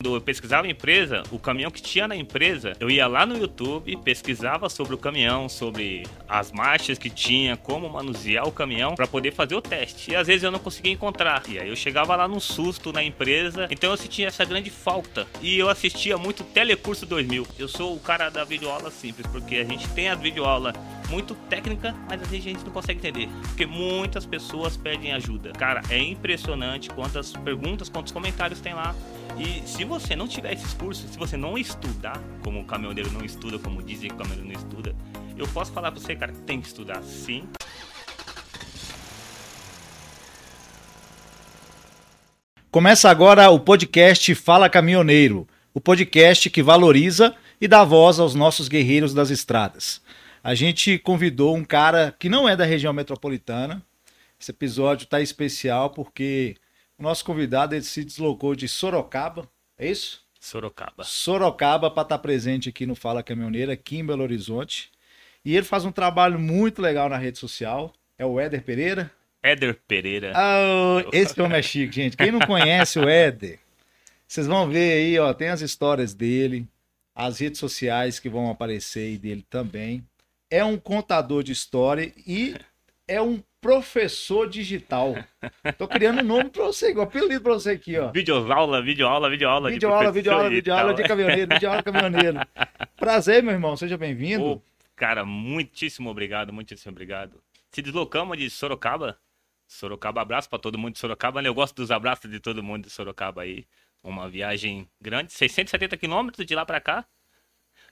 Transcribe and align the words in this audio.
Quando 0.00 0.14
eu 0.14 0.20
pesquisava 0.20 0.64
a 0.64 0.70
empresa, 0.70 1.24
o 1.28 1.40
caminhão 1.40 1.72
que 1.72 1.82
tinha 1.82 2.06
na 2.06 2.14
empresa, 2.14 2.72
eu 2.78 2.88
ia 2.88 3.08
lá 3.08 3.26
no 3.26 3.36
YouTube, 3.36 3.96
pesquisava 3.96 4.68
sobre 4.68 4.94
o 4.94 4.96
caminhão, 4.96 5.48
sobre 5.48 6.04
as 6.28 6.52
marchas 6.52 6.96
que 6.96 7.10
tinha, 7.10 7.56
como 7.56 7.88
manusear 7.88 8.46
o 8.46 8.52
caminhão 8.52 8.94
para 8.94 9.08
poder 9.08 9.32
fazer 9.32 9.56
o 9.56 9.60
teste. 9.60 10.12
E 10.12 10.14
às 10.14 10.28
vezes 10.28 10.44
eu 10.44 10.52
não 10.52 10.60
conseguia 10.60 10.92
encontrar. 10.92 11.42
E 11.48 11.58
aí 11.58 11.68
eu 11.68 11.74
chegava 11.74 12.14
lá 12.14 12.28
num 12.28 12.38
susto 12.38 12.92
na 12.92 13.02
empresa, 13.02 13.66
então 13.72 13.90
eu 13.90 13.96
sentia 13.96 14.28
essa 14.28 14.44
grande 14.44 14.70
falta. 14.70 15.26
E 15.42 15.58
eu 15.58 15.68
assistia 15.68 16.16
muito 16.16 16.44
Telecurso 16.44 17.04
2000. 17.04 17.44
Eu 17.58 17.66
sou 17.66 17.96
o 17.96 17.98
cara 17.98 18.30
da 18.30 18.44
videoaula 18.44 18.92
simples, 18.92 19.26
porque 19.26 19.56
a 19.56 19.64
gente 19.64 19.88
tem 19.88 20.10
a 20.10 20.14
videoaula 20.14 20.74
muito 21.08 21.34
técnica, 21.48 21.92
mas 22.08 22.22
às 22.22 22.28
vezes 22.28 22.46
a 22.46 22.50
gente 22.50 22.64
não 22.64 22.72
consegue 22.72 23.00
entender. 23.00 23.28
Porque 23.48 23.66
muitas 23.66 24.24
pessoas 24.24 24.76
pedem 24.76 25.12
ajuda. 25.12 25.50
Cara, 25.54 25.82
é 25.90 25.98
impressionante 25.98 26.88
quantas 26.88 27.32
perguntas, 27.32 27.88
quantos 27.88 28.12
comentários 28.12 28.60
tem 28.60 28.74
lá. 28.74 28.94
E 29.40 29.62
se 29.68 29.84
você 29.84 30.16
não 30.16 30.26
tiver 30.26 30.52
esses 30.52 30.74
cursos, 30.74 31.08
se 31.08 31.16
você 31.16 31.36
não 31.36 31.56
estudar, 31.56 32.20
como 32.42 32.60
o 32.60 32.64
caminhoneiro 32.64 33.12
não 33.12 33.24
estuda, 33.24 33.56
como 33.56 33.80
dizem 33.80 34.08
que 34.08 34.16
o 34.16 34.18
caminhoneiro 34.18 34.52
não 34.52 34.60
estuda, 34.60 34.96
eu 35.36 35.46
posso 35.46 35.70
falar 35.70 35.92
pra 35.92 36.00
você, 36.00 36.16
cara, 36.16 36.32
tem 36.44 36.60
que 36.60 36.66
estudar 36.66 37.00
sim. 37.04 37.48
Começa 42.68 43.08
agora 43.08 43.48
o 43.48 43.60
podcast 43.60 44.34
Fala 44.34 44.68
Caminhoneiro, 44.68 45.46
o 45.72 45.80
podcast 45.80 46.50
que 46.50 46.60
valoriza 46.60 47.32
e 47.60 47.68
dá 47.68 47.84
voz 47.84 48.18
aos 48.18 48.34
nossos 48.34 48.66
guerreiros 48.66 49.14
das 49.14 49.30
estradas. 49.30 50.02
A 50.42 50.54
gente 50.56 50.98
convidou 50.98 51.56
um 51.56 51.64
cara 51.64 52.12
que 52.18 52.28
não 52.28 52.48
é 52.48 52.56
da 52.56 52.64
região 52.64 52.92
metropolitana. 52.92 53.80
Esse 54.40 54.50
episódio 54.50 55.04
está 55.04 55.20
especial 55.20 55.90
porque 55.90 56.56
o 56.98 57.02
nosso 57.02 57.24
convidado 57.24 57.74
ele 57.74 57.84
se 57.84 58.04
deslocou 58.04 58.54
de 58.54 58.68
Sorocaba, 58.68 59.48
é 59.78 59.88
isso? 59.88 60.26
Sorocaba. 60.40 61.04
Sorocaba 61.04 61.90
para 61.90 62.02
estar 62.02 62.18
presente 62.18 62.68
aqui 62.68 62.84
no 62.86 62.94
Fala 62.94 63.22
Caminhoneiro, 63.22 63.70
aqui 63.70 63.98
em 63.98 64.04
Belo 64.04 64.22
Horizonte. 64.22 64.90
E 65.44 65.56
ele 65.56 65.64
faz 65.64 65.84
um 65.84 65.92
trabalho 65.92 66.38
muito 66.38 66.82
legal 66.82 67.08
na 67.08 67.16
rede 67.16 67.38
social. 67.38 67.92
É 68.18 68.26
o 68.26 68.38
Éder 68.40 68.62
Pereira. 68.62 69.10
Éder 69.42 69.78
Pereira. 69.86 70.32
Ah, 70.34 71.04
esse 71.12 71.40
homem 71.40 71.58
é 71.58 71.62
chique, 71.62 71.94
gente. 71.94 72.16
Quem 72.16 72.32
não 72.32 72.40
conhece 72.40 72.98
o 72.98 73.08
Éder, 73.08 73.60
vocês 74.26 74.46
vão 74.46 74.68
ver 74.68 74.92
aí, 74.92 75.18
ó, 75.18 75.32
tem 75.32 75.48
as 75.48 75.60
histórias 75.60 76.12
dele, 76.12 76.68
as 77.14 77.38
redes 77.38 77.60
sociais 77.60 78.18
que 78.18 78.28
vão 78.28 78.50
aparecer 78.50 79.06
aí 79.06 79.18
dele 79.18 79.44
também. 79.48 80.04
É 80.50 80.64
um 80.64 80.76
contador 80.76 81.42
de 81.42 81.52
história 81.52 82.12
e 82.26 82.56
é 83.06 83.22
um 83.22 83.42
professor 83.68 84.48
digital. 84.48 85.14
Tô 85.76 85.86
criando 85.86 86.22
um 86.22 86.24
nome 86.24 86.48
pra 86.48 86.64
você, 86.64 86.88
igual 86.88 87.06
apelido 87.06 87.42
pra 87.42 87.52
você 87.52 87.72
aqui, 87.72 87.98
ó. 87.98 88.10
Videoaula, 88.10 88.80
videoaula, 88.80 89.28
videoaula. 89.28 89.68
de 89.68 89.74
Videoaula, 89.74 90.10
videoaula, 90.10 90.48
videoaula 90.48 90.94
de 90.94 91.02
caminhoneiro, 91.02 91.52
videoaula 91.52 91.82
caminhoneiro. 91.82 92.38
Prazer, 92.96 93.42
meu 93.42 93.52
irmão, 93.52 93.76
seja 93.76 93.98
bem-vindo. 93.98 94.42
Ô, 94.42 94.62
cara, 94.96 95.22
muitíssimo 95.22 96.08
obrigado, 96.08 96.50
muitíssimo 96.50 96.92
obrigado. 96.92 97.42
Se 97.70 97.82
deslocamos 97.82 98.38
de 98.38 98.48
Sorocaba. 98.48 99.18
Sorocaba, 99.66 100.22
abraço 100.22 100.48
pra 100.48 100.58
todo 100.58 100.78
mundo 100.78 100.94
de 100.94 100.98
Sorocaba. 100.98 101.42
né? 101.42 101.50
Eu 101.50 101.54
gosto 101.54 101.76
dos 101.76 101.90
abraços 101.90 102.30
de 102.30 102.40
todo 102.40 102.62
mundo 102.62 102.84
de 102.84 102.90
Sorocaba 102.90 103.42
aí. 103.42 103.66
Uma 104.02 104.30
viagem 104.30 104.88
grande, 104.98 105.30
670 105.34 105.94
quilômetros 105.98 106.46
de 106.46 106.54
lá 106.54 106.64
pra 106.64 106.80
cá. 106.80 107.04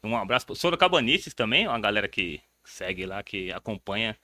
Um 0.03 0.17
abraço 0.17 0.47
pro 0.47 0.55
Sorocabanices 0.57 1.35
também, 1.35 1.69
uma 1.69 1.79
galera 1.79 2.09
que 2.09 2.41
segue 2.65 3.05
lá, 3.05 3.23
que 3.23 3.53
acompanha. 3.53 4.17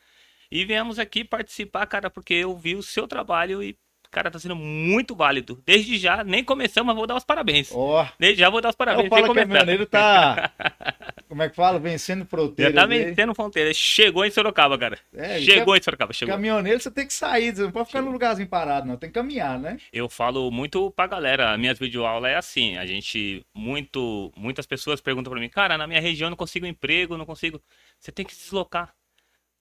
E 0.52 0.66
viemos 0.66 0.98
aqui 0.98 1.24
participar, 1.24 1.86
cara, 1.86 2.10
porque 2.10 2.34
eu 2.34 2.54
vi 2.54 2.74
o 2.76 2.82
seu 2.82 3.08
trabalho 3.08 3.62
e, 3.62 3.74
cara, 4.10 4.30
tá 4.30 4.38
sendo 4.38 4.54
muito 4.54 5.14
válido. 5.16 5.62
Desde 5.64 5.96
já, 5.96 6.22
nem 6.22 6.44
começamos, 6.44 6.88
mas 6.88 6.94
vou 6.94 7.06
dar 7.06 7.16
os 7.16 7.24
parabéns. 7.24 7.70
Ó, 7.72 8.06
Desde 8.18 8.40
já 8.40 8.50
vou 8.50 8.60
dar 8.60 8.68
os 8.68 8.76
parabéns. 8.76 9.06
o 9.06 9.10
começar. 9.10 9.34
caminhoneiro 9.34 9.86
tá, 9.86 10.52
como 11.26 11.42
é 11.42 11.48
que 11.48 11.56
fala? 11.56 11.78
Vencendo 11.78 12.18
Já 12.20 12.26
fronteira. 12.26 12.74
tá 12.74 12.84
vencendo 12.84 13.34
fronteira. 13.34 13.72
Chegou 13.72 14.26
em 14.26 14.30
Sorocaba, 14.30 14.76
cara. 14.76 14.98
É, 15.14 15.40
chegou 15.40 15.74
em 15.74 15.82
Sorocaba, 15.82 16.12
chegou. 16.12 16.34
Caminhoneiro 16.34 16.78
você 16.80 16.90
tem 16.90 17.06
que 17.06 17.14
sair, 17.14 17.56
você 17.56 17.62
não 17.62 17.72
pode 17.72 17.86
ficar 17.86 18.02
num 18.02 18.12
lugarzinho 18.12 18.46
parado, 18.46 18.86
não. 18.86 18.98
Tem 18.98 19.08
que 19.08 19.14
caminhar, 19.14 19.58
né? 19.58 19.78
Eu 19.90 20.06
falo 20.06 20.50
muito 20.50 20.90
pra 20.90 21.06
galera, 21.06 21.56
minhas 21.56 21.78
videoaulas 21.78 22.30
é 22.30 22.36
assim, 22.36 22.76
a 22.76 22.84
gente, 22.84 23.42
muito, 23.54 24.30
muitas 24.36 24.66
pessoas 24.66 25.00
perguntam 25.00 25.30
pra 25.32 25.40
mim, 25.40 25.48
cara, 25.48 25.78
na 25.78 25.86
minha 25.86 26.00
região 26.02 26.26
eu 26.26 26.30
não 26.30 26.36
consigo 26.36 26.66
emprego, 26.66 27.16
não 27.16 27.24
consigo, 27.24 27.58
você 27.98 28.12
tem 28.12 28.26
que 28.26 28.34
se 28.34 28.42
deslocar. 28.42 28.92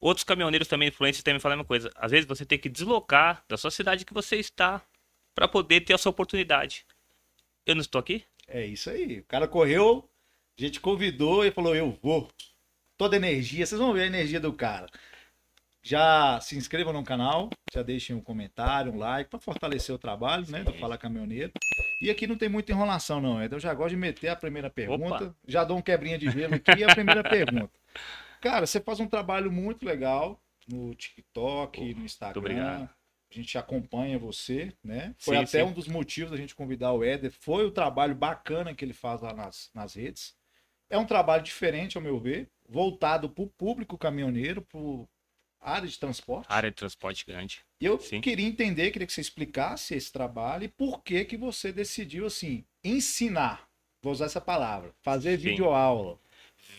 Outros 0.01 0.23
caminhoneiros 0.23 0.67
também, 0.67 0.89
influencers, 0.89 1.23
também 1.23 1.39
falam 1.39 1.53
a 1.53 1.57
mesma 1.57 1.67
coisa. 1.67 1.91
Às 1.95 2.09
vezes 2.09 2.25
você 2.25 2.43
tem 2.43 2.57
que 2.57 2.67
deslocar 2.67 3.45
da 3.47 3.55
sua 3.55 3.69
cidade 3.69 4.03
que 4.03 4.13
você 4.13 4.37
está 4.37 4.81
pra 5.35 5.47
poder 5.47 5.81
ter 5.81 5.93
a 5.93 5.97
sua 5.97 6.09
oportunidade. 6.09 6.83
Eu 7.67 7.75
não 7.75 7.81
estou 7.81 7.99
aqui? 7.99 8.23
É 8.47 8.65
isso 8.65 8.89
aí. 8.89 9.19
O 9.19 9.23
cara 9.25 9.47
correu, 9.47 10.09
a 10.57 10.61
gente 10.61 10.79
convidou 10.79 11.45
e 11.45 11.51
falou: 11.51 11.75
Eu 11.75 11.95
vou. 12.01 12.27
Toda 12.97 13.15
energia, 13.15 13.63
vocês 13.63 13.79
vão 13.79 13.93
ver 13.93 14.01
a 14.01 14.07
energia 14.07 14.39
do 14.39 14.51
cara. 14.51 14.87
Já 15.83 16.39
se 16.41 16.55
inscrevam 16.55 16.93
no 16.93 17.03
canal, 17.03 17.49
já 17.73 17.81
deixem 17.81 18.15
um 18.15 18.21
comentário, 18.21 18.91
um 18.91 18.97
like 18.97 19.29
para 19.29 19.39
fortalecer 19.39 19.93
o 19.93 19.97
trabalho, 19.97 20.45
né? 20.49 20.63
Do 20.63 20.73
Fala 20.73 20.97
Caminhoneiro. 20.97 21.51
E 21.99 22.09
aqui 22.09 22.25
não 22.27 22.35
tem 22.35 22.49
muita 22.49 22.71
enrolação, 22.71 23.21
não. 23.21 23.43
Então 23.43 23.57
eu 23.57 23.61
já 23.61 23.73
gosto 23.73 23.91
de 23.91 23.97
meter 23.97 24.29
a 24.29 24.35
primeira 24.35 24.69
pergunta. 24.69 25.25
Opa. 25.25 25.35
Já 25.47 25.63
dou 25.63 25.77
um 25.77 25.81
quebrinha 25.81 26.17
de 26.17 26.29
gelo 26.29 26.55
aqui 26.55 26.71
e 26.77 26.83
a 26.83 26.93
primeira 26.93 27.21
pergunta. 27.27 27.71
Cara, 28.41 28.65
você 28.65 28.81
faz 28.81 28.99
um 28.99 29.07
trabalho 29.07 29.51
muito 29.51 29.85
legal 29.85 30.41
no 30.67 30.95
TikTok, 30.95 31.93
no 31.93 32.03
Instagram. 32.03 32.39
obrigado. 32.39 32.89
A 33.29 33.33
gente 33.33 33.57
acompanha 33.57 34.19
você, 34.19 34.73
né? 34.83 35.15
Foi 35.17 35.37
Sim, 35.37 35.43
até 35.43 35.63
sim. 35.63 35.63
um 35.63 35.71
dos 35.71 35.87
motivos 35.87 36.31
da 36.31 36.37
gente 36.37 36.53
convidar 36.53 36.91
o 36.91 37.03
Éder. 37.03 37.31
Foi 37.31 37.65
o 37.65 37.71
trabalho 37.71 38.13
bacana 38.13 38.73
que 38.73 38.83
ele 38.83 38.93
faz 38.93 39.21
lá 39.21 39.33
nas, 39.33 39.69
nas 39.73 39.93
redes. 39.93 40.35
É 40.89 40.97
um 40.97 41.05
trabalho 41.05 41.41
diferente, 41.41 41.95
ao 41.95 42.03
meu 42.03 42.19
ver, 42.19 42.49
voltado 42.67 43.29
para 43.29 43.43
o 43.43 43.47
público 43.47 43.97
caminhoneiro, 43.97 44.61
para 44.61 44.79
área 45.61 45.87
de 45.87 45.97
transporte. 45.97 46.47
Área 46.49 46.69
de 46.69 46.75
transporte 46.75 47.25
grande. 47.25 47.61
E 47.79 47.85
eu 47.85 47.97
sim. 47.99 48.19
queria 48.19 48.45
entender, 48.45 48.91
queria 48.91 49.07
que 49.07 49.13
você 49.13 49.21
explicasse 49.21 49.95
esse 49.95 50.11
trabalho 50.11 50.65
e 50.65 50.67
por 50.67 51.01
que 51.01 51.23
que 51.23 51.37
você 51.37 51.71
decidiu, 51.71 52.25
assim, 52.25 52.65
ensinar. 52.83 53.69
Vou 54.01 54.11
usar 54.11 54.25
essa 54.25 54.41
palavra. 54.41 54.93
Fazer 55.01 55.37
videoaula. 55.37 56.19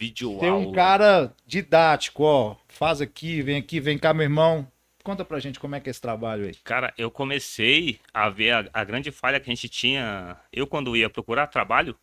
Videoaula. 0.02 0.40
Ter 0.40 0.50
um 0.50 0.72
cara 0.72 1.32
didático, 1.46 2.24
ó. 2.24 2.56
Faz 2.66 3.00
aqui, 3.00 3.40
vem 3.40 3.56
aqui, 3.56 3.78
vem 3.78 3.96
cá, 3.96 4.12
meu 4.12 4.24
irmão. 4.24 4.66
Conta 5.04 5.24
pra 5.24 5.38
gente 5.38 5.60
como 5.60 5.76
é 5.76 5.80
que 5.80 5.88
é 5.88 5.92
esse 5.92 6.00
trabalho 6.00 6.44
aí. 6.44 6.54
Cara, 6.64 6.92
eu 6.98 7.08
comecei 7.08 8.00
a 8.12 8.28
ver 8.28 8.50
a, 8.50 8.68
a 8.72 8.82
grande 8.82 9.12
falha 9.12 9.38
que 9.38 9.48
a 9.48 9.54
gente 9.54 9.68
tinha. 9.68 10.36
Eu, 10.52 10.66
quando 10.66 10.96
ia 10.96 11.08
procurar 11.08 11.46
trabalho, 11.46 11.96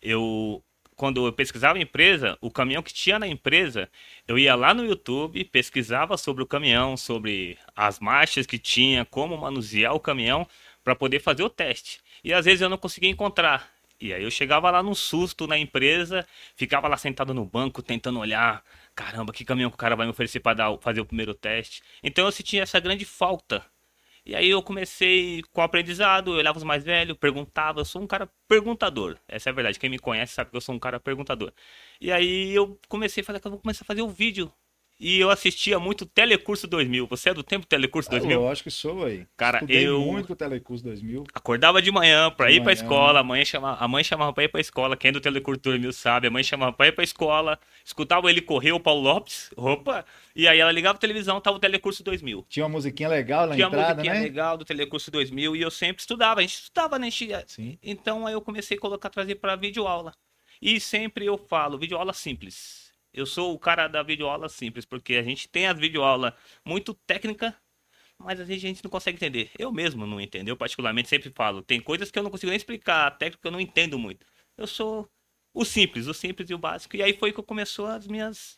eu. 0.00 0.62
Quando 0.96 1.26
eu 1.26 1.32
pesquisava 1.32 1.78
a 1.78 1.82
empresa, 1.82 2.38
o 2.40 2.50
caminhão 2.50 2.82
que 2.82 2.94
tinha 2.94 3.18
na 3.18 3.28
empresa, 3.28 3.86
eu 4.26 4.38
ia 4.38 4.54
lá 4.54 4.72
no 4.72 4.82
YouTube, 4.82 5.44
pesquisava 5.44 6.16
sobre 6.16 6.42
o 6.42 6.46
caminhão, 6.46 6.96
sobre 6.96 7.58
as 7.76 8.00
marchas 8.00 8.46
que 8.46 8.58
tinha, 8.58 9.04
como 9.04 9.36
manusear 9.36 9.94
o 9.94 10.00
caminhão 10.00 10.48
para 10.82 10.96
poder 10.96 11.20
fazer 11.20 11.42
o 11.42 11.50
teste. 11.50 12.00
E 12.24 12.32
às 12.32 12.46
vezes 12.46 12.62
eu 12.62 12.70
não 12.70 12.78
conseguia 12.78 13.10
encontrar. 13.10 13.75
E 14.00 14.12
aí 14.12 14.22
eu 14.22 14.30
chegava 14.30 14.70
lá 14.70 14.82
num 14.82 14.94
susto 14.94 15.46
na 15.46 15.56
empresa, 15.58 16.26
ficava 16.54 16.86
lá 16.88 16.96
sentado 16.96 17.32
no 17.32 17.44
banco 17.44 17.82
tentando 17.82 18.18
olhar, 18.18 18.62
caramba, 18.94 19.32
que 19.32 19.44
caminhão 19.44 19.70
que 19.70 19.76
o 19.76 19.78
cara 19.78 19.96
vai 19.96 20.06
me 20.06 20.10
oferecer 20.10 20.40
para 20.40 20.76
fazer 20.78 21.00
o 21.00 21.06
primeiro 21.06 21.34
teste. 21.34 21.82
Então 22.02 22.26
eu 22.26 22.32
sentia 22.32 22.62
essa 22.62 22.78
grande 22.80 23.04
falta. 23.04 23.64
E 24.24 24.34
aí 24.34 24.48
eu 24.50 24.62
comecei 24.62 25.42
com 25.52 25.60
o 25.60 25.64
aprendizado, 25.64 26.32
eu 26.32 26.38
olhava 26.38 26.58
os 26.58 26.64
mais 26.64 26.82
velhos, 26.84 27.16
perguntava, 27.16 27.80
eu 27.80 27.84
sou 27.84 28.02
um 28.02 28.06
cara 28.06 28.28
perguntador. 28.48 29.16
Essa 29.28 29.50
é 29.50 29.52
a 29.52 29.54
verdade, 29.54 29.78
quem 29.78 29.88
me 29.88 29.98
conhece 30.00 30.34
sabe 30.34 30.50
que 30.50 30.56
eu 30.56 30.60
sou 30.60 30.74
um 30.74 30.78
cara 30.80 30.98
perguntador. 30.98 31.52
E 32.00 32.10
aí 32.12 32.52
eu 32.54 32.78
comecei 32.88 33.22
a 33.22 33.24
falar 33.24 33.40
que 33.40 33.46
eu 33.46 33.52
vou 33.52 33.60
começar 33.60 33.84
a 33.84 33.86
fazer 33.86 34.02
o 34.02 34.08
vídeo. 34.08 34.52
E 34.98 35.20
eu 35.20 35.28
assistia 35.28 35.78
muito 35.78 36.06
Telecurso 36.06 36.66
2000. 36.66 37.06
Você 37.08 37.28
é 37.28 37.34
do 37.34 37.42
tempo 37.42 37.66
Telecurso 37.66 38.08
2000? 38.08 38.40
Eu 38.40 38.48
acho 38.48 38.62
que 38.62 38.70
sou 38.70 39.04
aí. 39.04 39.26
Cara, 39.36 39.58
Estudei 39.58 39.86
eu- 39.86 40.00
muito 40.00 40.32
o 40.32 40.36
Telecurso 40.36 40.82
2000. 40.84 41.24
Acordava 41.34 41.82
de 41.82 41.90
manhã 41.90 42.30
pra 42.30 42.46
De 42.46 42.54
ir 42.54 42.56
pra 42.56 42.64
manhã. 42.66 42.72
escola, 42.74 43.20
a 43.20 43.22
mãe, 43.22 43.44
chamava, 43.44 43.84
a 43.84 43.86
mãe 43.86 44.02
chamava 44.02 44.32
pra 44.32 44.44
ir 44.44 44.48
pra 44.48 44.58
escola, 44.58 44.96
quem 44.96 45.10
é 45.10 45.12
do 45.12 45.20
Telecurso 45.20 45.60
2000 45.60 45.92
sabe, 45.92 46.28
a 46.28 46.30
mãe 46.30 46.42
chamava 46.42 46.72
pra 46.72 46.86
ir 46.86 46.92
pra 46.92 47.04
escola, 47.04 47.58
escutava 47.84 48.30
ele 48.30 48.40
correr, 48.40 48.72
o 48.72 48.80
Paulo 48.80 49.02
Lopes, 49.02 49.50
opa, 49.56 50.02
e 50.34 50.48
aí 50.48 50.58
ela 50.58 50.72
ligava 50.72 50.96
a 50.96 51.00
televisão, 51.00 51.38
tava 51.42 51.58
o 51.58 51.60
Telecurso 51.60 52.02
2000. 52.02 52.46
Tinha 52.48 52.64
uma 52.64 52.70
musiquinha 52.72 53.10
legal 53.10 53.46
na 53.48 53.54
Tinha 53.54 53.66
entrada, 53.66 53.94
musiquinha 53.96 54.14
né? 54.14 54.20
legal 54.20 54.56
do 54.56 54.64
Telecurso 54.64 55.10
2000 55.10 55.54
e 55.54 55.60
eu 55.60 55.70
sempre 55.70 56.00
estudava, 56.00 56.40
a 56.40 56.42
gente 56.42 56.54
estudava, 56.54 56.98
né? 56.98 57.10
Gente- 57.10 57.44
Sim. 57.52 57.78
Então 57.82 58.26
aí 58.26 58.32
eu 58.32 58.40
comecei 58.40 58.78
a 58.78 58.80
colocar, 58.80 59.10
trazer 59.10 59.34
pra 59.34 59.56
videoaula. 59.56 60.14
E 60.60 60.80
sempre 60.80 61.26
eu 61.26 61.36
falo, 61.36 61.76
videoaula 61.76 62.14
simples. 62.14 62.85
Eu 63.16 63.24
sou 63.24 63.54
o 63.54 63.58
cara 63.58 63.88
da 63.88 64.02
videoaula 64.02 64.46
simples, 64.46 64.84
porque 64.84 65.14
a 65.14 65.22
gente 65.22 65.48
tem 65.48 65.66
as 65.66 65.78
videoaula 65.78 66.36
muito 66.62 66.92
técnica, 66.92 67.56
mas 68.18 68.38
às 68.38 68.46
vezes 68.46 68.62
a 68.62 68.68
gente 68.68 68.84
não 68.84 68.90
consegue 68.90 69.16
entender. 69.16 69.50
Eu 69.58 69.72
mesmo 69.72 70.06
não 70.06 70.20
entendo, 70.20 70.48
eu 70.48 70.56
particularmente 70.56 71.08
sempre 71.08 71.30
falo, 71.30 71.62
tem 71.62 71.80
coisas 71.80 72.10
que 72.10 72.18
eu 72.18 72.22
não 72.22 72.30
consigo 72.30 72.50
nem 72.50 72.58
explicar, 72.58 73.16
técnica 73.16 73.48
eu 73.48 73.52
não 73.52 73.60
entendo 73.60 73.98
muito. 73.98 74.26
Eu 74.54 74.66
sou 74.66 75.10
o 75.54 75.64
simples, 75.64 76.06
o 76.06 76.12
simples 76.12 76.50
e 76.50 76.54
o 76.54 76.58
básico. 76.58 76.94
E 76.94 77.02
aí 77.02 77.14
foi 77.16 77.32
que 77.32 77.42
começou 77.42 77.86
as 77.86 78.06
minhas 78.06 78.54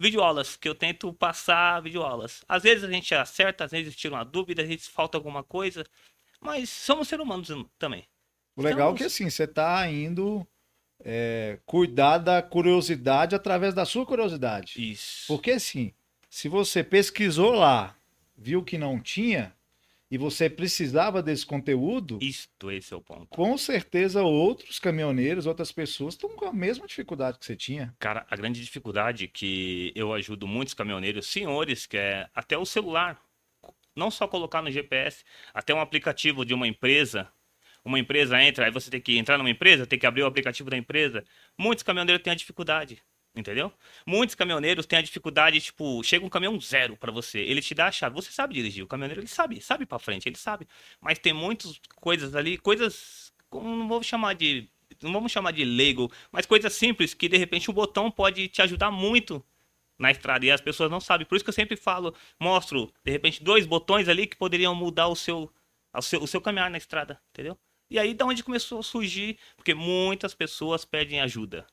videoaulas, 0.00 0.56
que 0.56 0.68
eu 0.68 0.74
tento 0.74 1.12
passar 1.12 1.82
videoaulas. 1.82 2.44
Às 2.48 2.62
vezes 2.62 2.84
a 2.84 2.90
gente 2.90 3.12
acerta, 3.12 3.64
às 3.64 3.72
vezes 3.72 3.96
tira 3.96 4.14
uma 4.14 4.24
dúvida, 4.24 4.62
às 4.62 4.68
vezes 4.68 4.86
falta 4.86 5.18
alguma 5.18 5.42
coisa, 5.42 5.84
mas 6.40 6.70
somos 6.70 7.08
seres 7.08 7.24
humanos 7.24 7.48
também. 7.76 8.06
O 8.54 8.62
legal 8.62 8.90
é 8.90 8.92
Então, 8.92 8.94
que 8.94 9.04
assim, 9.04 9.28
você 9.28 9.48
tá 9.48 9.90
indo 9.90 10.46
é, 11.04 11.58
cuidar 11.66 12.18
da 12.18 12.42
curiosidade 12.42 13.34
através 13.34 13.74
da 13.74 13.84
sua 13.84 14.06
curiosidade. 14.06 14.74
Isso. 14.92 15.26
Porque 15.28 15.52
assim, 15.52 15.92
se 16.28 16.48
você 16.48 16.82
pesquisou 16.82 17.52
lá, 17.52 17.96
viu 18.36 18.62
que 18.62 18.76
não 18.78 19.00
tinha, 19.00 19.54
e 20.10 20.16
você 20.16 20.48
precisava 20.48 21.22
desse 21.22 21.44
conteúdo, 21.44 22.18
Isto, 22.22 22.70
esse 22.70 22.94
é 22.94 22.96
o 22.96 23.00
ponto. 23.00 23.26
com 23.26 23.58
certeza 23.58 24.22
outros 24.22 24.78
caminhoneiros, 24.78 25.46
outras 25.46 25.72
pessoas 25.72 26.14
estão 26.14 26.30
com 26.30 26.44
a 26.44 26.52
mesma 26.52 26.86
dificuldade 26.86 27.38
que 27.38 27.44
você 27.46 27.56
tinha. 27.56 27.94
Cara, 27.98 28.24
a 28.30 28.36
grande 28.36 28.62
dificuldade 28.62 29.26
que 29.26 29.92
eu 29.96 30.12
ajudo 30.12 30.46
muitos 30.46 30.74
caminhoneiros, 30.74 31.26
senhores, 31.26 31.86
que 31.86 31.96
é 31.96 32.28
até 32.34 32.56
o 32.56 32.64
celular. 32.64 33.20
Não 33.96 34.10
só 34.10 34.28
colocar 34.28 34.62
no 34.62 34.70
GPS, 34.70 35.24
até 35.52 35.74
um 35.74 35.80
aplicativo 35.80 36.44
de 36.44 36.54
uma 36.54 36.68
empresa. 36.68 37.28
Uma 37.86 38.00
empresa 38.00 38.42
entra, 38.42 38.64
aí 38.64 38.70
você 38.72 38.90
tem 38.90 39.00
que 39.00 39.16
entrar 39.16 39.38
numa 39.38 39.48
empresa, 39.48 39.86
tem 39.86 39.96
que 39.96 40.06
abrir 40.06 40.24
o 40.24 40.26
aplicativo 40.26 40.68
da 40.68 40.76
empresa. 40.76 41.24
Muitos 41.56 41.84
caminhoneiros 41.84 42.20
têm 42.20 42.32
a 42.32 42.36
dificuldade, 42.36 43.00
entendeu? 43.32 43.72
Muitos 44.04 44.34
caminhoneiros 44.34 44.86
têm 44.86 44.98
a 44.98 45.02
dificuldade, 45.02 45.60
tipo, 45.60 46.02
chega 46.02 46.26
um 46.26 46.28
caminhão 46.28 46.60
zero 46.60 46.96
pra 46.96 47.12
você, 47.12 47.38
ele 47.38 47.62
te 47.62 47.74
dá 47.76 47.86
a 47.86 47.92
chave, 47.92 48.12
você 48.16 48.32
sabe 48.32 48.54
dirigir, 48.54 48.82
o 48.82 48.88
caminhoneiro 48.88 49.20
ele 49.20 49.28
sabe, 49.28 49.60
sabe 49.60 49.86
pra 49.86 50.00
frente, 50.00 50.28
ele 50.28 50.36
sabe. 50.36 50.66
Mas 51.00 51.20
tem 51.20 51.32
muitas 51.32 51.80
coisas 51.94 52.34
ali, 52.34 52.58
coisas, 52.58 53.32
não 53.52 53.86
vou 53.86 54.02
chamar 54.02 54.34
de 54.34 54.68
não 55.02 55.12
vamos 55.12 55.30
chamar 55.30 55.52
de 55.52 55.64
leigo, 55.64 56.10
mas 56.32 56.44
coisas 56.44 56.72
simples 56.72 57.14
que 57.14 57.28
de 57.28 57.36
repente 57.36 57.70
um 57.70 57.74
botão 57.74 58.10
pode 58.10 58.48
te 58.48 58.62
ajudar 58.62 58.90
muito 58.90 59.44
na 59.98 60.10
estrada 60.10 60.44
e 60.44 60.50
as 60.50 60.60
pessoas 60.60 60.90
não 60.90 61.00
sabem. 61.00 61.26
Por 61.26 61.36
isso 61.36 61.44
que 61.44 61.50
eu 61.50 61.54
sempre 61.54 61.76
falo, 61.76 62.14
mostro 62.40 62.92
de 63.04 63.12
repente 63.12 63.44
dois 63.44 63.64
botões 63.66 64.08
ali 64.08 64.26
que 64.26 64.36
poderiam 64.36 64.74
mudar 64.74 65.06
o 65.08 65.14
seu, 65.16 65.52
o 65.94 66.02
seu, 66.02 66.22
o 66.22 66.26
seu 66.26 66.40
caminhar 66.40 66.70
na 66.70 66.78
estrada, 66.78 67.20
entendeu? 67.30 67.56
E 67.90 67.98
aí 67.98 68.14
da 68.14 68.26
onde 68.26 68.42
começou 68.44 68.80
a 68.80 68.82
surgir, 68.82 69.38
porque 69.56 69.74
muitas 69.74 70.34
pessoas 70.34 70.84
pedem 70.84 71.20
ajuda. 71.20 71.66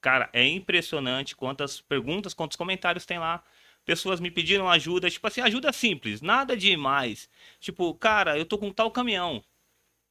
Cara, 0.00 0.30
é 0.32 0.46
impressionante 0.46 1.36
quantas 1.36 1.80
perguntas, 1.80 2.34
quantos 2.34 2.56
comentários 2.56 3.06
tem 3.06 3.18
lá. 3.18 3.42
Pessoas 3.84 4.20
me 4.20 4.30
pediram 4.30 4.68
ajuda, 4.70 5.10
tipo 5.10 5.26
assim, 5.26 5.40
ajuda 5.40 5.72
simples, 5.72 6.20
nada 6.22 6.56
demais. 6.56 7.28
Tipo, 7.60 7.94
cara, 7.94 8.38
eu 8.38 8.44
tô 8.46 8.58
com 8.58 8.72
tal 8.72 8.90
caminhão. 8.90 9.44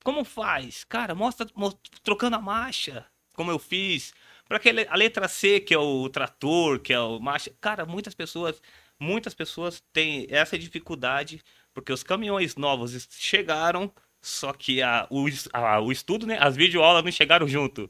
Como 0.04 0.24
faz? 0.24 0.84
Cara, 0.84 1.16
mostra, 1.16 1.48
mo- 1.56 1.74
trocando 2.04 2.36
a 2.36 2.42
marcha, 2.42 3.06
como 3.34 3.52
eu 3.52 3.58
fiz. 3.60 4.14
Para 4.48 4.58
aquele 4.58 4.88
a 4.88 4.96
letra 4.96 5.28
C, 5.28 5.60
que 5.60 5.74
é 5.74 5.78
o 5.80 6.08
trator, 6.10 6.80
que 6.80 6.94
é 6.94 7.00
o 7.00 7.20
marcha. 7.20 7.52
Cara, 7.60 7.86
muitas 7.86 8.14
pessoas, 8.14 8.62
muitas 9.00 9.34
pessoas 9.34 9.82
têm 9.92 10.28
essa 10.30 10.58
dificuldade, 10.58 11.42
porque 11.74 11.92
os 11.92 12.04
caminhões 12.04 12.56
novos 12.56 13.08
chegaram, 13.12 13.92
só 14.26 14.52
que 14.54 14.82
a, 14.82 15.06
o, 15.10 15.26
a- 15.54 15.80
o 15.80 15.92
estudo, 15.92 16.26
né? 16.26 16.38
As 16.42 16.56
videoaulas 16.56 17.04
não 17.04 17.12
chegaram 17.12 17.48
junto. 17.48 17.90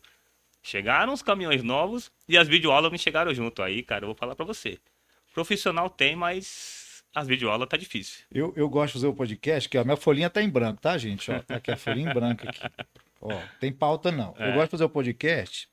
Chegaram 0.61 1.13
os 1.13 1.21
caminhões 1.21 1.63
novos 1.63 2.11
e 2.27 2.37
as 2.37 2.47
videoaulas 2.47 2.91
não 2.91 2.97
chegaram 2.97 3.33
junto. 3.33 3.61
Aí, 3.61 3.83
cara, 3.83 4.03
eu 4.03 4.07
vou 4.07 4.15
falar 4.15 4.35
pra 4.35 4.45
você. 4.45 4.79
Profissional 5.33 5.89
tem, 5.89 6.15
mas 6.15 7.03
as 7.13 7.27
videoaulas 7.27 7.69
tá 7.69 7.77
difícil. 7.77 8.23
Eu, 8.31 8.51
eu 8.55 8.67
gosto 8.67 8.87
de 8.87 8.93
fazer 8.93 9.07
o 9.07 9.13
podcast, 9.13 9.69
que 9.69 9.77
a 9.77 9.83
minha 9.83 9.95
folhinha 9.97 10.29
tá 10.29 10.41
em 10.41 10.49
branco, 10.49 10.81
tá, 10.81 10.97
gente? 10.97 11.31
Ó, 11.31 11.39
tá 11.39 11.55
aqui 11.57 11.71
a 11.71 11.77
folhinha 11.77 12.09
em 12.09 12.13
branco 12.13 12.47
aqui. 12.47 12.59
Ó, 13.21 13.31
tem 13.59 13.71
pauta 13.71 14.11
não. 14.11 14.33
Eu 14.39 14.45
É. 14.47 14.51
gosto 14.53 14.65
de 14.65 14.71
fazer 14.71 14.83
o 14.85 14.89
podcast 14.89 15.69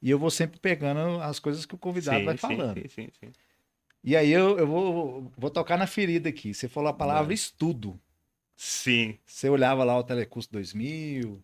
e 0.00 0.08
eu 0.10 0.18
vou 0.18 0.30
sempre 0.30 0.58
pegando 0.60 1.20
as 1.20 1.38
coisas 1.38 1.66
que 1.66 1.74
o 1.74 1.78
convidado 1.78 2.18
Sim, 2.20 2.24
vai 2.24 2.34
sim, 2.36 2.40
falando. 2.40 2.74
sim, 2.80 2.88
sim, 2.88 3.08
sim. 3.20 3.32
E 4.04 4.16
aí 4.16 4.30
eu, 4.30 4.56
eu 4.58 4.66
vou, 4.66 5.32
vou 5.36 5.50
tocar 5.50 5.76
na 5.76 5.86
ferida 5.86 6.28
aqui. 6.28 6.54
Você 6.54 6.68
falou 6.68 6.88
a 6.88 6.94
palavra 6.94 7.24
Vai. 7.26 7.34
estudo. 7.34 7.98
Sim, 8.58 9.18
Você 9.26 9.48
olhava 9.48 9.84
lá 9.84 9.96
o 9.98 10.02
Telecurso 10.04 10.50
2000, 10.50 11.42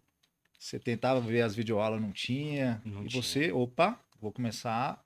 você 0.59 0.79
tentava 0.79 1.21
ver 1.21 1.43
as 1.43 1.55
videoaulas, 1.55 2.01
não 2.01 2.13
tinha. 2.13 2.83
Não 2.85 3.05
e 3.05 3.09
tinha. 3.09 3.23
você, 3.23 3.53
opa, 3.53 4.01
vou 4.21 4.33
começar 4.33 5.05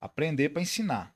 a 0.00 0.06
aprender 0.06 0.50
para 0.50 0.62
ensinar. 0.62 1.14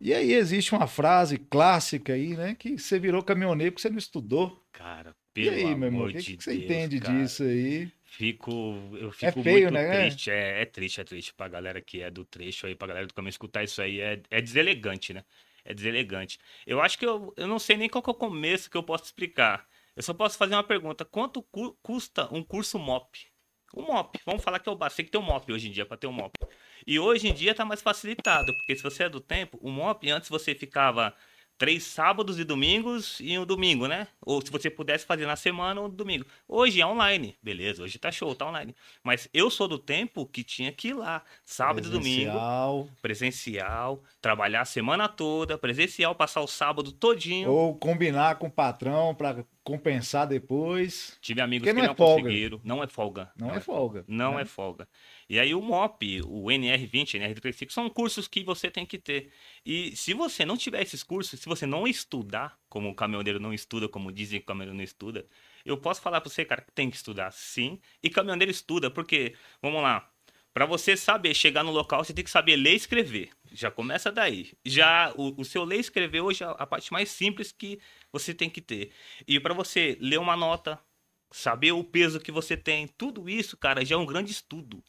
E 0.00 0.12
aí 0.12 0.32
existe 0.32 0.74
uma 0.74 0.86
frase 0.86 1.38
clássica 1.38 2.12
aí, 2.12 2.36
né? 2.36 2.54
Que 2.54 2.78
você 2.78 2.98
virou 2.98 3.22
caminhoneiro 3.22 3.72
porque 3.72 3.82
você 3.82 3.90
não 3.90 3.98
estudou. 3.98 4.62
cara, 4.72 5.14
E 5.36 5.48
pelo 5.48 5.56
aí, 5.56 5.74
meu 5.74 5.88
irmão, 5.88 6.04
amor 6.04 6.10
o 6.10 6.14
que, 6.14 6.22
de 6.22 6.36
que 6.36 6.44
você 6.44 6.50
Deus, 6.50 6.64
entende 6.64 7.00
cara. 7.00 7.22
disso 7.22 7.42
aí? 7.44 7.90
Fico, 8.04 8.50
eu 8.96 9.10
fico 9.10 9.42
feio, 9.42 9.70
muito 9.70 9.72
né? 9.72 10.10
triste. 10.10 10.30
É, 10.30 10.62
é 10.62 10.66
triste, 10.66 11.00
é 11.00 11.04
triste. 11.04 11.34
Pra 11.34 11.48
galera 11.48 11.80
que 11.80 12.00
é 12.02 12.10
do 12.10 12.24
trecho 12.24 12.66
aí, 12.66 12.74
pra 12.74 12.86
galera 12.88 13.06
do 13.06 13.14
caminho 13.14 13.30
escutar 13.30 13.64
isso 13.64 13.82
aí, 13.82 14.00
é, 14.00 14.22
é 14.30 14.40
deselegante, 14.40 15.12
né? 15.12 15.24
É 15.64 15.72
deselegante. 15.72 16.38
Eu 16.66 16.80
acho 16.80 16.98
que 16.98 17.06
eu, 17.06 17.32
eu 17.36 17.46
não 17.46 17.58
sei 17.58 17.76
nem 17.76 17.88
qual 17.88 18.04
é 18.06 18.10
o 18.10 18.14
começo 18.14 18.70
que 18.70 18.76
eu 18.76 18.82
posso 18.82 19.04
explicar. 19.04 19.66
Eu 19.96 20.02
só 20.02 20.12
posso 20.12 20.36
fazer 20.36 20.54
uma 20.54 20.64
pergunta. 20.64 21.04
Quanto 21.04 21.42
cu- 21.42 21.76
custa 21.82 22.28
um 22.34 22.42
curso 22.42 22.78
MOP? 22.78 23.26
O 23.72 23.82
MOP, 23.82 24.18
vamos 24.26 24.42
falar 24.44 24.58
que 24.58 24.68
é 24.68 24.72
o 24.72 24.76
básico. 24.76 24.96
Tem 24.98 25.06
que 25.06 25.12
ter 25.12 25.18
um 25.18 25.22
MOP 25.22 25.50
hoje 25.52 25.68
em 25.68 25.72
dia 25.72 25.86
para 25.86 25.96
ter 25.96 26.06
um 26.06 26.12
MOP. 26.12 26.32
E 26.86 26.98
hoje 26.98 27.28
em 27.28 27.34
dia 27.34 27.54
tá 27.54 27.64
mais 27.64 27.80
facilitado, 27.80 28.52
porque 28.54 28.76
se 28.76 28.82
você 28.82 29.04
é 29.04 29.08
do 29.08 29.20
tempo, 29.20 29.58
o 29.62 29.70
MOP 29.70 30.08
antes 30.10 30.28
você 30.28 30.54
ficava 30.54 31.14
três 31.56 31.84
sábados 31.84 32.38
e 32.38 32.44
domingos 32.44 33.18
e 33.20 33.38
um 33.38 33.46
domingo, 33.46 33.86
né? 33.86 34.08
Ou 34.20 34.44
se 34.44 34.50
você 34.50 34.68
pudesse 34.68 35.06
fazer 35.06 35.26
na 35.26 35.36
semana 35.36 35.80
ou 35.80 35.88
no 35.88 35.94
domingo. 35.94 36.26
Hoje 36.48 36.80
é 36.80 36.86
online, 36.86 37.36
beleza, 37.42 37.82
hoje 37.82 37.98
tá 37.98 38.10
show, 38.10 38.34
tá 38.34 38.46
online. 38.46 38.74
Mas 39.02 39.28
eu 39.32 39.50
sou 39.50 39.68
do 39.68 39.78
tempo 39.78 40.26
que 40.26 40.42
tinha 40.42 40.72
que 40.72 40.88
ir 40.88 40.94
lá, 40.94 41.22
sábado 41.44 41.86
e 41.86 41.90
domingo, 41.90 42.32
Presencial, 42.32 42.88
presencial, 43.00 44.02
trabalhar 44.20 44.62
a 44.62 44.66
semana 44.66 45.08
toda, 45.08 45.56
presencial, 45.56 46.14
passar 46.14 46.40
o 46.40 46.46
sábado 46.46 46.92
todinho. 46.92 47.50
Ou 47.50 47.74
combinar 47.74 48.36
com 48.36 48.46
o 48.46 48.50
patrão 48.50 49.14
para 49.14 49.44
compensar 49.62 50.26
depois. 50.26 51.16
Tive 51.20 51.40
amigos 51.40 51.66
Porque 51.66 51.74
que 51.74 51.80
não 51.80 51.86
não, 51.86 51.94
é 51.94 51.96
folga. 51.96 52.22
conseguiram. 52.22 52.60
Não 52.62 52.82
é 52.82 52.86
folga. 52.86 53.30
Não, 53.36 53.50
é 53.50 53.60
folga. 53.60 54.04
Não 54.06 54.34
né? 54.34 54.42
é 54.42 54.44
folga. 54.44 54.88
E 55.28 55.38
aí 55.38 55.54
o 55.54 55.60
MOP, 55.60 56.20
o 56.26 56.46
NR20, 56.46 57.18
NR35, 57.18 57.70
são 57.70 57.88
cursos 57.90 58.28
que 58.28 58.44
você 58.44 58.70
tem 58.70 58.84
que 58.84 58.98
ter. 58.98 59.32
E 59.64 59.96
se 59.96 60.14
você 60.14 60.44
não 60.44 60.56
tiver 60.56 60.82
esses 60.82 61.02
cursos, 61.02 61.40
se 61.40 61.46
você 61.46 61.66
não 61.66 61.86
estudar, 61.86 62.58
como 62.68 62.88
o 62.90 62.94
caminhoneiro 62.94 63.40
não 63.40 63.52
estuda, 63.52 63.88
como 63.88 64.12
dizem 64.12 64.40
que 64.40 64.44
o 64.44 64.46
caminhoneiro 64.46 64.76
não 64.76 64.84
estuda, 64.84 65.26
eu 65.64 65.76
posso 65.78 66.00
falar 66.00 66.20
pra 66.20 66.30
você, 66.30 66.44
cara, 66.44 66.62
que 66.62 66.72
tem 66.72 66.90
que 66.90 66.96
estudar 66.96 67.30
sim. 67.32 67.80
E 68.02 68.10
caminhoneiro 68.10 68.50
estuda, 68.50 68.90
porque, 68.90 69.34
vamos 69.62 69.82
lá, 69.82 70.10
Pra 70.54 70.66
você 70.66 70.96
saber 70.96 71.34
chegar 71.34 71.64
no 71.64 71.72
local, 71.72 72.04
você 72.04 72.14
tem 72.14 72.22
que 72.24 72.30
saber 72.30 72.54
ler 72.54 72.74
e 72.74 72.76
escrever. 72.76 73.30
Já 73.50 73.72
começa 73.72 74.12
daí. 74.12 74.52
Já 74.64 75.12
o, 75.16 75.40
o 75.40 75.44
seu 75.44 75.64
ler 75.64 75.78
e 75.78 75.80
escrever 75.80 76.20
hoje 76.20 76.44
é 76.44 76.46
a 76.46 76.64
parte 76.64 76.92
mais 76.92 77.10
simples 77.10 77.50
que 77.50 77.80
você 78.12 78.32
tem 78.32 78.48
que 78.48 78.60
ter. 78.60 78.92
E 79.26 79.40
pra 79.40 79.52
você 79.52 79.98
ler 80.00 80.20
uma 80.20 80.36
nota, 80.36 80.78
saber 81.32 81.72
o 81.72 81.82
peso 81.82 82.20
que 82.20 82.30
você 82.30 82.56
tem, 82.56 82.86
tudo 82.86 83.28
isso, 83.28 83.56
cara, 83.56 83.84
já 83.84 83.96
é 83.96 83.98
um 83.98 84.06
grande 84.06 84.30
estudo. 84.30 84.80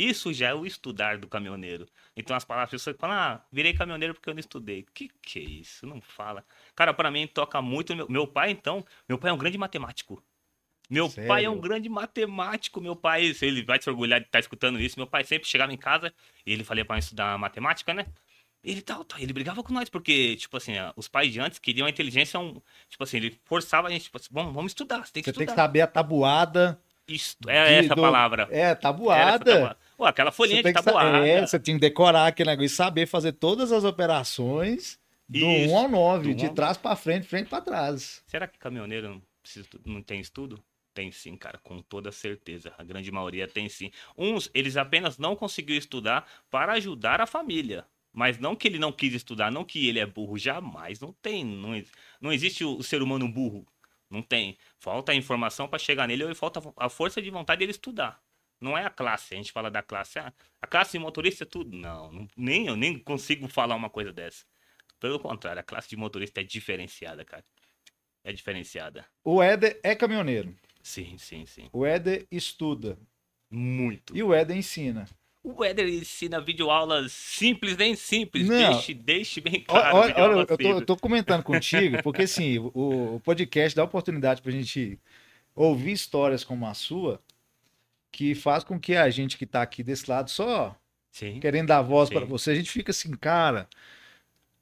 Isso 0.00 0.32
já 0.32 0.48
é 0.50 0.54
o 0.54 0.64
estudar 0.64 1.18
do 1.18 1.26
caminhoneiro. 1.26 1.86
Então 2.16 2.36
as 2.36 2.44
palavras, 2.44 2.68
as 2.68 2.80
pessoas 2.80 2.96
falam, 2.98 3.16
ah, 3.16 3.44
virei 3.50 3.74
caminhoneiro 3.74 4.14
porque 4.14 4.30
eu 4.30 4.34
não 4.34 4.40
estudei. 4.40 4.86
Que 4.94 5.10
que 5.20 5.38
é 5.40 5.42
isso? 5.42 5.86
Não 5.86 6.00
fala. 6.00 6.44
Cara, 6.76 6.94
pra 6.94 7.10
mim 7.10 7.26
toca 7.26 7.60
muito. 7.60 7.96
Meu, 7.96 8.08
meu 8.08 8.26
pai, 8.26 8.50
então, 8.50 8.84
meu 9.08 9.18
pai 9.18 9.30
é 9.30 9.34
um 9.34 9.38
grande 9.38 9.58
matemático. 9.58 10.22
Meu 10.88 11.10
Sério? 11.10 11.28
pai 11.28 11.44
é 11.44 11.50
um 11.50 11.58
grande 11.60 11.88
matemático. 11.88 12.80
Meu 12.80 12.94
pai, 12.96 13.32
ele 13.42 13.62
vai 13.64 13.82
se 13.82 13.90
orgulhar 13.90 14.20
de 14.20 14.26
estar 14.26 14.38
escutando 14.38 14.80
isso. 14.80 14.98
Meu 14.98 15.06
pai 15.06 15.24
sempre 15.24 15.48
chegava 15.48 15.72
em 15.72 15.76
casa 15.76 16.14
e 16.46 16.52
ele 16.52 16.64
falei 16.64 16.84
para 16.84 16.98
estudar 16.98 17.36
matemática, 17.38 17.92
né? 17.92 18.06
Ele 18.64 18.82
tal, 18.82 19.04
ele 19.18 19.32
brigava 19.32 19.62
com 19.62 19.72
nós, 19.72 19.88
porque, 19.88 20.34
tipo 20.36 20.56
assim, 20.56 20.72
os 20.96 21.06
pais 21.06 21.32
de 21.32 21.40
antes 21.40 21.58
queriam 21.58 21.86
a 21.86 21.90
inteligência, 21.90 22.40
um, 22.40 22.60
tipo 22.88 23.04
assim, 23.04 23.18
ele 23.18 23.38
forçava 23.44 23.86
a 23.86 23.90
gente, 23.90 24.04
tipo 24.04 24.16
assim, 24.16 24.28
vamos, 24.32 24.52
vamos 24.52 24.70
estudar, 24.72 25.04
você 25.06 25.12
tem 25.12 25.22
que 25.22 25.30
Você 25.30 25.32
tem 25.34 25.44
estudar. 25.44 25.52
que 25.52 25.56
saber 25.68 25.80
a 25.82 25.86
tabuada. 25.86 26.80
Isto, 27.06 27.48
é 27.48 27.74
essa 27.78 27.92
a 27.92 27.96
do- 27.96 28.02
palavra. 28.02 28.48
É, 28.50 28.58
Era 28.60 28.70
essa 28.70 28.80
tabuada. 28.80 29.78
Pô, 29.98 30.04
aquela 30.04 30.30
folhinha 30.30 30.62
de 30.62 30.72
tabuada. 30.72 31.26
É, 31.26 31.44
você 31.44 31.58
tem 31.58 31.74
que 31.74 31.80
decorar 31.80 32.28
aquele 32.28 32.50
negócio 32.50 32.66
e 32.66 32.68
saber 32.70 33.06
fazer 33.06 33.32
todas 33.32 33.72
as 33.72 33.82
operações 33.82 34.96
do 35.28 35.38
Isso, 35.38 35.74
1 35.74 35.76
ao 35.76 35.88
9, 35.88 36.28
do 36.28 36.34
de 36.36 36.46
ao- 36.46 36.54
trás 36.54 36.76
para 36.76 36.94
frente, 36.94 37.26
frente 37.26 37.48
para 37.48 37.60
trás. 37.60 38.22
Será 38.28 38.46
que 38.46 38.56
caminhoneiro 38.58 39.08
não, 39.08 39.22
precisa, 39.42 39.68
não 39.84 40.00
tem 40.00 40.20
estudo? 40.20 40.62
Tem 40.94 41.10
sim, 41.10 41.36
cara, 41.36 41.58
com 41.58 41.82
toda 41.82 42.12
certeza. 42.12 42.72
A 42.78 42.84
grande 42.84 43.10
maioria 43.10 43.48
tem 43.48 43.68
sim. 43.68 43.90
Uns, 44.16 44.48
eles 44.54 44.76
apenas 44.76 45.18
não 45.18 45.34
conseguiram 45.34 45.78
estudar 45.78 46.24
para 46.48 46.74
ajudar 46.74 47.20
a 47.20 47.26
família. 47.26 47.84
Mas 48.12 48.38
não 48.38 48.54
que 48.54 48.68
ele 48.68 48.78
não 48.78 48.92
quis 48.92 49.12
estudar, 49.14 49.50
não 49.50 49.64
que 49.64 49.88
ele 49.88 49.98
é 49.98 50.06
burro, 50.06 50.38
jamais. 50.38 51.00
Não 51.00 51.12
tem. 51.12 51.44
Não, 51.44 51.70
não 52.20 52.32
existe 52.32 52.64
o, 52.64 52.82
ser 52.84 53.02
humano 53.02 53.28
burro. 53.28 53.66
Não 54.08 54.22
tem. 54.22 54.56
Falta 54.78 55.12
informação 55.14 55.68
para 55.68 55.78
chegar 55.78 56.06
nele 56.06 56.24
ou 56.24 56.34
falta 56.36 56.60
a 56.76 56.88
força 56.88 57.20
de 57.20 57.30
vontade 57.30 57.58
dele 57.58 57.72
estudar. 57.72 58.20
Não 58.60 58.76
é 58.76 58.84
a 58.84 58.90
classe. 58.90 59.34
A 59.34 59.36
gente 59.36 59.52
fala 59.52 59.70
da 59.70 59.82
classe. 59.82 60.18
Ah, 60.18 60.32
a 60.60 60.66
classe 60.66 60.92
de 60.92 60.98
motorista 60.98 61.44
é 61.44 61.46
tudo. 61.46 61.76
Não, 61.76 62.10
não- 62.12 62.28
nem 62.36 62.66
eu 62.66 62.76
nem 62.76 62.98
consigo 62.98 63.46
falar 63.48 63.74
uma 63.76 63.88
coisa 63.90 64.12
dessa. 64.12 64.44
Pelo 65.00 65.18
contrário, 65.20 65.60
a 65.60 65.62
classe 65.62 65.88
de 65.88 65.96
motorista 65.96 66.40
é 66.40 66.44
diferenciada, 66.44 67.24
cara. 67.24 67.44
É 68.24 68.32
diferenciada. 68.32 69.04
O 69.24 69.40
Éder 69.42 69.78
é 69.82 69.94
caminhoneiro. 69.94 70.54
Sim, 70.82 71.16
sim, 71.18 71.46
sim. 71.46 71.68
O 71.72 71.86
Éder 71.86 72.26
estuda. 72.30 72.98
Muito. 73.50 74.16
E 74.16 74.22
o 74.22 74.34
Éder 74.34 74.56
ensina. 74.56 75.06
O 75.42 75.64
Éder 75.64 75.88
ensina 75.88 76.40
videoaulas 76.40 77.12
simples, 77.12 77.76
nem 77.76 77.94
simples. 77.94 78.48
Não. 78.48 78.72
Deixe, 78.72 78.92
deixe 78.92 79.40
bem 79.40 79.60
claro. 79.62 79.96
Olha, 79.96 80.14
olha, 80.18 80.40
eu 80.40 80.46
tô, 80.46 80.68
eu 80.68 80.84
tô 80.86 80.96
comentando 80.96 81.42
contigo, 81.44 82.02
porque 82.02 82.22
assim, 82.22 82.58
o, 82.58 83.14
o 83.14 83.20
podcast 83.20 83.74
dá 83.76 83.84
oportunidade 83.84 84.42
pra 84.42 84.50
gente 84.52 84.98
ouvir 85.54 85.92
histórias 85.92 86.42
como 86.44 86.66
a 86.66 86.74
sua 86.74 87.22
que 88.10 88.34
faz 88.34 88.64
com 88.64 88.78
que 88.78 88.96
a 88.96 89.08
gente 89.10 89.36
que 89.36 89.46
tá 89.46 89.62
aqui 89.62 89.82
desse 89.82 90.10
lado 90.10 90.30
só 90.30 90.76
Sim. 91.10 91.40
querendo 91.40 91.68
dar 91.68 91.82
voz 91.82 92.08
Sim. 92.08 92.14
para 92.14 92.24
você, 92.24 92.50
a 92.50 92.54
gente 92.54 92.70
fica 92.70 92.90
assim, 92.90 93.12
cara, 93.12 93.68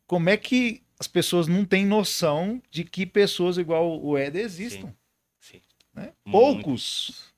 como 0.07 0.29
é 0.29 0.37
que 0.37 0.83
as 0.99 1.07
pessoas 1.07 1.47
não 1.47 1.65
têm 1.65 1.85
noção 1.85 2.63
de 2.71 2.85
que 2.85 3.05
pessoas 3.05 3.59
igual 3.59 4.03
o 4.03 4.17
Éder 4.17 4.45
existam? 4.45 4.95
Sim. 5.41 5.61
né? 5.95 6.13
Muito. 6.25 6.33
Poucos, 6.33 7.35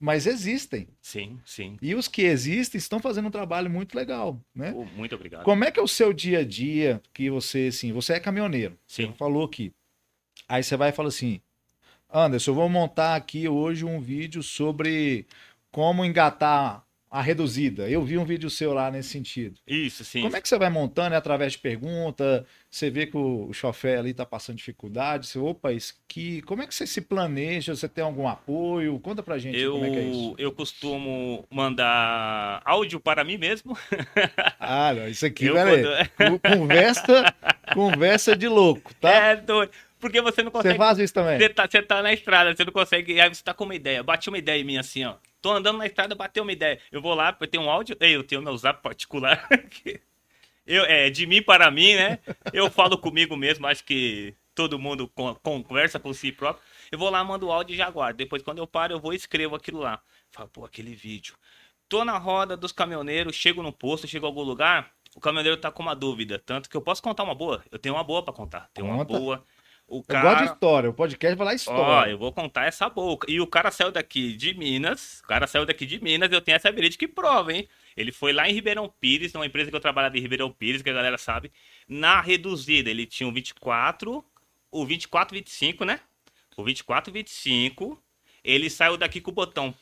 mas 0.00 0.26
existem. 0.26 0.88
Sim, 1.02 1.38
sim. 1.44 1.76
E 1.82 1.94
os 1.94 2.08
que 2.08 2.22
existem 2.22 2.78
estão 2.78 3.00
fazendo 3.00 3.28
um 3.28 3.30
trabalho 3.30 3.68
muito 3.68 3.94
legal, 3.94 4.40
né? 4.54 4.72
Pô, 4.72 4.84
muito 4.86 5.14
obrigado. 5.14 5.44
Como 5.44 5.62
é 5.62 5.70
que 5.70 5.78
é 5.78 5.82
o 5.82 5.88
seu 5.88 6.10
dia 6.12 6.38
a 6.38 6.44
dia 6.44 7.02
que 7.12 7.28
você, 7.28 7.66
assim, 7.68 7.92
você 7.92 8.14
é 8.14 8.20
caminhoneiro, 8.20 8.78
Sim. 8.86 9.08
você 9.08 9.12
falou 9.12 9.44
aqui. 9.44 9.72
Aí 10.48 10.62
você 10.62 10.74
vai 10.74 10.88
e 10.88 10.92
fala 10.92 11.08
assim, 11.08 11.40
Anderson, 12.12 12.50
eu 12.50 12.54
vou 12.54 12.68
montar 12.68 13.14
aqui 13.16 13.48
hoje 13.48 13.84
um 13.84 14.00
vídeo 14.00 14.42
sobre 14.42 15.26
como 15.70 16.04
engatar 16.04 16.82
a 17.12 17.20
reduzida. 17.20 17.88
Eu 17.90 18.04
vi 18.04 18.16
um 18.16 18.24
vídeo 18.24 18.48
seu 18.48 18.72
lá 18.72 18.88
nesse 18.88 19.08
sentido. 19.08 19.58
Isso, 19.66 20.04
sim. 20.04 20.22
Como 20.22 20.36
é 20.36 20.40
que 20.40 20.48
você 20.48 20.56
vai 20.56 20.70
montando? 20.70 21.12
É 21.14 21.18
através 21.18 21.52
de 21.54 21.58
pergunta? 21.58 22.46
Você 22.70 22.88
vê 22.88 23.04
que 23.04 23.16
o, 23.16 23.48
o 23.48 23.52
chofer 23.52 23.98
ali 23.98 24.14
tá 24.14 24.24
passando 24.24 24.56
dificuldade? 24.58 25.26
Você, 25.26 25.36
opa, 25.36 25.72
isso 25.72 25.94
como 26.46 26.62
é 26.62 26.68
que 26.68 26.74
você 26.74 26.86
se 26.86 27.00
planeja? 27.00 27.74
Você 27.74 27.88
tem 27.88 28.04
algum 28.04 28.28
apoio? 28.28 28.96
Conta 29.00 29.24
pra 29.24 29.38
gente 29.38 29.58
eu, 29.58 29.72
como 29.72 29.84
é 29.86 29.90
que 29.90 29.96
é 29.96 30.02
isso. 30.02 30.34
eu 30.38 30.52
costumo 30.52 31.44
mandar 31.50 32.62
áudio 32.64 33.00
para 33.00 33.24
mim 33.24 33.36
mesmo. 33.38 33.76
Ah, 34.62 34.92
não, 34.94 35.08
isso 35.08 35.26
aqui, 35.26 35.50
peraí. 35.50 35.82
quando- 36.16 36.38
Conversa, 36.40 37.34
conversa 37.74 38.36
de 38.36 38.46
louco, 38.46 38.94
tá? 39.00 39.10
É 39.10 39.36
doido. 39.36 39.72
Porque 40.00 40.20
você 40.20 40.42
não 40.42 40.50
Você 40.50 40.58
consegue. 40.58 40.78
faz 40.78 40.98
isso 40.98 41.12
também? 41.14 41.38
Você 41.38 41.48
tá, 41.48 41.68
você 41.70 41.82
tá 41.82 42.02
na 42.02 42.12
estrada, 42.12 42.54
você 42.56 42.64
não 42.64 42.72
consegue. 42.72 43.20
Aí 43.20 43.28
você 43.28 43.42
tá 43.42 43.52
com 43.54 43.64
uma 43.64 43.74
ideia. 43.74 44.02
Bati 44.02 44.28
uma 44.28 44.38
ideia 44.38 44.60
em 44.60 44.64
mim 44.64 44.78
assim, 44.78 45.04
ó. 45.04 45.14
Tô 45.42 45.52
andando 45.52 45.78
na 45.78 45.86
estrada, 45.86 46.14
bateu 46.14 46.42
uma 46.42 46.52
ideia. 46.52 46.78
Eu 46.90 47.00
vou 47.00 47.14
lá, 47.14 47.36
eu 47.40 47.46
tenho 47.46 47.62
um 47.64 47.70
áudio. 47.70 47.96
Ei, 48.00 48.16
eu 48.16 48.24
tenho 48.24 48.42
meu 48.42 48.56
zap 48.56 48.82
particular. 48.82 49.46
eu, 50.66 50.84
é, 50.84 51.10
de 51.10 51.26
mim 51.26 51.42
para 51.42 51.70
mim, 51.70 51.94
né? 51.94 52.18
Eu 52.52 52.70
falo 52.70 52.96
comigo 52.98 53.36
mesmo, 53.36 53.66
acho 53.66 53.84
que 53.84 54.34
todo 54.54 54.78
mundo 54.78 55.08
con- 55.08 55.34
conversa 55.42 55.98
com 55.98 56.12
si 56.12 56.32
próprio. 56.32 56.62
Eu 56.92 56.98
vou 56.98 57.10
lá, 57.10 57.22
mando 57.24 57.46
o 57.46 57.52
áudio 57.52 57.74
e 57.74 57.76
já 57.76 57.88
guardo. 57.90 58.16
Depois, 58.16 58.42
quando 58.42 58.58
eu 58.58 58.66
paro, 58.66 58.92
eu 58.94 59.00
vou 59.00 59.12
e 59.12 59.16
escrevo 59.16 59.54
aquilo 59.56 59.80
lá. 59.80 60.00
Falo, 60.30 60.48
pô, 60.48 60.64
aquele 60.64 60.94
vídeo. 60.94 61.34
Tô 61.88 62.04
na 62.04 62.18
roda 62.18 62.56
dos 62.56 62.72
caminhoneiros, 62.72 63.34
chego 63.34 63.62
no 63.62 63.72
posto, 63.72 64.06
chego 64.06 64.26
a 64.26 64.28
algum 64.28 64.42
lugar, 64.42 64.90
o 65.16 65.20
caminhoneiro 65.20 65.56
tá 65.56 65.70
com 65.72 65.82
uma 65.82 65.94
dúvida. 65.94 66.38
Tanto 66.38 66.68
que 66.70 66.76
eu 66.76 66.80
posso 66.80 67.02
contar 67.02 67.24
uma 67.24 67.34
boa. 67.34 67.64
Eu 67.70 67.78
tenho 67.78 67.94
uma 67.94 68.04
boa 68.04 68.22
pra 68.22 68.32
contar. 68.32 68.68
Tenho 68.74 68.86
uma 68.88 69.04
Conta. 69.04 69.18
boa. 69.18 69.44
O 69.90 69.98
Eu 69.98 70.02
cara... 70.04 70.30
gosto 70.30 70.44
de 70.44 70.52
história. 70.52 70.88
O 70.88 70.94
podcast 70.94 71.36
vai 71.36 71.44
lá 71.46 71.52
Ó, 71.52 71.54
história. 71.54 72.10
eu 72.12 72.18
vou 72.18 72.32
contar 72.32 72.66
essa 72.66 72.88
boca. 72.88 73.28
E 73.28 73.40
o 73.40 73.46
cara 73.46 73.72
saiu 73.72 73.90
daqui 73.90 74.36
de 74.36 74.54
Minas. 74.54 75.20
O 75.24 75.26
cara 75.26 75.48
saiu 75.48 75.66
daqui 75.66 75.84
de 75.84 76.00
Minas. 76.00 76.30
Eu 76.30 76.40
tenho 76.40 76.54
essa 76.54 76.70
verídica 76.70 77.04
que 77.04 77.12
prova, 77.12 77.52
hein? 77.52 77.68
Ele 77.96 78.12
foi 78.12 78.32
lá 78.32 78.48
em 78.48 78.52
Ribeirão 78.52 78.88
Pires, 79.00 79.32
numa 79.32 79.44
empresa 79.44 79.68
que 79.68 79.74
eu 79.76 79.80
trabalhava 79.80 80.16
em 80.16 80.20
Ribeirão 80.20 80.48
Pires, 80.48 80.80
que 80.80 80.88
a 80.88 80.92
galera 80.92 81.18
sabe. 81.18 81.50
Na 81.88 82.20
reduzida, 82.20 82.88
ele 82.88 83.04
tinha 83.04 83.28
o 83.28 83.32
24, 83.32 84.24
o 84.70 84.86
24, 84.86 85.34
25, 85.34 85.84
né? 85.84 85.98
O 86.56 86.62
24, 86.62 87.12
25. 87.12 88.00
Ele 88.44 88.70
saiu 88.70 88.96
daqui 88.96 89.20
com 89.20 89.32
o 89.32 89.34
botão 89.34 89.74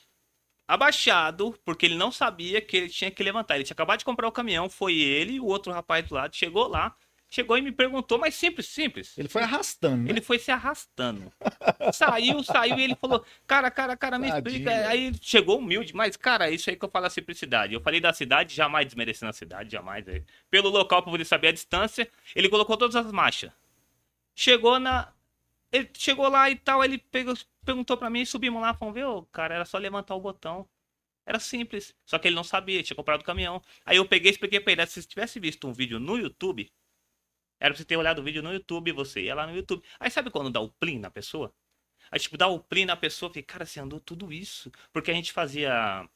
abaixado, 0.67 1.55
porque 1.65 1.85
ele 1.87 1.97
não 1.97 2.11
sabia 2.11 2.61
que 2.63 2.77
ele 2.79 2.89
tinha 2.89 3.11
que 3.11 3.23
levantar. 3.23 3.57
Ele 3.57 3.65
tinha 3.65 3.75
acabado 3.75 3.99
de 3.99 4.05
comprar 4.07 4.27
o 4.27 4.33
caminhão, 4.33 4.71
foi 4.71 4.95
ele 4.99 5.35
e 5.35 5.41
o 5.41 5.47
outro 5.47 5.71
rapaz 5.71 6.07
do 6.07 6.15
lado. 6.15 6.35
Chegou 6.35 6.67
lá, 6.67 6.95
chegou 7.29 7.57
e 7.59 7.63
me 7.63 7.71
perguntou, 7.73 8.19
mas 8.19 8.35
simples, 8.35 8.67
simples. 8.69 9.17
Ele 9.19 9.29
foi 9.29 9.43
arrastando, 9.43 10.05
né? 10.05 10.11
Ele 10.11 10.21
foi 10.21 10.39
se 10.39 10.51
arrastando. 10.51 11.33
Saiu, 11.93 12.43
saiu 12.43 12.79
e 12.79 12.83
ele 12.83 12.95
falou: 12.97 13.25
Cara, 13.47 13.71
cara, 13.71 13.97
cara, 13.97 14.19
me 14.19 14.29
Tadinho. 14.29 14.57
explica. 14.57 14.89
Aí 14.89 15.07
ele 15.07 15.19
chegou 15.21 15.59
humilde, 15.59 15.95
mas, 15.95 16.17
cara, 16.17 16.51
isso 16.51 16.71
aí 16.71 16.77
que 16.77 16.85
eu 16.85 16.91
falo 16.91 17.07
a 17.07 17.11
simplicidade. 17.11 17.75
Eu 17.75 17.81
falei 17.81 18.01
da 18.01 18.13
cidade, 18.13 18.55
jamais 18.55 18.87
desmerecendo 18.87 19.31
a 19.31 19.33
cidade, 19.33 19.73
jamais. 19.73 20.07
é. 20.09 20.23
Pelo 20.51 20.69
local, 20.69 21.03
pra 21.03 21.11
poder 21.13 21.25
saber 21.25 21.49
a 21.49 21.53
distância, 21.53 22.09
ele 22.35 22.49
colocou 22.49 22.77
todas 22.77 22.97
as 22.97 23.11
marchas. 23.13 23.51
Chegou 24.35 24.79
na. 24.79 25.13
Ele 25.71 25.89
chegou 25.95 26.29
lá 26.29 26.49
e 26.49 26.57
tal, 26.57 26.83
ele 26.83 26.97
pegou, 26.97 27.35
perguntou 27.65 27.97
pra 27.97 28.09
mim, 28.09 28.25
subimos 28.25 28.63
lá, 28.63 28.73
fomos 28.73 28.95
ver, 28.95 29.05
ô, 29.05 29.23
cara, 29.25 29.55
era 29.55 29.65
só 29.67 29.77
levantar 29.77 30.15
o 30.15 30.21
botão. 30.21 30.67
Era 31.27 31.39
simples. 31.39 31.95
Só 32.07 32.19
que 32.19 32.27
ele 32.27 32.35
não 32.35 32.43
sabia, 32.43 32.83
tinha 32.83 32.97
comprado 32.97 33.21
o 33.21 33.25
caminhão. 33.25 33.63
Aí 33.85 33.99
eu 33.99 34.07
peguei 34.07 34.31
e 34.31 34.33
expliquei 34.33 34.61
pra 34.61 34.73
ele: 34.73 34.87
se 34.87 35.03
você 35.03 35.09
tivesse 35.09 35.39
visto 35.39 35.69
um 35.69 35.73
vídeo 35.75 36.01
no 36.01 36.17
YouTube, 36.17 36.73
era 37.61 37.73
pra 37.73 37.79
você 37.79 37.85
ter 37.85 37.97
olhado 37.97 38.21
o 38.21 38.23
vídeo 38.23 38.43
no 38.43 38.53
YouTube, 38.53 38.93
você 38.93 39.23
ia 39.23 39.35
lá 39.35 39.47
no 39.47 39.55
YouTube. 39.57 39.83
Aí 39.99 40.11
sabe 40.11 40.31
quando 40.31 40.51
dá 40.51 40.61
o 40.61 40.69
plim 40.69 40.99
na 40.99 41.11
pessoa? 41.11 41.53
Aí, 42.11 42.19
tipo, 42.19 42.37
dá 42.39 42.47
o 42.49 42.59
plim 42.59 42.85
na 42.87 42.97
pessoa, 42.97 43.33
fica, 43.33 43.53
cara, 43.55 43.67
você 43.67 43.81
andou 43.81 44.01
tudo 44.01 44.33
isso. 44.33 44.71
Porque 44.93 45.11
a 45.11 45.15
gente 45.15 45.33
fazia 45.33 46.09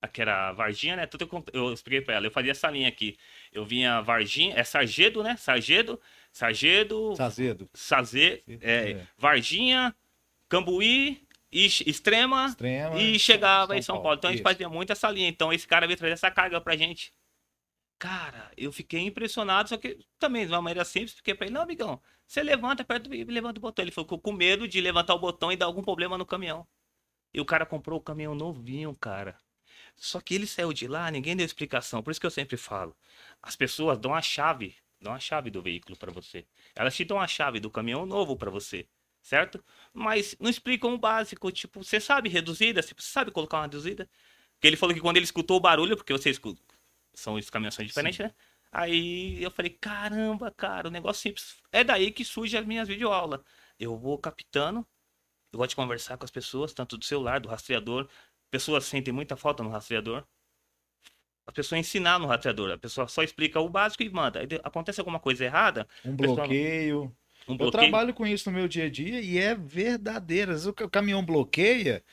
aquela 0.00 0.52
Varginha, 0.52 0.94
né? 0.96 1.06
Tudo 1.06 1.28
eu, 1.52 1.66
eu 1.68 1.72
expliquei 1.72 2.00
pra 2.00 2.14
ela. 2.14 2.26
Eu 2.26 2.30
fazia 2.30 2.52
essa 2.52 2.70
linha 2.70 2.88
aqui. 2.88 3.16
Eu 3.52 3.64
vinha 3.64 4.00
Varginha, 4.00 4.54
é 4.56 4.62
Sargedo, 4.62 5.22
né? 5.22 5.36
Sargedo, 5.36 6.00
Sargedo, 6.32 7.16
Sazedo. 7.16 7.68
Sazê, 7.74 8.42
é, 8.60 8.90
É. 8.92 9.06
Varginha, 9.16 9.94
Cambuí, 10.48 11.26
Ix- 11.50 11.80
Extrema, 11.86 12.46
Extrema. 12.46 13.00
e 13.00 13.18
chegava 13.18 13.76
em 13.76 13.82
São 13.82 14.00
Paulo. 14.00 14.16
Então 14.18 14.28
a 14.28 14.32
gente 14.32 14.40
Isso. 14.44 14.48
fazia 14.48 14.68
muito 14.68 14.92
essa 14.92 15.10
linha. 15.10 15.28
Então 15.28 15.52
esse 15.52 15.66
cara 15.66 15.86
veio 15.86 15.98
trazer 15.98 16.12
essa 16.12 16.30
carga 16.30 16.60
pra 16.60 16.76
gente. 16.76 17.12
Cara, 17.98 18.52
eu 18.56 18.70
fiquei 18.72 19.00
impressionado, 19.00 19.68
só 19.68 19.76
que 19.76 19.98
também 20.18 20.46
de 20.46 20.52
uma 20.52 20.62
maneira 20.62 20.84
simples, 20.84 21.14
fiquei 21.14 21.34
pra 21.34 21.46
ele, 21.46 21.54
não, 21.54 21.62
amigão, 21.62 22.00
você 22.26 22.42
levanta, 22.42 22.82
aperta 22.82 23.14
e 23.14 23.24
levanta 23.24 23.58
o 23.58 23.60
botão. 23.62 23.82
Ele 23.82 23.90
ficou 23.90 24.18
com 24.20 24.32
medo 24.32 24.68
de 24.68 24.80
levantar 24.80 25.14
o 25.14 25.18
botão 25.18 25.50
e 25.50 25.56
dar 25.56 25.66
algum 25.66 25.82
problema 25.82 26.16
no 26.16 26.24
caminhão. 26.26 26.66
E 27.34 27.40
o 27.40 27.44
cara 27.44 27.66
comprou 27.66 27.98
o 27.98 28.02
caminhão 28.02 28.34
novinho, 28.34 28.94
cara. 28.96 29.36
Só 29.96 30.20
que 30.20 30.34
ele 30.34 30.46
saiu 30.46 30.72
de 30.72 30.86
lá, 30.88 31.10
ninguém 31.10 31.36
deu 31.36 31.46
explicação. 31.46 32.02
Por 32.02 32.10
isso 32.12 32.20
que 32.20 32.26
eu 32.26 32.30
sempre 32.30 32.56
falo. 32.56 32.96
As 33.42 33.56
pessoas 33.56 33.98
dão 33.98 34.14
a 34.14 34.22
chave, 34.22 34.76
dão 35.00 35.12
a 35.12 35.20
chave 35.20 35.50
do 35.50 35.62
veículo 35.62 35.96
pra 35.96 36.12
você. 36.12 36.46
Elas 36.74 36.94
te 36.96 37.04
dão 37.04 37.20
a 37.20 37.26
chave 37.28 37.60
do 37.60 37.70
caminhão 37.70 38.06
novo 38.06 38.36
pra 38.36 38.50
você, 38.50 38.88
certo? 39.22 39.64
Mas 39.92 40.36
não 40.40 40.50
explicam 40.50 40.94
o 40.94 40.98
básico, 40.98 41.50
tipo, 41.52 41.82
você 41.82 42.00
sabe 42.00 42.28
reduzida, 42.28 42.82
você 42.82 42.94
sabe 42.98 43.30
colocar 43.32 43.58
uma 43.58 43.64
reduzida? 43.64 44.08
Porque 44.54 44.66
ele 44.68 44.76
falou 44.76 44.94
que 44.94 45.00
quando 45.00 45.16
ele 45.16 45.24
escutou 45.24 45.56
o 45.56 45.60
barulho, 45.60 45.96
porque 45.96 46.12
você 46.12 46.30
escuta, 46.30 46.60
são 47.18 47.34
os 47.34 47.50
caminhões 47.50 47.74
são 47.74 47.84
diferentes, 47.84 48.18
né? 48.20 48.34
Aí 48.70 49.42
eu 49.42 49.50
falei, 49.50 49.70
caramba, 49.70 50.50
cara, 50.50 50.88
o 50.88 50.90
negócio 50.90 51.22
simples. 51.22 51.56
É 51.72 51.82
daí 51.84 52.10
que 52.10 52.24
surge 52.24 52.56
as 52.56 52.66
minhas 52.66 52.86
videoaulas. 52.88 53.40
Eu 53.78 53.96
vou 53.98 54.18
captando, 54.18 54.86
eu 55.52 55.58
gosto 55.58 55.70
de 55.70 55.76
conversar 55.76 56.18
com 56.18 56.24
as 56.24 56.30
pessoas, 56.30 56.72
tanto 56.74 56.96
do 56.98 57.04
celular, 57.04 57.40
do 57.40 57.48
rastreador. 57.48 58.08
Pessoas 58.50 58.84
sentem 58.86 59.12
muita 59.14 59.36
falta 59.36 59.62
no 59.62 59.70
rastreador. 59.70 60.24
A 61.46 61.52
pessoa 61.52 61.78
ensinar 61.78 62.18
no 62.18 62.26
rastreador, 62.26 62.70
a 62.72 62.78
pessoa 62.78 63.08
só 63.08 63.22
explica 63.22 63.58
o 63.58 63.68
básico 63.70 64.02
e 64.02 64.10
manda. 64.10 64.40
Aí 64.40 64.46
acontece 64.62 65.00
alguma 65.00 65.18
coisa 65.18 65.44
errada, 65.44 65.88
Um 66.04 66.14
bloqueio. 66.14 67.04
um 67.48 67.52
Eu 67.52 67.56
bloqueio. 67.58 67.70
trabalho 67.70 68.12
com 68.12 68.26
isso 68.26 68.50
no 68.50 68.56
meu 68.56 68.68
dia 68.68 68.84
a 68.84 68.90
dia 68.90 69.20
e 69.20 69.38
é 69.38 69.54
verdadeiro. 69.54 70.52
Às 70.52 70.64
vezes 70.64 70.66
o 70.78 70.88
caminhão 70.90 71.24
bloqueia, 71.24 72.04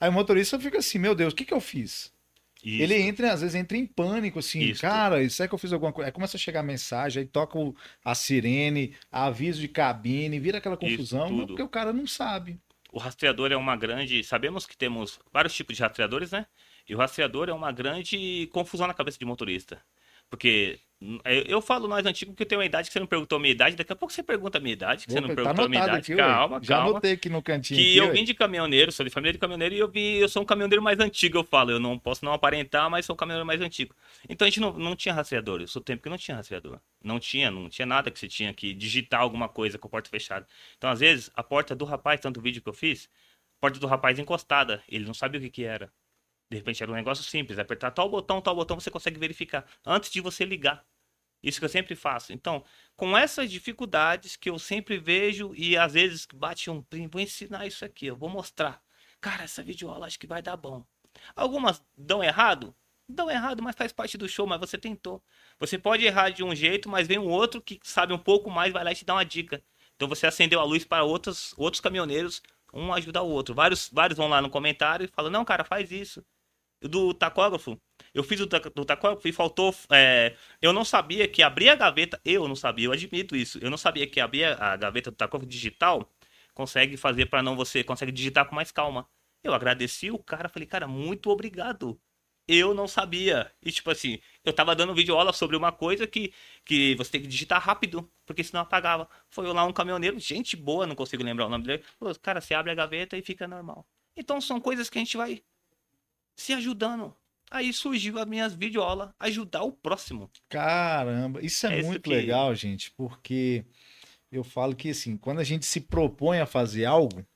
aí 0.00 0.08
o 0.08 0.12
motorista 0.12 0.58
fica 0.58 0.78
assim, 0.78 0.98
meu 0.98 1.14
Deus, 1.14 1.32
o 1.32 1.36
que, 1.36 1.44
que 1.44 1.54
eu 1.54 1.60
fiz? 1.60 2.12
Isso. 2.64 2.82
Ele 2.82 2.94
entra, 3.00 3.32
às 3.32 3.40
vezes 3.40 3.54
entra 3.54 3.76
em 3.76 3.86
pânico, 3.86 4.38
assim, 4.38 4.60
Isso. 4.60 4.80
cara, 4.82 5.28
será 5.30 5.48
que 5.48 5.54
eu 5.54 5.58
fiz 5.58 5.72
alguma 5.72 5.92
coisa? 5.92 6.08
Aí 6.08 6.12
começa 6.12 6.36
a 6.36 6.40
chegar 6.40 6.60
a 6.60 6.62
mensagem, 6.62 7.22
aí 7.22 7.26
toca 7.26 7.58
o- 7.58 7.74
a 8.04 8.14
sirene, 8.14 8.94
aviso 9.10 9.60
de 9.60 9.68
cabine, 9.68 10.38
vira 10.38 10.58
aquela 10.58 10.76
confusão, 10.76 11.28
tudo. 11.28 11.46
porque 11.48 11.62
o 11.62 11.68
cara 11.68 11.92
não 11.92 12.06
sabe. 12.06 12.58
o 12.92 12.98
rastreador 12.98 13.52
é 13.52 13.56
uma 13.56 13.76
grande. 13.76 14.24
Sabemos 14.24 14.66
que 14.66 14.76
temos 14.76 15.20
vários 15.32 15.54
tipos 15.54 15.76
de 15.76 15.82
rastreadores, 15.82 16.32
né? 16.32 16.44
E 16.88 16.92
o 16.94 16.98
rastreador 16.98 17.48
é 17.48 17.52
uma 17.52 17.70
grande 17.70 18.48
confusão 18.52 18.84
na 18.86 18.92
cabeça 18.94 19.16
de 19.16 19.24
motorista. 19.24 19.80
Porque 20.30 20.80
hum, 21.02 21.18
eu, 21.24 21.42
eu 21.44 21.62
falo 21.62 21.88
nós 21.88 22.06
antigos 22.06 22.34
que 22.36 22.42
eu 22.42 22.46
tenho 22.46 22.60
uma 22.60 22.66
idade 22.66 22.88
que 22.88 22.92
você 22.92 23.00
não 23.00 23.06
perguntou 23.06 23.36
a 23.36 23.40
minha 23.40 23.52
idade, 23.52 23.76
daqui 23.76 23.92
a 23.92 23.96
pouco 23.96 24.12
você 24.14 24.22
pergunta 24.22 24.58
a 24.58 24.60
minha 24.60 24.72
idade, 24.74 25.06
que 25.06 25.12
você 25.12 25.20
não 25.20 25.30
Opa, 25.30 25.34
perguntou 25.34 25.64
a 25.64 25.68
minha 25.68 25.80
idade. 25.80 25.96
aqui, 25.98 26.14
ué. 26.14 26.22
calma, 26.24 26.60
Já 26.62 26.76
calma. 26.76 26.90
anotei 26.92 27.12
aqui 27.12 27.28
no 27.28 27.42
cantinho. 27.42 27.84
Que 27.84 27.86
aqui, 27.88 27.96
eu 27.96 28.06
ué. 28.06 28.10
vim 28.10 28.24
de 28.24 28.34
caminhoneiro, 28.34 28.92
sou 28.92 29.04
de 29.04 29.10
família 29.10 29.32
de 29.32 29.38
caminhoneiro 29.38 29.74
e 29.74 29.78
eu 29.78 29.88
vim, 29.90 30.00
eu 30.18 30.28
sou 30.28 30.42
um 30.42 30.46
caminhoneiro 30.46 30.82
mais 30.82 30.98
antigo, 31.00 31.38
eu 31.38 31.44
falo. 31.44 31.70
Eu 31.70 31.80
não 31.80 31.98
posso 31.98 32.24
não 32.24 32.32
aparentar, 32.32 32.88
mas 32.90 33.06
sou 33.06 33.14
um 33.14 33.16
caminhoneiro 33.16 33.46
mais 33.46 33.60
antigo. 33.60 33.94
Então 34.28 34.46
a 34.46 34.50
gente 34.50 34.60
não, 34.60 34.72
não 34.78 34.96
tinha 34.96 35.14
rastreador. 35.14 35.60
Eu 35.60 35.68
sou 35.68 35.80
do 35.82 35.84
tempo 35.84 36.02
que 36.02 36.08
não 36.08 36.18
tinha 36.18 36.36
rastreador. 36.36 36.80
Não 37.02 37.18
tinha, 37.20 37.50
não 37.50 37.68
tinha 37.68 37.86
nada 37.86 38.10
que 38.10 38.18
você 38.18 38.28
tinha 38.28 38.52
que 38.54 38.72
digitar 38.74 39.20
alguma 39.20 39.48
coisa 39.48 39.78
com 39.78 39.88
a 39.88 39.90
porta 39.90 40.10
fechada. 40.10 40.46
Então, 40.78 40.90
às 40.90 41.00
vezes, 41.00 41.30
a 41.34 41.42
porta 41.42 41.74
do 41.74 41.84
rapaz, 41.84 42.20
tanto 42.20 42.38
o 42.40 42.42
vídeo 42.42 42.62
que 42.62 42.68
eu 42.68 42.74
fiz, 42.74 43.08
a 43.58 43.60
porta 43.60 43.78
do 43.80 43.86
rapaz 43.86 44.18
encostada, 44.18 44.82
ele 44.88 45.04
não 45.06 45.14
sabia 45.14 45.38
o 45.40 45.42
que 45.42 45.50
que 45.50 45.64
era. 45.64 45.92
De 46.50 46.56
repente 46.56 46.82
era 46.82 46.90
um 46.90 46.94
negócio 46.94 47.24
simples, 47.24 47.58
apertar 47.58 47.92
tal 47.92 48.08
botão, 48.08 48.40
tal 48.40 48.54
botão, 48.56 48.78
você 48.78 48.90
consegue 48.90 49.18
verificar 49.18 49.64
antes 49.84 50.10
de 50.10 50.20
você 50.20 50.44
ligar. 50.44 50.84
Isso 51.42 51.58
que 51.58 51.64
eu 51.64 51.70
sempre 51.70 51.94
faço. 51.96 52.32
Então, 52.32 52.64
com 52.96 53.16
essas 53.16 53.50
dificuldades 53.50 54.36
que 54.36 54.50
eu 54.50 54.58
sempre 54.58 54.98
vejo 54.98 55.54
e 55.54 55.76
às 55.76 55.94
vezes 55.94 56.26
bate 56.34 56.70
um 56.70 56.82
primo, 56.82 57.08
vou 57.12 57.20
ensinar 57.22 57.66
isso 57.66 57.84
aqui, 57.84 58.06
eu 58.06 58.16
vou 58.16 58.28
mostrar. 58.28 58.82
Cara, 59.20 59.44
essa 59.44 59.62
videoaula 59.62 60.06
acho 60.06 60.18
que 60.18 60.26
vai 60.26 60.42
dar 60.42 60.56
bom. 60.56 60.84
Algumas 61.34 61.82
dão 61.96 62.22
errado? 62.22 62.74
Dão 63.08 63.30
errado, 63.30 63.62
mas 63.62 63.74
faz 63.76 63.92
parte 63.92 64.16
do 64.18 64.28
show, 64.28 64.46
mas 64.46 64.60
você 64.60 64.78
tentou. 64.78 65.22
Você 65.58 65.78
pode 65.78 66.04
errar 66.04 66.30
de 66.30 66.44
um 66.44 66.54
jeito, 66.54 66.88
mas 66.88 67.08
vem 67.08 67.18
um 67.18 67.28
outro 67.28 67.60
que 67.60 67.78
sabe 67.82 68.12
um 68.12 68.18
pouco 68.18 68.50
mais, 68.50 68.72
vai 68.72 68.84
lá 68.84 68.92
e 68.92 68.94
te 68.94 69.04
dá 69.04 69.14
uma 69.14 69.24
dica. 69.24 69.62
Então 69.96 70.08
você 70.08 70.26
acendeu 70.26 70.60
a 70.60 70.64
luz 70.64 70.84
para 70.84 71.04
outros, 71.04 71.54
outros 71.56 71.80
caminhoneiros 71.80 72.42
Um 72.72 72.92
ajuda 72.92 73.22
o 73.22 73.28
outro. 73.28 73.54
Vários, 73.54 73.88
vários 73.92 74.16
vão 74.16 74.28
lá 74.28 74.40
no 74.40 74.50
comentário 74.50 75.04
e 75.04 75.08
falam, 75.08 75.30
não, 75.30 75.44
cara, 75.44 75.64
faz 75.64 75.90
isso. 75.90 76.24
Do 76.82 77.12
tacógrafo, 77.12 77.78
eu 78.14 78.24
fiz 78.24 78.40
o 78.40 78.46
do 78.46 78.84
tacógrafo 78.84 79.28
e 79.28 79.32
faltou. 79.32 79.74
É, 79.92 80.34
eu 80.60 80.72
não 80.72 80.84
sabia 80.84 81.28
que 81.28 81.42
abrir 81.42 81.68
a 81.68 81.74
gaveta. 81.74 82.20
Eu 82.24 82.48
não 82.48 82.56
sabia, 82.56 82.86
eu 82.86 82.92
admito 82.92 83.36
isso. 83.36 83.58
Eu 83.60 83.70
não 83.70 83.78
sabia 83.78 84.06
que 84.06 84.20
abrir 84.20 84.44
a 84.44 84.76
gaveta 84.76 85.10
do 85.10 85.16
tacógrafo 85.16 85.50
digital 85.50 86.10
consegue 86.54 86.96
fazer 86.96 87.26
para 87.26 87.42
não 87.42 87.56
você 87.56 87.84
consegue 87.84 88.12
digitar 88.12 88.46
com 88.46 88.54
mais 88.54 88.72
calma. 88.72 89.08
Eu 89.42 89.54
agradeci 89.54 90.10
o 90.10 90.18
cara, 90.18 90.48
falei, 90.48 90.66
cara, 90.66 90.86
muito 90.86 91.30
obrigado. 91.30 92.00
Eu 92.48 92.74
não 92.74 92.88
sabia. 92.88 93.52
E 93.62 93.70
tipo 93.70 93.90
assim, 93.90 94.18
eu 94.44 94.52
tava 94.52 94.74
dando 94.74 94.94
vídeo 94.94 95.16
aula 95.16 95.32
sobre 95.32 95.56
uma 95.56 95.70
coisa 95.72 96.06
que, 96.06 96.32
que 96.64 96.94
você 96.96 97.12
tem 97.12 97.22
que 97.22 97.28
digitar 97.28 97.62
rápido, 97.62 98.10
porque 98.26 98.42
senão 98.42 98.62
apagava. 98.62 99.08
Foi 99.30 99.46
lá 99.52 99.64
um 99.64 99.72
caminhoneiro, 99.72 100.18
gente 100.18 100.56
boa, 100.56 100.86
não 100.86 100.96
consigo 100.96 101.22
lembrar 101.22 101.46
o 101.46 101.48
nome 101.48 101.64
dele. 101.64 101.84
Falou, 101.98 102.14
cara, 102.16 102.40
você 102.40 102.54
abre 102.54 102.72
a 102.72 102.74
gaveta 102.74 103.16
e 103.16 103.22
fica 103.22 103.46
normal. 103.46 103.86
Então 104.16 104.40
são 104.40 104.60
coisas 104.60 104.90
que 104.90 104.98
a 104.98 105.00
gente 105.00 105.16
vai 105.16 105.42
se 106.34 106.52
ajudando. 106.52 107.14
Aí 107.50 107.72
surgiu 107.72 108.18
as 108.18 108.26
minhas 108.26 108.54
videoaulas, 108.54 109.10
ajudar 109.18 109.62
o 109.62 109.72
próximo. 109.72 110.30
Caramba, 110.48 111.44
isso 111.44 111.66
é, 111.66 111.80
é 111.80 111.82
muito 111.82 112.02
que... 112.02 112.10
legal, 112.10 112.54
gente, 112.54 112.92
porque 112.92 113.64
eu 114.30 114.44
falo 114.44 114.76
que 114.76 114.90
assim, 114.90 115.16
quando 115.16 115.40
a 115.40 115.44
gente 115.44 115.66
se 115.66 115.80
propõe 115.80 116.38
a 116.38 116.46
fazer 116.46 116.84
algo, 116.84 117.26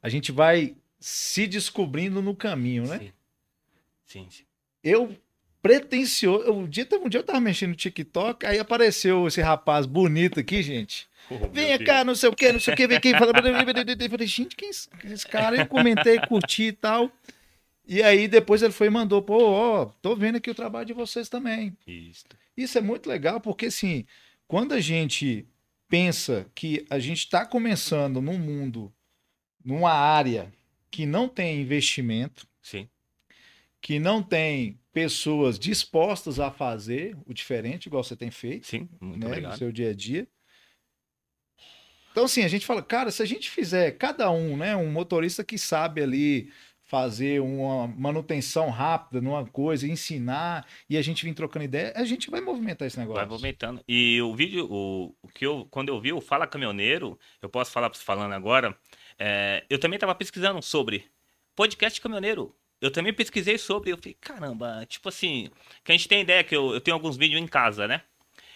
a 0.00 0.08
gente 0.08 0.30
vai 0.30 0.76
se 1.00 1.46
descobrindo 1.46 2.22
no 2.22 2.36
caminho, 2.36 2.86
né? 2.86 2.98
Sim. 2.98 3.12
Sim, 4.06 4.26
sim. 4.30 4.44
Eu 4.82 5.16
pretencioso. 5.64 6.52
Um 6.52 6.68
dia, 6.68 6.86
um 7.02 7.08
dia 7.08 7.20
eu 7.20 7.24
tava 7.24 7.40
mexendo 7.40 7.70
no 7.70 7.76
TikTok, 7.76 8.44
aí 8.44 8.58
apareceu 8.58 9.26
esse 9.26 9.40
rapaz 9.40 9.86
bonito 9.86 10.38
aqui, 10.38 10.62
gente. 10.62 11.08
Oh, 11.30 11.48
Venha 11.48 11.82
cá, 11.82 12.04
não 12.04 12.14
sei 12.14 12.28
o 12.28 12.36
que, 12.36 12.52
não 12.52 12.60
sei 12.60 12.74
o 12.74 12.76
que, 12.76 12.86
vem 12.86 12.98
aqui. 12.98 13.12
Fala... 13.12 13.32
Eu 13.34 14.10
falei, 14.10 14.26
gente, 14.26 14.54
quem 14.54 14.68
é 14.68 15.12
esse 15.12 15.26
cara? 15.26 15.56
Eu 15.56 15.66
comentei, 15.66 16.20
curti 16.20 16.64
e 16.64 16.72
tal. 16.72 17.10
E 17.86 18.02
aí 18.02 18.26
depois 18.26 18.62
ele 18.62 18.72
foi 18.72 18.86
e 18.86 18.90
mandou, 18.90 19.22
pô, 19.22 19.44
ó, 19.44 19.86
tô 20.00 20.16
vendo 20.16 20.36
aqui 20.36 20.50
o 20.50 20.54
trabalho 20.54 20.86
de 20.86 20.92
vocês 20.92 21.28
também. 21.28 21.76
Isso. 21.86 22.24
Isso 22.56 22.78
é 22.78 22.80
muito 22.80 23.08
legal, 23.08 23.40
porque 23.40 23.66
assim, 23.66 24.06
quando 24.48 24.72
a 24.72 24.80
gente 24.80 25.46
pensa 25.88 26.46
que 26.54 26.86
a 26.88 26.98
gente 26.98 27.18
está 27.18 27.44
começando 27.44 28.22
num 28.22 28.38
mundo, 28.38 28.92
numa 29.64 29.92
área 29.92 30.52
que 30.90 31.04
não 31.04 31.28
tem 31.28 31.60
investimento, 31.60 32.46
Sim. 32.62 32.88
que 33.80 33.98
não 33.98 34.22
tem 34.22 34.78
pessoas 34.92 35.58
dispostas 35.58 36.38
a 36.38 36.50
fazer 36.50 37.16
o 37.26 37.34
diferente, 37.34 37.86
igual 37.86 38.04
você 38.04 38.16
tem 38.16 38.30
feito, 38.30 38.66
Sim, 38.66 38.88
muito 39.00 39.18
né, 39.18 39.26
obrigado. 39.26 39.52
no 39.52 39.58
seu 39.58 39.72
dia 39.72 39.90
a 39.90 39.94
dia. 39.94 40.26
Então, 42.12 42.26
assim, 42.26 42.44
a 42.44 42.48
gente 42.48 42.64
fala, 42.64 42.80
cara, 42.80 43.10
se 43.10 43.20
a 43.20 43.26
gente 43.26 43.50
fizer 43.50 43.90
cada 43.98 44.30
um, 44.30 44.56
né, 44.56 44.76
um 44.76 44.88
motorista 44.90 45.42
que 45.42 45.58
sabe 45.58 46.00
ali 46.00 46.52
fazer 46.84 47.40
uma 47.40 47.88
manutenção 47.88 48.68
rápida 48.68 49.20
numa 49.20 49.44
coisa, 49.46 49.86
ensinar 49.86 50.66
e 50.88 50.96
a 50.96 51.02
gente 51.02 51.24
vir 51.24 51.34
trocando 51.34 51.64
ideia, 51.64 51.92
a 51.96 52.04
gente 52.04 52.30
vai 52.30 52.40
movimentar 52.40 52.86
esse 52.86 52.98
negócio. 52.98 53.20
Vai 53.20 53.28
movimentando. 53.28 53.80
E 53.88 54.20
o 54.20 54.34
vídeo, 54.34 54.66
o, 54.70 55.14
o 55.22 55.28
que 55.28 55.46
eu, 55.46 55.66
quando 55.70 55.88
eu 55.88 56.00
vi 56.00 56.12
o 56.12 56.20
Fala 56.20 56.46
Caminhoneiro, 56.46 57.18
eu 57.40 57.48
posso 57.48 57.70
falar 57.70 57.88
para 57.88 57.98
você 57.98 58.04
falando 58.04 58.32
agora, 58.32 58.76
é, 59.18 59.64
eu 59.70 59.78
também 59.78 59.96
estava 59.96 60.14
pesquisando 60.14 60.60
sobre 60.62 61.06
podcast 61.56 62.00
caminhoneiro. 62.00 62.54
Eu 62.80 62.90
também 62.90 63.14
pesquisei 63.14 63.56
sobre, 63.56 63.92
eu 63.92 63.96
falei, 63.96 64.14
caramba, 64.20 64.84
tipo 64.86 65.08
assim, 65.08 65.50
que 65.82 65.90
a 65.90 65.96
gente 65.96 66.06
tem 66.06 66.20
ideia 66.20 66.44
que 66.44 66.54
eu, 66.54 66.74
eu 66.74 66.80
tenho 66.80 66.94
alguns 66.94 67.16
vídeos 67.16 67.40
em 67.40 67.46
casa, 67.46 67.88
né? 67.88 68.02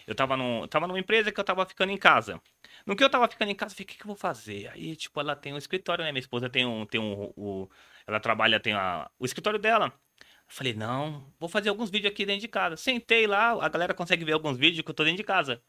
Eu 0.07 0.15
tava, 0.15 0.37
num, 0.37 0.67
tava 0.67 0.87
numa 0.87 0.99
empresa 0.99 1.33
que 1.33 1.41
eu 1.41 1.45
tava 1.45 1.65
ficando 1.67 1.93
em 1.93 1.97
casa. 1.97 2.41
No 2.85 2.97
que 2.97 3.05
eu 3.05 3.11
tava 3.11 3.29
ficando 3.29 3.51
em 3.51 3.55
casa, 3.55 3.73
eu 3.73 3.77
falei, 3.77 3.85
o 3.85 3.89
que, 3.89 3.97
que 3.97 4.03
eu 4.03 4.07
vou 4.07 4.17
fazer? 4.17 4.69
Aí, 4.69 4.97
tipo, 4.97 5.21
ela 5.21 5.37
tem 5.37 5.53
um 5.53 5.59
escritório, 5.59 6.05
né? 6.05 6.11
Minha 6.11 6.21
esposa 6.21 6.49
tem 6.49 6.65
um, 6.67 6.87
tem 6.87 7.01
um, 7.01 7.33
o, 7.37 7.69
ela 8.09 8.19
trabalha, 8.19 8.59
tem 8.59 8.73
a, 8.73 9.11
o 9.19 9.27
escritório 9.27 9.59
dela. 9.59 9.93
Eu 10.17 10.55
falei, 10.55 10.73
não, 10.73 11.31
vou 11.38 11.47
fazer 11.47 11.69
alguns 11.69 11.91
vídeos 11.91 12.11
aqui 12.11 12.25
dentro 12.25 12.41
de 12.41 12.49
casa. 12.49 12.75
Sentei 12.75 13.27
lá, 13.27 13.51
a 13.62 13.68
galera 13.68 13.92
consegue 13.92 14.25
ver 14.25 14.33
alguns 14.33 14.57
vídeos 14.57 14.83
que 14.83 14.90
eu 14.90 14.94
tô 14.94 15.05
dentro 15.05 15.18
de 15.18 15.25
casa. 15.25 15.62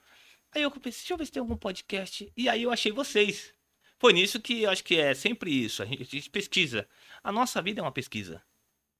Aí 0.56 0.62
eu 0.62 0.72
pensei, 0.72 0.92
deixa 1.02 1.14
eu 1.14 1.18
ver 1.18 1.26
se 1.26 1.32
tem 1.34 1.42
algum 1.42 1.58
podcast. 1.58 2.32
E 2.38 2.48
aí 2.48 2.64
eu 2.64 2.72
achei 2.72 2.94
vocês. 2.94 3.54
Foi 4.00 4.14
nisso 4.14 4.40
que 4.40 4.64
eu 4.64 4.70
acho 4.70 4.86
que 4.86 4.98
é 4.98 5.14
sempre 5.14 5.52
isso. 5.52 5.84
A 5.84 5.86
gente, 5.86 6.02
a 6.02 6.06
gente 6.06 6.30
pesquisa. 6.30 6.88
A 7.22 7.30
nossa 7.30 7.62
vida 7.62 7.82
é 7.82 7.84
uma 7.84 7.92
pesquisa. 7.92 8.42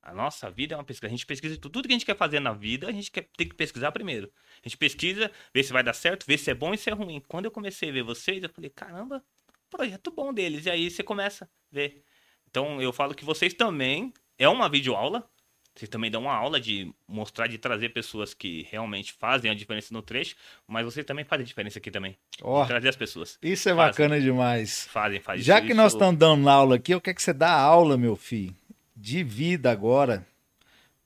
A 0.02 0.14
nossa 0.14 0.52
vida 0.52 0.76
é 0.76 0.78
uma 0.78 0.84
pesquisa. 0.84 1.08
A 1.08 1.10
gente 1.10 1.26
pesquisa 1.26 1.56
tudo, 1.56 1.72
tudo 1.72 1.88
que 1.88 1.94
a 1.94 1.98
gente 1.98 2.06
quer 2.06 2.18
fazer 2.18 2.42
na 2.42 2.52
vida, 2.52 2.90
a 2.90 2.92
gente 2.92 3.10
quer, 3.10 3.30
tem 3.38 3.48
que 3.48 3.56
pesquisar 3.56 3.94
primeiro. 3.94 4.30
A 4.62 4.68
gente 4.68 4.78
pesquisa, 4.78 5.32
vê 5.54 5.64
se 5.64 5.72
vai 5.72 5.82
dar 5.82 5.94
certo, 5.94 6.26
vê 6.26 6.38
se 6.38 6.52
é 6.52 6.54
bom 6.54 6.74
e 6.74 6.78
se 6.78 6.90
é 6.90 6.94
ruim. 6.94 7.24
Quando 7.26 7.46
eu 7.46 7.52
comecei 7.52 7.90
a 7.90 7.94
ver 7.94 8.04
vocês, 8.04 8.44
eu 8.44 8.50
falei, 8.50 8.70
caramba, 8.70 9.24
projeto 9.70 10.12
bom 10.12 10.34
deles. 10.34 10.66
E 10.66 10.70
aí 10.70 10.92
você 10.92 11.04
começa 11.04 11.46
a 11.46 11.50
ver. 11.72 12.04
Então 12.50 12.82
eu 12.82 12.92
falo 12.92 13.14
que 13.14 13.24
vocês 13.24 13.54
também 13.54 14.14
é 14.38 14.48
uma 14.48 14.70
videoaula. 14.70 15.28
Vocês 15.76 15.88
também 15.88 16.12
dão 16.12 16.24
uma 16.24 16.34
aula 16.34 16.60
de 16.60 16.94
mostrar, 17.08 17.48
de 17.48 17.58
trazer 17.58 17.90
pessoas 17.90 18.34
que 18.34 18.68
realmente 18.70 19.14
fazem 19.14 19.50
a 19.50 19.54
diferença 19.54 19.94
no 19.94 20.02
trecho, 20.02 20.36
mas 20.68 20.84
vocês 20.84 21.06
também 21.06 21.24
fazem 21.24 21.44
a 21.44 21.48
diferença 21.48 21.80
aqui 21.80 21.90
também. 21.90 22.18
Oh, 22.42 22.66
trazer 22.66 22.90
as 22.90 22.98
pessoas. 22.98 23.38
Isso 23.42 23.70
é 23.70 23.76
fazem, 23.76 23.92
bacana 23.92 24.20
demais. 24.20 24.88
Fazem, 24.88 25.22
fazem. 25.22 25.42
Já 25.42 25.60
isso, 25.60 25.68
que 25.68 25.74
nós 25.74 25.94
estamos 25.94 26.20
dando 26.20 26.50
aula 26.50 26.76
aqui, 26.76 26.94
eu 26.94 27.00
quero 27.00 27.16
que 27.16 27.24
você 27.24 27.32
dá 27.32 27.54
aula, 27.54 27.98
meu 27.98 28.18
filho, 28.18 28.54
de 28.94 29.24
vida 29.24 29.72
agora. 29.72 30.28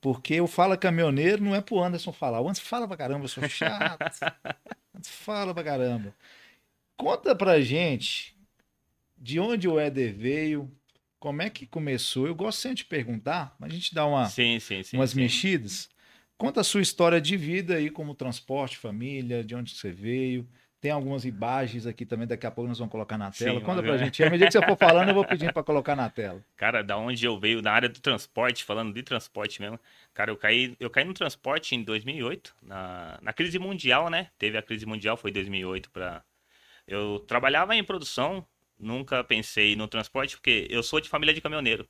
Porque 0.00 0.40
o 0.40 0.46
Fala 0.46 0.76
Caminhoneiro 0.76 1.42
não 1.42 1.54
é 1.54 1.60
pro 1.60 1.82
Anderson 1.82 2.12
falar. 2.12 2.40
O 2.40 2.44
Anderson 2.44 2.64
fala 2.64 2.88
pra 2.88 2.96
caramba, 2.96 3.24
eu 3.24 3.28
sou 3.28 3.48
chato. 3.48 3.98
fala 5.02 5.54
pra 5.54 5.62
caramba. 5.62 6.12
Conta 6.96 7.34
pra 7.34 7.60
gente 7.60 8.36
de 9.16 9.40
onde 9.40 9.68
o 9.68 9.78
Éder 9.78 10.12
veio, 10.12 10.70
como 11.24 11.40
é 11.40 11.48
que 11.48 11.64
começou? 11.66 12.26
Eu 12.26 12.34
gosto 12.34 12.58
sempre 12.58 12.76
de 12.76 12.84
perguntar, 12.84 13.56
mas 13.58 13.72
a 13.72 13.74
gente 13.74 13.94
dá 13.94 14.04
uma, 14.04 14.26
sim, 14.26 14.60
sim, 14.60 14.82
sim, 14.82 14.98
umas 14.98 15.14
mexidas. 15.14 15.88
Conta 16.36 16.60
a 16.60 16.64
sua 16.64 16.82
história 16.82 17.18
de 17.18 17.34
vida 17.34 17.76
aí, 17.76 17.88
como 17.88 18.14
transporte, 18.14 18.76
família, 18.76 19.42
de 19.42 19.54
onde 19.54 19.74
você 19.74 19.90
veio. 19.90 20.46
Tem 20.82 20.90
algumas 20.90 21.24
imagens 21.24 21.86
aqui 21.86 22.04
também, 22.04 22.26
daqui 22.26 22.46
a 22.46 22.50
pouco 22.50 22.68
nós 22.68 22.78
vamos 22.78 22.92
colocar 22.92 23.16
na 23.16 23.30
tela. 23.30 23.58
Sim, 23.58 23.64
Conta 23.64 23.82
pra 23.82 23.96
gente. 23.96 24.22
À 24.22 24.28
medida 24.28 24.48
que 24.48 24.52
você 24.52 24.66
for 24.66 24.76
falando, 24.76 25.08
eu 25.08 25.14
vou 25.14 25.24
pedindo 25.24 25.50
para 25.50 25.62
colocar 25.62 25.96
na 25.96 26.10
tela. 26.10 26.44
Cara, 26.58 26.84
da 26.84 26.98
onde 26.98 27.24
eu 27.24 27.40
veio, 27.40 27.62
na 27.62 27.72
área 27.72 27.88
do 27.88 28.00
transporte, 28.00 28.62
falando 28.62 28.92
de 28.92 29.02
transporte 29.02 29.62
mesmo. 29.62 29.80
Cara, 30.12 30.30
eu 30.30 30.36
caí, 30.36 30.76
eu 30.78 30.90
caí 30.90 31.06
no 31.06 31.14
transporte 31.14 31.74
em 31.74 31.82
2008, 31.82 32.54
na, 32.62 33.18
na 33.22 33.32
crise 33.32 33.58
mundial, 33.58 34.10
né? 34.10 34.28
Teve 34.38 34.58
a 34.58 34.62
crise 34.62 34.84
mundial, 34.84 35.16
foi 35.16 35.30
2008 35.30 35.90
para 35.90 36.22
Eu 36.86 37.18
trabalhava 37.20 37.74
em 37.74 37.82
produção, 37.82 38.46
nunca 38.78 39.22
pensei 39.24 39.76
no 39.76 39.88
transporte, 39.88 40.36
porque 40.36 40.66
eu 40.70 40.82
sou 40.82 41.00
de 41.00 41.08
família 41.08 41.34
de 41.34 41.40
caminhoneiro. 41.40 41.88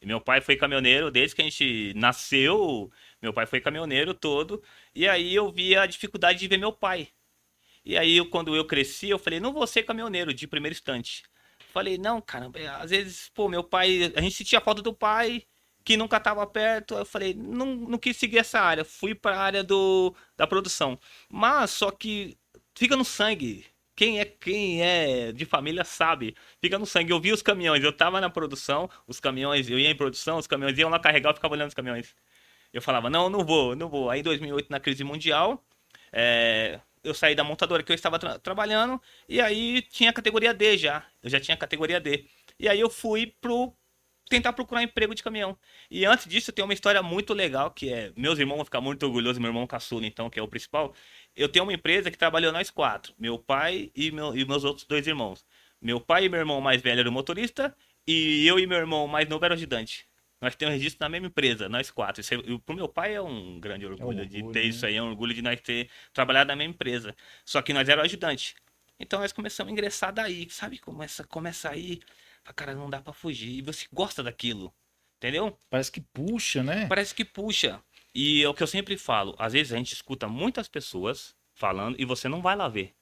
E 0.00 0.06
meu 0.06 0.20
pai 0.20 0.40
foi 0.40 0.56
caminhoneiro 0.56 1.10
desde 1.10 1.34
que 1.34 1.42
a 1.42 1.44
gente 1.44 1.92
nasceu. 1.94 2.90
Meu 3.20 3.32
pai 3.32 3.46
foi 3.46 3.60
caminhoneiro 3.60 4.14
todo. 4.14 4.62
E 4.94 5.08
aí 5.08 5.34
eu 5.34 5.50
via 5.50 5.82
a 5.82 5.86
dificuldade 5.86 6.38
de 6.38 6.48
ver 6.48 6.58
meu 6.58 6.72
pai. 6.72 7.08
E 7.84 7.96
aí, 7.96 8.24
quando 8.28 8.54
eu 8.54 8.64
cresci, 8.66 9.08
eu 9.08 9.18
falei, 9.18 9.40
não 9.40 9.52
vou 9.52 9.66
ser 9.66 9.82
caminhoneiro 9.82 10.34
de 10.34 10.46
primeiro 10.46 10.74
instante. 10.74 11.22
Falei, 11.72 11.96
não, 11.98 12.20
cara, 12.20 12.50
é, 12.54 12.68
às 12.68 12.90
vezes, 12.90 13.30
pô, 13.34 13.48
meu 13.48 13.64
pai, 13.64 14.12
a 14.14 14.20
gente 14.20 14.36
sentia 14.36 14.60
falta 14.60 14.82
do 14.82 14.92
pai, 14.94 15.44
que 15.84 15.96
nunca 15.96 16.18
estava 16.18 16.46
perto. 16.46 16.94
Eu 16.94 17.06
falei, 17.06 17.34
não, 17.34 17.66
não 17.66 17.98
quis 17.98 18.16
seguir 18.16 18.38
essa 18.38 18.60
área, 18.60 18.84
fui 18.84 19.14
para 19.14 19.36
a 19.36 19.40
área 19.40 19.64
do, 19.64 20.14
da 20.36 20.46
produção. 20.46 20.98
Mas, 21.30 21.70
só 21.70 21.90
que 21.90 22.36
fica 22.74 22.96
no 22.96 23.04
sangue. 23.04 23.66
Quem 23.98 24.20
é 24.20 24.24
quem 24.24 24.80
é 24.80 25.32
de 25.32 25.44
família 25.44 25.82
sabe. 25.82 26.36
Fica 26.60 26.78
no 26.78 26.86
sangue. 26.86 27.10
Eu 27.10 27.20
vi 27.20 27.32
os 27.32 27.42
caminhões, 27.42 27.82
eu 27.82 27.92
tava 27.92 28.20
na 28.20 28.30
produção, 28.30 28.88
os 29.08 29.18
caminhões, 29.18 29.68
eu 29.68 29.76
ia 29.76 29.90
em 29.90 29.96
produção, 29.96 30.38
os 30.38 30.46
caminhões 30.46 30.78
iam 30.78 30.88
lá 30.88 31.00
carregar, 31.00 31.30
eu 31.30 31.34
ficava 31.34 31.54
olhando 31.54 31.68
os 31.70 31.74
caminhões. 31.74 32.14
Eu 32.72 32.80
falava, 32.80 33.10
não, 33.10 33.28
não 33.28 33.44
vou, 33.44 33.74
não 33.74 33.88
vou. 33.88 34.08
Aí 34.08 34.20
em 34.20 34.22
2008, 34.22 34.70
na 34.70 34.78
crise 34.78 35.02
mundial, 35.02 35.64
é, 36.12 36.80
eu 37.02 37.12
saí 37.12 37.34
da 37.34 37.42
montadora 37.42 37.82
que 37.82 37.90
eu 37.90 37.94
estava 37.96 38.20
tra 38.20 38.38
trabalhando, 38.38 39.02
e 39.28 39.40
aí 39.40 39.82
tinha 39.82 40.12
categoria 40.12 40.54
D 40.54 40.78
já. 40.78 41.04
Eu 41.20 41.30
já 41.30 41.40
tinha 41.40 41.56
categoria 41.56 42.00
D. 42.00 42.24
E 42.56 42.68
aí 42.68 42.78
eu 42.78 42.90
fui 42.90 43.34
pro 43.40 43.74
tentar 44.28 44.52
procurar 44.52 44.82
emprego 44.82 45.14
de 45.14 45.22
caminhão. 45.22 45.58
E 45.90 46.04
antes 46.04 46.26
disso, 46.26 46.52
tem 46.52 46.64
uma 46.64 46.74
história 46.74 47.02
muito 47.02 47.34
legal, 47.34 47.70
que 47.70 47.92
é, 47.92 48.12
meus 48.16 48.38
irmãos 48.38 48.56
vão 48.56 48.64
ficar 48.64 48.80
muito 48.80 49.04
orgulhosos, 49.04 49.38
meu 49.38 49.48
irmão 49.48 49.66
caçula, 49.66 50.06
então, 50.06 50.30
que 50.30 50.38
é 50.38 50.42
o 50.42 50.48
principal. 50.48 50.94
Eu 51.38 51.48
tenho 51.48 51.64
uma 51.64 51.72
empresa 51.72 52.10
que 52.10 52.18
trabalhou 52.18 52.52
nós 52.52 52.68
quatro, 52.70 53.14
meu 53.18 53.38
pai 53.38 53.90
e, 53.94 54.10
meu, 54.10 54.36
e 54.36 54.44
meus 54.44 54.64
outros 54.64 54.86
dois 54.86 55.06
irmãos. 55.06 55.44
Meu 55.80 56.00
pai 56.00 56.24
e 56.24 56.28
meu 56.28 56.40
irmão 56.40 56.60
mais 56.60 56.82
velho 56.82 57.00
eram 57.00 57.12
motorista, 57.12 57.74
e 58.06 58.46
eu 58.46 58.58
e 58.58 58.66
meu 58.66 58.76
irmão 58.76 59.06
mais 59.06 59.28
novo 59.28 59.44
eram 59.44 59.54
ajudante. 59.54 60.06
Nós 60.40 60.54
temos 60.54 60.74
registro 60.74 60.98
na 61.00 61.08
mesma 61.08 61.28
empresa, 61.28 61.68
nós 61.68 61.90
quatro. 61.90 62.20
Isso, 62.20 62.34
é, 62.34 62.38
pro 62.66 62.74
meu 62.74 62.88
pai 62.88 63.14
é 63.14 63.22
um 63.22 63.58
grande 63.58 63.86
orgulho, 63.86 64.02
é 64.02 64.04
um 64.04 64.24
orgulho 64.24 64.28
de 64.28 64.52
ter 64.52 64.64
né? 64.64 64.66
isso 64.66 64.84
aí, 64.84 64.96
é 64.96 65.02
um 65.02 65.08
orgulho 65.08 65.34
de 65.34 65.42
nós 65.42 65.60
ter 65.60 65.88
trabalhado 66.12 66.48
na 66.48 66.56
mesma 66.56 66.74
empresa. 66.74 67.14
Só 67.44 67.62
que 67.62 67.72
nós 67.72 67.88
éramos 67.88 68.10
ajudante. 68.10 68.54
Então 68.98 69.20
nós 69.20 69.32
começamos 69.32 69.70
a 69.70 69.72
ingressar 69.72 70.12
daí, 70.12 70.48
sabe? 70.50 70.78
Começa, 70.78 71.24
começa 71.24 71.70
aí 71.70 72.00
cara, 72.52 72.74
não 72.74 72.88
dá 72.88 73.00
para 73.00 73.12
fugir. 73.12 73.58
E 73.58 73.62
você 73.62 73.86
gosta 73.92 74.22
daquilo, 74.22 74.72
entendeu? 75.16 75.58
Parece 75.70 75.92
que 75.92 76.00
puxa, 76.00 76.62
né? 76.62 76.86
Parece 76.86 77.14
que 77.14 77.24
puxa. 77.24 77.82
E 78.20 78.42
é 78.42 78.48
o 78.48 78.52
que 78.52 78.64
eu 78.64 78.66
sempre 78.66 78.98
falo, 78.98 79.36
às 79.38 79.52
vezes 79.52 79.72
a 79.72 79.76
gente 79.76 79.92
escuta 79.92 80.26
muitas 80.26 80.66
pessoas 80.66 81.36
falando 81.54 81.94
e 82.00 82.04
você 82.04 82.28
não 82.28 82.42
vai 82.42 82.56
lá 82.56 82.66
ver. 82.66 82.96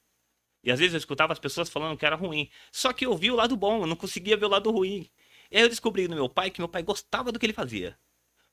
E 0.63 0.71
às 0.71 0.77
vezes 0.77 0.93
eu 0.93 0.99
escutava 0.99 1.33
as 1.33 1.39
pessoas 1.39 1.71
falando 1.71 1.97
que 1.97 2.05
era 2.05 2.15
ruim. 2.15 2.51
Só 2.71 2.93
que 2.93 3.03
eu 3.03 3.17
vi 3.17 3.31
o 3.31 3.35
lado 3.35 3.57
bom, 3.57 3.81
eu 3.81 3.87
não 3.87 3.95
conseguia 3.95 4.37
ver 4.37 4.45
o 4.45 4.49
lado 4.49 4.69
ruim. 4.69 5.09
E 5.49 5.57
aí 5.57 5.63
eu 5.63 5.69
descobri 5.69 6.07
no 6.07 6.15
meu 6.15 6.29
pai 6.29 6.51
que 6.51 6.61
meu 6.61 6.69
pai 6.69 6.83
gostava 6.83 7.31
do 7.31 7.39
que 7.39 7.47
ele 7.47 7.53
fazia. 7.53 7.97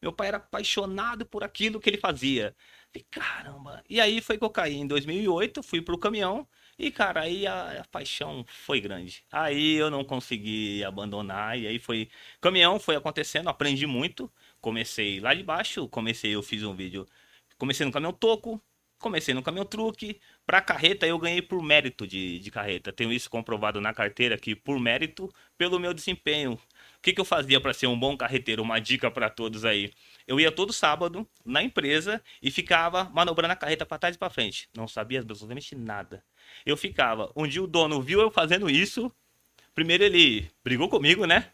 Meu 0.00 0.10
pai 0.10 0.28
era 0.28 0.38
apaixonado 0.38 1.26
por 1.26 1.44
aquilo 1.44 1.78
que 1.78 1.90
ele 1.90 1.98
fazia. 1.98 2.56
E 2.94 3.02
caramba. 3.02 3.84
E 3.86 4.00
aí 4.00 4.22
foi 4.22 4.38
que 4.38 4.44
eu 4.44 4.50
caí 4.50 4.76
em 4.76 4.86
2008, 4.86 5.62
fui 5.62 5.82
pro 5.82 5.98
caminhão 5.98 6.48
e 6.78 6.90
cara, 6.90 7.20
aí 7.22 7.46
a, 7.46 7.82
a, 7.82 7.84
paixão 7.84 8.44
foi 8.48 8.80
grande. 8.80 9.24
Aí 9.30 9.74
eu 9.74 9.90
não 9.90 10.02
consegui 10.02 10.82
abandonar 10.82 11.58
e 11.58 11.66
aí 11.66 11.78
foi 11.78 12.08
caminhão 12.40 12.80
foi 12.80 12.96
acontecendo, 12.96 13.48
aprendi 13.48 13.86
muito. 13.86 14.32
Comecei 14.64 15.20
lá 15.20 15.34
de 15.34 15.42
baixo, 15.42 15.86
comecei, 15.88 16.34
eu 16.34 16.42
fiz 16.42 16.62
um 16.62 16.74
vídeo, 16.74 17.06
comecei 17.58 17.84
no 17.84 17.92
caminhão 17.92 18.12
toco, 18.12 18.60
comecei 18.98 19.34
no 19.34 19.42
caminhão 19.42 19.66
truque, 19.66 20.20
para 20.46 20.60
carreta 20.62 21.06
eu 21.06 21.18
ganhei 21.18 21.42
por 21.42 21.62
mérito 21.62 22.06
de, 22.06 22.38
de 22.38 22.50
carreta. 22.50 22.92
Tenho 22.92 23.12
isso 23.12 23.28
comprovado 23.28 23.80
na 23.80 23.92
carteira 23.92 24.34
aqui 24.36 24.54
por 24.54 24.80
mérito 24.80 25.30
pelo 25.58 25.78
meu 25.78 25.92
desempenho 25.92 26.58
que, 27.04 27.12
que 27.12 27.20
eu 27.20 27.24
fazia 27.24 27.60
para 27.60 27.74
ser 27.74 27.86
um 27.86 27.98
bom 27.98 28.16
carreteiro? 28.16 28.62
Uma 28.62 28.80
dica 28.80 29.10
para 29.10 29.28
todos 29.28 29.66
aí. 29.66 29.92
Eu 30.26 30.40
ia 30.40 30.50
todo 30.50 30.72
sábado 30.72 31.28
na 31.44 31.62
empresa 31.62 32.22
e 32.42 32.50
ficava 32.50 33.04
manobrando 33.12 33.52
a 33.52 33.56
carreta 33.56 33.84
para 33.84 33.98
trás 33.98 34.16
e 34.16 34.18
para 34.18 34.30
frente. 34.30 34.70
Não 34.74 34.88
sabia 34.88 35.20
absolutamente 35.20 35.74
nada. 35.74 36.24
Eu 36.64 36.78
ficava. 36.78 37.30
Um 37.36 37.46
dia 37.46 37.62
o 37.62 37.66
dono 37.66 38.00
viu 38.00 38.20
eu 38.22 38.30
fazendo 38.30 38.70
isso. 38.70 39.12
Primeiro 39.74 40.02
ele 40.02 40.50
brigou 40.64 40.88
comigo, 40.88 41.26
né? 41.26 41.52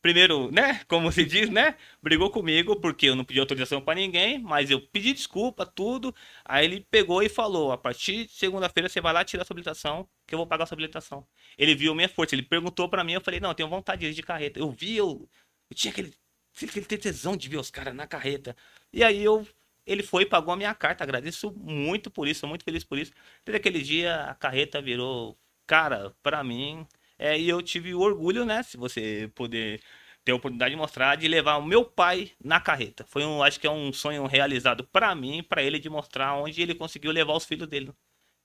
Primeiro, 0.00 0.50
né, 0.50 0.82
como 0.88 1.10
se 1.12 1.24
diz, 1.24 1.50
né, 1.50 1.76
brigou 2.02 2.30
comigo 2.30 2.76
porque 2.80 3.06
eu 3.06 3.16
não 3.16 3.24
pedi 3.24 3.40
autorização 3.40 3.80
para 3.80 3.96
ninguém, 3.96 4.38
mas 4.38 4.70
eu 4.70 4.80
pedi 4.80 5.12
desculpa, 5.12 5.66
tudo. 5.66 6.14
Aí 6.44 6.64
ele 6.64 6.86
pegou 6.90 7.22
e 7.22 7.28
falou: 7.28 7.72
a 7.72 7.78
partir 7.78 8.26
de 8.26 8.32
segunda-feira 8.32 8.88
você 8.88 9.00
vai 9.00 9.12
lá 9.12 9.24
tirar 9.24 9.44
sua 9.44 9.54
habilitação, 9.54 10.08
que 10.26 10.34
eu 10.34 10.38
vou 10.38 10.46
pagar 10.46 10.66
sua 10.66 10.74
habilitação. 10.74 11.26
Ele 11.56 11.74
viu 11.74 11.94
minha 11.94 12.08
força, 12.08 12.34
ele 12.34 12.42
perguntou 12.42 12.88
para 12.88 13.04
mim, 13.04 13.14
eu 13.14 13.20
falei: 13.20 13.40
não, 13.40 13.50
eu 13.50 13.54
tenho 13.54 13.68
vontade 13.68 14.02
de 14.02 14.06
ir 14.08 14.14
de 14.14 14.22
carreta. 14.22 14.58
Eu 14.60 14.70
vi, 14.70 14.96
eu, 14.96 15.28
eu 15.70 15.76
tinha 15.76 15.90
aquele, 15.92 16.14
aquele 16.62 16.86
tesão 16.86 17.36
de 17.36 17.48
ver 17.48 17.58
os 17.58 17.70
caras 17.70 17.94
na 17.94 18.06
carreta. 18.06 18.56
E 18.92 19.02
aí 19.04 19.22
eu 19.22 19.46
ele 19.88 20.02
foi 20.02 20.26
pagou 20.26 20.52
a 20.52 20.56
minha 20.56 20.74
carta. 20.74 21.02
Agradeço 21.04 21.50
muito 21.52 22.10
por 22.10 22.28
isso, 22.28 22.46
muito 22.46 22.64
feliz 22.64 22.84
por 22.84 22.98
isso. 22.98 23.12
Desde 23.44 23.56
aquele 23.58 23.82
dia 23.82 24.24
a 24.26 24.34
carreta 24.34 24.82
virou, 24.82 25.38
cara, 25.66 26.14
para 26.22 26.44
mim, 26.44 26.86
é, 27.18 27.38
e 27.38 27.48
eu 27.48 27.60
tive 27.60 27.94
o 27.94 28.00
orgulho, 28.00 28.44
né? 28.44 28.62
Se 28.62 28.76
você 28.76 29.30
poder 29.34 29.80
ter 30.24 30.32
a 30.32 30.36
oportunidade 30.36 30.74
de 30.74 30.76
mostrar, 30.76 31.16
de 31.16 31.26
levar 31.26 31.56
o 31.56 31.64
meu 31.64 31.84
pai 31.84 32.32
na 32.42 32.60
carreta. 32.60 33.04
Foi 33.08 33.24
um, 33.24 33.42
acho 33.42 33.58
que 33.58 33.66
é 33.66 33.70
um 33.70 33.92
sonho 33.92 34.26
realizado 34.26 34.84
para 34.84 35.14
mim, 35.14 35.42
para 35.42 35.62
ele 35.62 35.78
de 35.78 35.88
mostrar 35.88 36.34
onde 36.34 36.60
ele 36.60 36.74
conseguiu 36.74 37.10
levar 37.10 37.34
os 37.34 37.44
filhos 37.44 37.66
dele. 37.66 37.92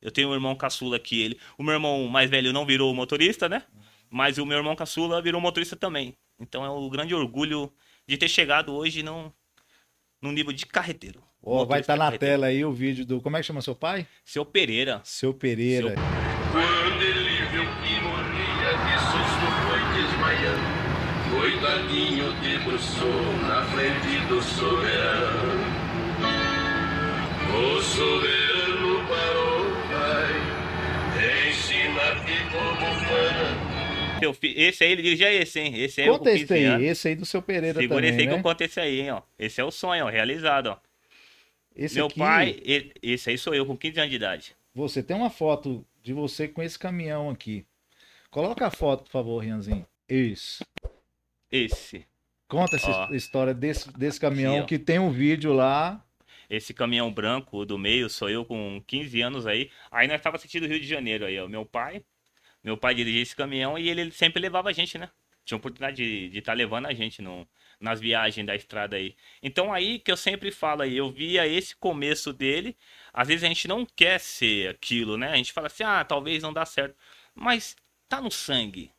Eu 0.01 0.11
tenho 0.11 0.29
um 0.29 0.33
irmão 0.33 0.55
caçula 0.55 0.97
aqui, 0.97 1.21
ele, 1.21 1.39
o 1.57 1.63
meu 1.63 1.73
irmão 1.73 2.07
mais 2.07 2.29
velho 2.29 2.51
não 2.51 2.65
virou 2.65 2.93
motorista, 2.93 3.47
né? 3.47 3.63
Mas 4.09 4.37
o 4.37 4.45
meu 4.45 4.57
irmão 4.57 4.75
caçula 4.75 5.21
virou 5.21 5.41
motorista 5.41 5.75
também. 5.75 6.15
Então 6.39 6.63
é 6.63 6.69
um 6.69 6.89
grande 6.89 7.13
orgulho 7.13 7.71
de 8.07 8.17
ter 8.17 8.27
chegado 8.27 8.73
hoje 8.73 9.03
num, 9.03 9.31
num 10.21 10.31
nível 10.31 10.53
de 10.53 10.65
carreteiro. 10.65 11.23
Oh, 11.41 11.65
vai 11.65 11.81
estar 11.81 11.93
tá 11.93 11.97
na 11.97 12.05
carreteiro. 12.05 12.33
tela 12.33 12.47
aí 12.47 12.63
o 12.63 12.71
vídeo 12.71 13.05
do. 13.05 13.19
Como 13.19 13.35
é 13.35 13.41
que 13.41 13.45
chama 13.45 13.61
seu 13.61 13.75
pai? 13.75 14.07
Seu 14.23 14.45
Pereira. 14.45 15.01
Seu 15.03 15.33
Pereira. 15.33 15.95
Seu... 15.95 17.22
debruçou 22.83 23.33
na 23.47 23.63
frente 23.65 24.27
do 24.27 24.41
soberano. 24.41 25.63
O 27.49 27.81
soberano 27.81 29.07
parou, 29.07 29.65
pai, 29.89 31.49
ensina-te 31.49 32.35
como 32.51 32.93
fã. 32.99 34.43
Esse 34.55 34.83
aí, 34.83 34.91
ele 34.91 35.01
dirigia 35.01 35.33
esse, 35.33 35.59
hein? 35.59 35.73
Esse 35.75 36.01
aí 36.01 36.07
Conta 36.07 36.31
esse 36.31 36.53
aí, 36.53 36.85
esse 36.85 37.07
aí 37.09 37.15
do 37.15 37.25
seu 37.25 37.41
Pereira 37.41 37.79
Segura 37.79 37.97
também, 37.97 38.09
esse 38.09 38.19
aí 38.19 38.25
né? 38.25 38.33
que 38.33 38.39
eu 38.39 38.43
conto 38.43 38.61
esse 38.61 38.79
aí, 38.79 39.01
hein, 39.01 39.11
ó. 39.11 39.21
Esse 39.37 39.61
é 39.61 39.63
o 39.63 39.71
sonho, 39.71 40.05
ó, 40.05 40.09
realizado, 40.09 40.67
ó. 40.67 40.77
Esse 41.75 41.95
Meu 41.95 42.07
aqui... 42.07 42.19
pai, 42.19 42.59
ele, 42.63 42.93
esse 43.01 43.29
aí 43.29 43.37
sou 43.37 43.53
eu, 43.53 43.65
com 43.65 43.75
15 43.75 43.99
anos 43.99 44.09
de 44.09 44.15
idade. 44.15 44.55
Você 44.73 45.03
tem 45.03 45.15
uma 45.15 45.29
foto 45.29 45.85
de 46.01 46.13
você 46.13 46.47
com 46.47 46.61
esse 46.61 46.77
caminhão 46.77 47.29
aqui. 47.29 47.65
Coloca 48.29 48.65
a 48.65 48.71
foto, 48.71 49.03
por 49.03 49.11
favor, 49.11 49.43
Rianzinho. 49.43 49.85
Isso. 50.07 50.65
Esse. 51.51 52.05
Conta 52.53 52.75
essa 52.75 53.07
Ó, 53.09 53.13
história 53.13 53.53
desse, 53.53 53.91
desse 53.97 54.19
caminhão 54.19 54.59
aqui, 54.59 54.77
que 54.77 54.79
tem 54.79 54.99
um 54.99 55.09
vídeo 55.09 55.51
lá. 55.53 56.03
Esse 56.47 56.71
caminhão 56.71 57.11
branco 57.11 57.65
do 57.65 57.79
meio 57.79 58.07
sou 58.09 58.29
eu 58.29 58.45
com 58.45 58.79
15 58.85 59.21
anos 59.21 59.47
aí. 59.47 59.71
Aí 59.91 60.07
nós 60.07 60.21
tava 60.21 60.37
sentindo 60.37 60.67
Rio 60.67 60.79
de 60.79 60.87
Janeiro 60.87 61.25
aí, 61.25 61.39
ó. 61.39 61.47
Meu 61.47 61.65
pai. 61.65 62.03
Meu 62.63 62.77
pai 62.77 62.93
dirigia 62.93 63.23
esse 63.23 63.35
caminhão 63.35 63.77
e 63.77 63.89
ele 63.89 64.11
sempre 64.11 64.39
levava 64.39 64.69
a 64.69 64.71
gente, 64.71 64.99
né? 64.99 65.09
Tinha 65.43 65.57
oportunidade 65.57 66.29
de 66.29 66.37
estar 66.37 66.51
tá 66.51 66.55
levando 66.55 66.85
a 66.85 66.93
gente 66.93 67.21
no, 67.23 67.47
nas 67.79 67.99
viagens 67.99 68.45
da 68.45 68.55
estrada 68.55 68.95
aí. 68.95 69.15
Então 69.41 69.73
aí 69.73 69.97
que 69.97 70.11
eu 70.11 70.15
sempre 70.15 70.51
falo 70.51 70.83
aí, 70.83 70.95
eu 70.95 71.11
via 71.11 71.47
esse 71.47 71.75
começo 71.75 72.31
dele. 72.31 72.77
Às 73.11 73.27
vezes 73.29 73.43
a 73.43 73.47
gente 73.47 73.67
não 73.67 73.83
quer 73.83 74.19
ser 74.19 74.69
aquilo, 74.69 75.17
né? 75.17 75.31
A 75.31 75.35
gente 75.35 75.51
fala 75.51 75.67
assim, 75.67 75.83
ah, 75.83 76.05
talvez 76.05 76.43
não 76.43 76.53
dá 76.53 76.65
certo. 76.65 76.95
Mas 77.33 77.75
tá 78.07 78.21
no 78.21 78.29
sangue. 78.29 78.91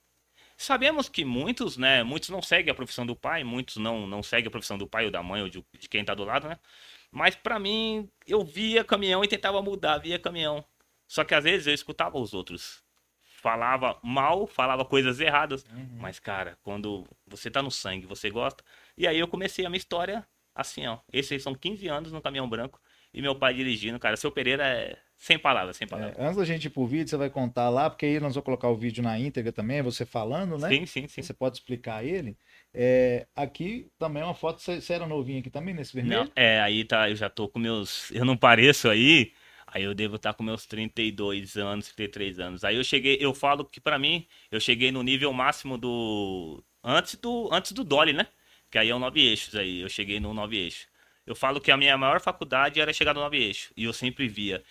Sabemos 0.56 1.08
que 1.08 1.24
muitos, 1.24 1.76
né, 1.76 2.02
muitos 2.02 2.28
não 2.28 2.40
seguem 2.40 2.70
a 2.70 2.74
profissão 2.74 3.04
do 3.04 3.16
pai, 3.16 3.42
muitos 3.42 3.76
não, 3.76 4.06
não 4.06 4.22
seguem 4.22 4.46
a 4.46 4.50
profissão 4.50 4.78
do 4.78 4.86
pai 4.86 5.04
ou 5.04 5.10
da 5.10 5.22
mãe 5.22 5.42
ou 5.42 5.48
de, 5.48 5.64
de 5.78 5.88
quem 5.88 6.02
está 6.02 6.14
do 6.14 6.24
lado, 6.24 6.48
né? 6.48 6.58
Mas 7.10 7.34
para 7.34 7.58
mim, 7.58 8.08
eu 8.26 8.44
via 8.44 8.84
caminhão 8.84 9.22
e 9.24 9.28
tentava 9.28 9.60
mudar, 9.62 9.98
via 9.98 10.18
caminhão. 10.18 10.64
Só 11.06 11.24
que 11.24 11.34
às 11.34 11.44
vezes 11.44 11.66
eu 11.66 11.74
escutava 11.74 12.18
os 12.18 12.34
outros. 12.34 12.82
Falava 13.20 13.98
mal, 14.02 14.46
falava 14.46 14.84
coisas 14.84 15.20
erradas. 15.20 15.64
Uhum. 15.64 15.98
Mas, 16.00 16.18
cara, 16.18 16.58
quando 16.62 17.06
você 17.26 17.50
tá 17.50 17.62
no 17.62 17.70
sangue, 17.70 18.06
você 18.06 18.30
gosta. 18.30 18.64
E 18.96 19.06
aí 19.06 19.18
eu 19.18 19.28
comecei 19.28 19.66
a 19.66 19.70
minha 19.70 19.78
história 19.78 20.26
assim, 20.54 20.86
ó. 20.86 20.98
Esses 21.12 21.42
são 21.42 21.54
15 21.54 21.86
anos 21.88 22.12
no 22.12 22.22
caminhão 22.22 22.48
branco. 22.48 22.80
E 23.12 23.20
meu 23.20 23.34
pai 23.34 23.54
dirigindo, 23.54 23.98
cara. 23.98 24.16
Seu 24.16 24.32
Pereira 24.32 24.66
é 24.66 24.98
sem 25.16 25.38
palavras, 25.38 25.76
sem 25.76 25.86
palavras. 25.86 26.18
É, 26.18 26.22
antes 26.22 26.36
da 26.36 26.44
gente 26.44 26.66
ir 26.66 26.70
pro 26.70 26.86
vídeo, 26.86 27.08
você 27.08 27.16
vai 27.16 27.30
contar 27.30 27.70
lá, 27.70 27.88
porque 27.88 28.04
aí 28.04 28.20
nós 28.20 28.34
vamos 28.34 28.44
colocar 28.44 28.68
o 28.68 28.76
vídeo 28.76 29.02
na 29.02 29.18
íntegra 29.18 29.52
também, 29.52 29.80
você 29.80 30.04
falando, 30.04 30.58
né? 30.58 30.68
Sim, 30.68 30.86
sim, 30.86 31.08
sim. 31.08 31.22
Você 31.22 31.32
pode 31.32 31.56
explicar 31.56 32.04
ele. 32.04 32.36
É, 32.72 33.26
aqui 33.34 33.88
também 33.98 34.22
é 34.22 34.26
uma 34.26 34.34
foto, 34.34 34.60
você 34.60 34.92
era 34.92 35.06
novinho 35.06 35.40
aqui 35.40 35.48
também, 35.48 35.74
nesse 35.74 35.94
vermelho? 35.94 36.24
Não, 36.24 36.32
é, 36.36 36.60
aí 36.60 36.84
tá, 36.84 37.08
eu 37.08 37.16
já 37.16 37.30
tô 37.30 37.48
com 37.48 37.58
meus, 37.58 38.10
eu 38.10 38.24
não 38.24 38.36
pareço 38.36 38.88
aí, 38.88 39.32
aí 39.66 39.84
eu 39.84 39.94
devo 39.94 40.16
estar 40.16 40.32
tá 40.32 40.36
com 40.36 40.42
meus 40.42 40.66
32 40.66 41.56
anos, 41.56 41.88
33 41.92 42.38
anos. 42.40 42.64
Aí 42.64 42.76
eu 42.76 42.84
cheguei, 42.84 43.16
eu 43.20 43.32
falo 43.32 43.64
que 43.64 43.80
para 43.80 43.98
mim, 43.98 44.26
eu 44.50 44.60
cheguei 44.60 44.90
no 44.90 45.02
nível 45.02 45.32
máximo 45.32 45.78
do, 45.78 46.62
antes 46.82 47.14
do, 47.14 47.48
antes 47.52 47.72
do 47.72 47.84
Dolly, 47.84 48.12
né? 48.12 48.26
Que 48.70 48.78
aí 48.78 48.90
é 48.90 48.94
o 48.94 48.98
nove 48.98 49.20
eixos 49.24 49.54
aí, 49.54 49.80
eu 49.80 49.88
cheguei 49.88 50.18
no 50.18 50.34
nove 50.34 50.56
eixos. 50.58 50.86
Eu 51.26 51.34
falo 51.34 51.60
que 51.60 51.70
a 51.70 51.76
minha 51.76 51.96
maior 51.96 52.20
faculdade 52.20 52.80
era 52.80 52.92
chegar 52.92 53.14
no 53.14 53.20
nove 53.20 53.38
eixo, 53.38 53.72
e 53.76 53.84
eu 53.84 53.92
sempre 53.92 54.28
via 54.28 54.62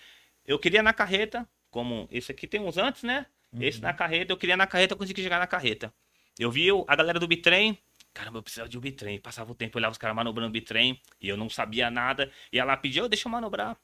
eu 0.46 0.60
queria 0.60 0.84
na 0.84 0.94
carreta, 0.94 1.48
como 1.72 2.08
esse 2.12 2.32
aqui 2.32 2.48
tem 2.48 2.62
uns 2.62 2.78
antes, 2.78 3.04
né? 3.04 3.26
Uhum. 3.52 3.62
Esse 3.62 3.82
na 3.82 3.94
carreta, 3.94 4.32
eu 4.32 4.38
queria 4.38 4.58
na 4.58 4.68
carreta, 4.68 4.94
eu 4.94 4.98
consegui 4.98 5.22
chegar 5.22 5.40
na 5.40 5.48
carreta. 5.48 5.94
Eu 6.38 6.52
vi 6.52 6.68
a 6.88 6.96
galera 6.96 7.20
do 7.20 7.28
bitrem, 7.28 7.78
caramba, 8.14 8.40
eu 8.40 8.44
precisava 8.44 8.70
de 8.70 8.78
um 8.78 8.82
bitrem. 8.82 9.20
Passava 9.20 9.52
o 9.52 9.56
tempo, 9.56 9.78
olhava 9.78 9.92
os 9.92 9.98
caras 9.98 10.16
manobrando 10.16 10.50
o 10.50 10.52
bitrem, 10.52 11.02
e 11.20 11.28
eu 11.28 11.36
não 11.36 11.50
sabia 11.50 11.90
nada. 11.90 12.32
E 12.52 12.60
ela 12.60 12.78
pediu, 12.78 13.06
oh, 13.06 13.10
deixa 13.10 13.28
eu 13.28 13.32
manobrar. 13.32 13.78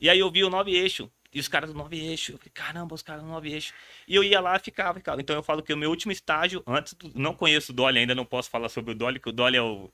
E 0.00 0.10
aí 0.10 0.18
eu 0.18 0.30
vi 0.30 0.44
o 0.44 0.50
nove 0.50 0.72
eixo, 0.74 1.10
e 1.32 1.40
os 1.40 1.48
caras 1.48 1.70
do 1.72 1.76
nove 1.76 1.98
eixo. 1.98 2.32
Eu 2.32 2.38
falei, 2.38 2.52
caramba, 2.52 2.94
os 2.94 3.02
caras 3.02 3.22
do 3.22 3.28
nove 3.28 3.52
eixo. 3.52 3.72
E 4.06 4.14
eu 4.14 4.24
ia 4.24 4.40
lá 4.40 4.56
e 4.56 4.60
ficava, 4.60 4.98
ficava. 4.98 5.20
Então 5.20 5.34
eu 5.36 5.42
falo 5.42 5.62
que 5.62 5.72
o 5.72 5.76
meu 5.76 5.90
último 5.90 6.12
estágio, 6.12 6.62
antes 6.66 6.94
do, 6.94 7.10
não 7.18 7.34
conheço 7.34 7.72
o 7.72 7.74
Dolly 7.74 8.00
ainda, 8.00 8.14
não 8.14 8.24
posso 8.24 8.50
falar 8.50 8.68
sobre 8.68 8.92
o 8.92 8.94
Dolly, 8.94 9.20
que 9.20 9.28
o 9.28 9.32
Dolly 9.32 9.56
é 9.56 9.62
o 9.62 9.90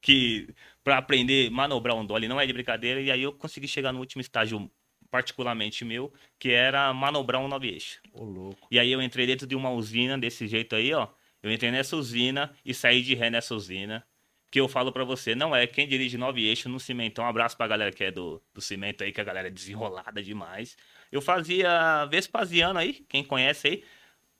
que 0.00 0.48
para 0.82 0.98
aprender 0.98 1.50
manobrar 1.50 1.96
um 1.96 2.04
Dolly 2.04 2.28
não 2.28 2.38
é 2.38 2.46
de 2.46 2.52
brincadeira. 2.52 3.00
E 3.00 3.10
aí 3.10 3.22
eu 3.22 3.32
consegui 3.32 3.66
chegar 3.66 3.92
no 3.92 4.00
último 4.00 4.20
estágio 4.20 4.70
particularmente 5.14 5.84
meu, 5.84 6.12
que 6.40 6.50
era 6.50 6.92
manobrar 6.92 7.40
um 7.40 7.46
nove 7.46 7.68
eixo. 7.68 8.00
Ô, 8.12 8.24
louco. 8.24 8.66
E 8.68 8.80
aí 8.80 8.90
eu 8.90 9.00
entrei 9.00 9.24
dentro 9.24 9.46
de 9.46 9.54
uma 9.54 9.70
usina 9.70 10.18
desse 10.18 10.48
jeito 10.48 10.74
aí, 10.74 10.92
ó. 10.92 11.06
Eu 11.40 11.52
entrei 11.52 11.70
nessa 11.70 11.94
usina 11.96 12.52
e 12.64 12.74
saí 12.74 13.00
de 13.00 13.14
ré 13.14 13.30
nessa 13.30 13.54
usina. 13.54 14.04
Que 14.50 14.58
eu 14.58 14.66
falo 14.66 14.90
para 14.90 15.04
você, 15.04 15.36
não 15.36 15.54
é 15.54 15.68
quem 15.68 15.86
dirige 15.86 16.18
nove 16.18 16.44
eixos 16.44 16.66
no 16.66 16.80
cimento. 16.80 17.22
Um 17.22 17.26
abraço 17.26 17.56
pra 17.56 17.68
galera 17.68 17.92
que 17.92 18.02
é 18.02 18.10
do, 18.10 18.42
do 18.52 18.60
cimento 18.60 19.04
aí, 19.04 19.12
que 19.12 19.20
a 19.20 19.24
galera 19.24 19.46
é 19.46 19.50
desenrolada 19.52 20.20
demais. 20.20 20.76
Eu 21.12 21.22
fazia 21.22 22.06
Vespasiano 22.06 22.80
aí, 22.80 22.94
quem 23.08 23.22
conhece 23.22 23.68
aí, 23.68 23.84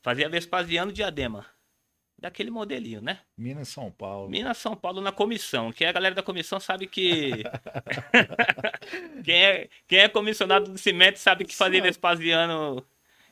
fazia 0.02 0.28
Vespasiano 0.28 0.90
diadema 0.92 1.53
daquele 2.18 2.50
modelinho, 2.50 3.00
né? 3.00 3.20
Minas 3.36 3.68
São 3.68 3.90
Paulo. 3.90 4.30
Minas 4.30 4.56
São 4.58 4.74
Paulo 4.76 5.00
na 5.00 5.12
comissão, 5.12 5.72
que 5.72 5.84
a 5.84 5.92
galera 5.92 6.14
da 6.14 6.22
comissão 6.22 6.58
sabe 6.60 6.86
que 6.86 7.32
quem, 9.24 9.34
é, 9.44 9.68
quem 9.86 9.98
é 10.00 10.08
comissionado 10.08 10.70
do 10.72 10.78
cimento 10.78 11.18
sabe 11.18 11.44
que 11.44 11.54
fazia 11.54 11.82
Vespasiano 11.82 12.84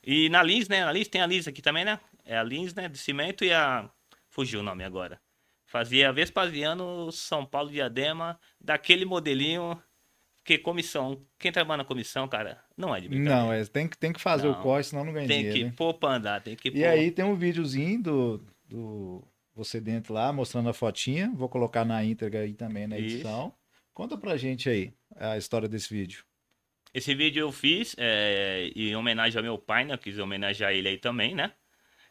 e 0.04 0.28
na 0.28 0.42
Lins, 0.42 0.68
né? 0.68 0.84
Na 0.84 0.92
Lins 0.92 1.08
tem 1.08 1.20
a 1.20 1.26
Lins 1.26 1.46
aqui 1.48 1.62
também, 1.62 1.84
né? 1.84 1.98
É 2.24 2.36
a 2.36 2.42
Lins, 2.42 2.74
né, 2.74 2.88
do 2.88 2.96
cimento 2.96 3.44
e 3.44 3.52
a 3.52 3.88
fugiu 4.28 4.60
o 4.60 4.62
nome 4.62 4.84
agora. 4.84 5.20
Fazia 5.66 6.12
Vespasiano 6.12 7.10
São 7.12 7.44
Paulo 7.46 7.70
Diadema 7.70 8.38
daquele 8.60 9.04
modelinho 9.04 9.80
Porque 10.44 10.58
comissão, 10.58 11.24
quem 11.38 11.50
trabalha 11.52 11.78
na 11.78 11.84
comissão, 11.84 12.26
cara, 12.28 12.58
não 12.76 12.94
é 12.94 13.00
de 13.00 13.08
brincadeira. 13.08 13.40
Não, 13.42 13.52
é, 13.52 13.64
tem, 13.64 13.88
que- 13.88 13.96
tem 13.96 14.12
que 14.12 14.20
fazer 14.20 14.48
o 14.48 14.52
Não. 14.52 14.60
corre, 14.60 14.82
senão 14.82 15.04
não 15.04 15.12
ganha 15.12 15.26
Tem 15.28 15.38
dinheiro. 15.38 15.58
que 15.58 15.64
né? 15.66 15.72
pôr 15.76 15.94
pra 15.94 16.10
andar, 16.16 16.40
tem 16.42 16.56
que 16.56 16.68
E 16.68 16.72
pôr. 16.72 16.84
aí 16.84 17.10
tem 17.12 17.24
um 17.24 17.36
videozinho 17.36 18.02
do, 18.02 18.44
do 18.72 19.22
você 19.54 19.80
dentro 19.80 20.14
lá, 20.14 20.32
mostrando 20.32 20.70
a 20.70 20.72
fotinha. 20.72 21.30
Vou 21.34 21.48
colocar 21.48 21.84
na 21.84 22.02
íntegra 22.02 22.40
aí 22.40 22.54
também 22.54 22.86
na 22.86 22.98
Isso. 22.98 23.16
edição. 23.16 23.54
Conta 23.92 24.16
pra 24.16 24.36
gente 24.36 24.68
aí 24.68 24.94
a 25.16 25.36
história 25.36 25.68
desse 25.68 25.92
vídeo. 25.92 26.24
Esse 26.94 27.14
vídeo 27.14 27.40
eu 27.40 27.52
fiz 27.52 27.94
é, 27.98 28.70
em 28.74 28.96
homenagem 28.96 29.38
ao 29.38 29.44
meu 29.44 29.58
pai, 29.58 29.84
né? 29.84 29.94
Eu 29.94 29.98
quis 29.98 30.18
homenagear 30.18 30.72
ele 30.72 30.88
aí 30.88 30.98
também, 30.98 31.34
né? 31.34 31.52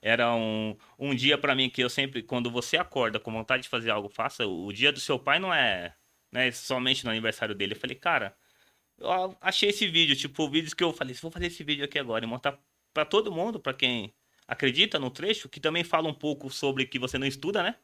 Era 0.02 0.34
um, 0.34 0.76
um 0.98 1.14
dia 1.14 1.38
pra 1.38 1.54
mim 1.56 1.70
que 1.70 1.84
eu 1.84 1.90
sempre, 1.90 2.24
quando 2.24 2.50
você 2.50 2.78
acorda 2.78 3.20
com 3.20 3.32
vontade 3.32 3.64
de 3.64 3.70
fazer 3.70 3.92
algo, 3.92 4.10
faça. 4.10 4.46
O, 4.48 4.72
dia 4.74 4.92
do 4.92 5.00
seu 5.00 5.20
pai 5.20 5.40
não 5.40 5.54
é, 5.54 5.96
não 6.32 6.42
é 6.42 6.52
somente 6.52 7.04
no 7.04 7.12
aniversário 7.12 7.54
dele. 7.54 7.74
Eu 7.74 7.80
falei, 7.80 7.96
cara, 7.96 8.36
eu 8.98 9.36
achei 9.42 9.70
esse 9.70 9.88
vídeo, 9.88 10.16
tipo, 10.16 10.50
vídeos 10.50 10.74
que 10.74 10.84
eu 10.84 10.94
falei, 10.94 11.16
vou 11.16 11.32
fazer 11.32 11.48
esse 11.48 11.64
vídeo 11.64 11.86
aqui 11.86 12.00
agora 12.00 12.26
e 12.26 12.28
mostrar 12.28 12.60
pra 12.94 13.06
todo 13.06 13.32
mundo, 13.32 13.60
pra 13.60 13.74
quem 13.74 14.14
acredita 14.52 15.00
no 15.00 15.10
trecho, 15.10 15.50
que 15.50 15.60
também 15.60 15.84
fala 15.84 16.10
um 16.10 16.14
pouco 16.14 16.50
sobre 16.50 16.86
que 16.86 17.00
você 17.00 17.18
não 17.18 17.28
estuda, 17.28 17.64
né? 17.64 17.76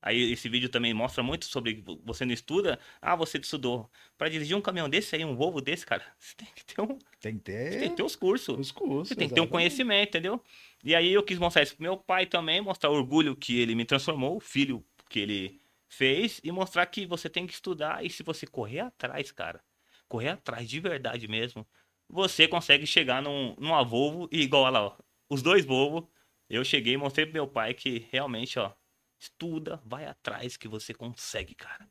Aí 0.00 0.32
esse 0.32 0.48
vídeo 0.48 0.68
também 0.68 0.94
mostra 0.94 1.22
muito 1.22 1.46
sobre 1.46 1.82
você 2.04 2.24
não 2.24 2.32
estuda. 2.32 2.78
Ah, 3.00 3.16
você 3.16 3.38
estudou. 3.38 3.90
Pra 4.16 4.28
dirigir 4.28 4.56
um 4.56 4.60
caminhão 4.60 4.88
desse 4.88 5.16
aí, 5.16 5.24
um 5.24 5.34
Volvo 5.34 5.60
desse, 5.60 5.84
cara, 5.84 6.04
você 6.18 6.36
tem 6.36 6.48
que 6.54 6.64
ter, 6.64 6.80
um, 6.80 6.98
Tem 7.20 7.38
que 7.38 7.44
você 7.68 7.78
ter 7.78 7.78
tem 7.78 7.90
que 7.90 7.96
ter 7.96 8.02
os 8.02 8.14
cursos. 8.16 8.56
os 8.58 8.70
cursos. 8.72 9.08
Você 9.08 9.16
tem 9.16 9.28
que 9.28 9.34
ter 9.34 9.40
um 9.40 9.46
conhecimento, 9.46 10.08
entendeu? 10.10 10.42
E 10.84 10.94
aí 10.94 11.12
eu 11.12 11.22
quis 11.22 11.38
mostrar 11.38 11.62
isso 11.62 11.74
pro 11.74 11.82
meu 11.82 11.96
pai 11.96 12.26
também, 12.26 12.60
mostrar 12.60 12.90
o 12.90 12.94
orgulho 12.94 13.34
que 13.34 13.58
ele 13.58 13.74
me 13.74 13.84
transformou, 13.84 14.36
o 14.36 14.40
filho 14.40 14.84
que 15.08 15.18
ele 15.20 15.60
fez, 15.88 16.40
e 16.44 16.52
mostrar 16.52 16.86
que 16.86 17.06
você 17.06 17.28
tem 17.28 17.46
que 17.46 17.52
estudar 17.54 18.04
e 18.04 18.10
se 18.10 18.22
você 18.22 18.46
correr 18.46 18.80
atrás, 18.80 19.32
cara, 19.32 19.64
correr 20.08 20.28
atrás 20.30 20.68
de 20.68 20.78
verdade 20.80 21.26
mesmo, 21.26 21.66
você 22.08 22.46
consegue 22.46 22.86
chegar 22.86 23.22
num, 23.22 23.54
numa 23.58 23.82
Volvo 23.82 24.28
e 24.30 24.42
igual 24.42 24.70
lá, 24.70 24.82
ó, 24.86 24.96
os 25.28 25.42
dois 25.42 25.64
Volvo, 25.64 26.08
eu 26.48 26.64
cheguei 26.64 26.94
e 26.94 26.96
mostrei 26.96 27.26
pro 27.26 27.34
meu 27.34 27.46
pai 27.46 27.74
que 27.74 28.06
realmente, 28.10 28.58
ó, 28.58 28.72
estuda, 29.20 29.80
vai 29.84 30.06
atrás 30.06 30.56
que 30.56 30.66
você 30.66 30.94
consegue, 30.94 31.54
cara. 31.54 31.86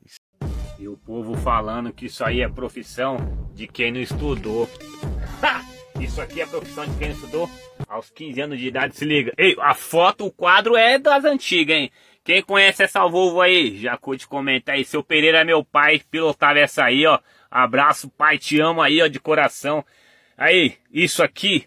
E 0.78 0.88
o 0.88 0.96
povo 0.96 1.36
falando 1.36 1.92
que 1.92 2.06
isso 2.06 2.24
aí 2.24 2.40
é 2.40 2.48
profissão 2.48 3.16
de 3.54 3.66
quem 3.66 3.92
não 3.92 4.00
estudou. 4.00 4.68
Ha! 5.40 5.62
Isso 6.00 6.20
aqui 6.20 6.40
é 6.40 6.46
profissão 6.46 6.84
de 6.84 6.96
quem 6.96 7.08
não 7.08 7.14
estudou. 7.14 7.50
Aos 7.86 8.10
15 8.10 8.40
anos 8.40 8.58
de 8.58 8.68
idade, 8.68 8.96
se 8.96 9.04
liga. 9.04 9.32
Ei, 9.36 9.54
a 9.60 9.74
foto, 9.74 10.26
o 10.26 10.32
quadro 10.32 10.76
é 10.76 10.98
das 10.98 11.24
antigas, 11.24 11.76
hein? 11.76 11.90
Quem 12.24 12.42
conhece 12.42 12.82
essa 12.82 13.06
Volvo 13.06 13.40
aí, 13.40 13.76
já 13.78 13.96
curte 13.96 14.26
comentar 14.26 14.74
aí. 14.74 14.84
Seu 14.84 15.02
Pereira 15.02 15.40
é 15.40 15.44
meu 15.44 15.64
pai, 15.64 16.00
pilotava 16.10 16.58
essa 16.58 16.84
aí, 16.84 17.06
ó. 17.06 17.18
Abraço, 17.50 18.08
pai, 18.10 18.38
te 18.38 18.60
amo 18.60 18.82
aí, 18.82 19.00
ó, 19.00 19.06
de 19.06 19.20
coração. 19.20 19.84
Aí, 20.36 20.76
isso 20.92 21.22
aqui 21.22 21.66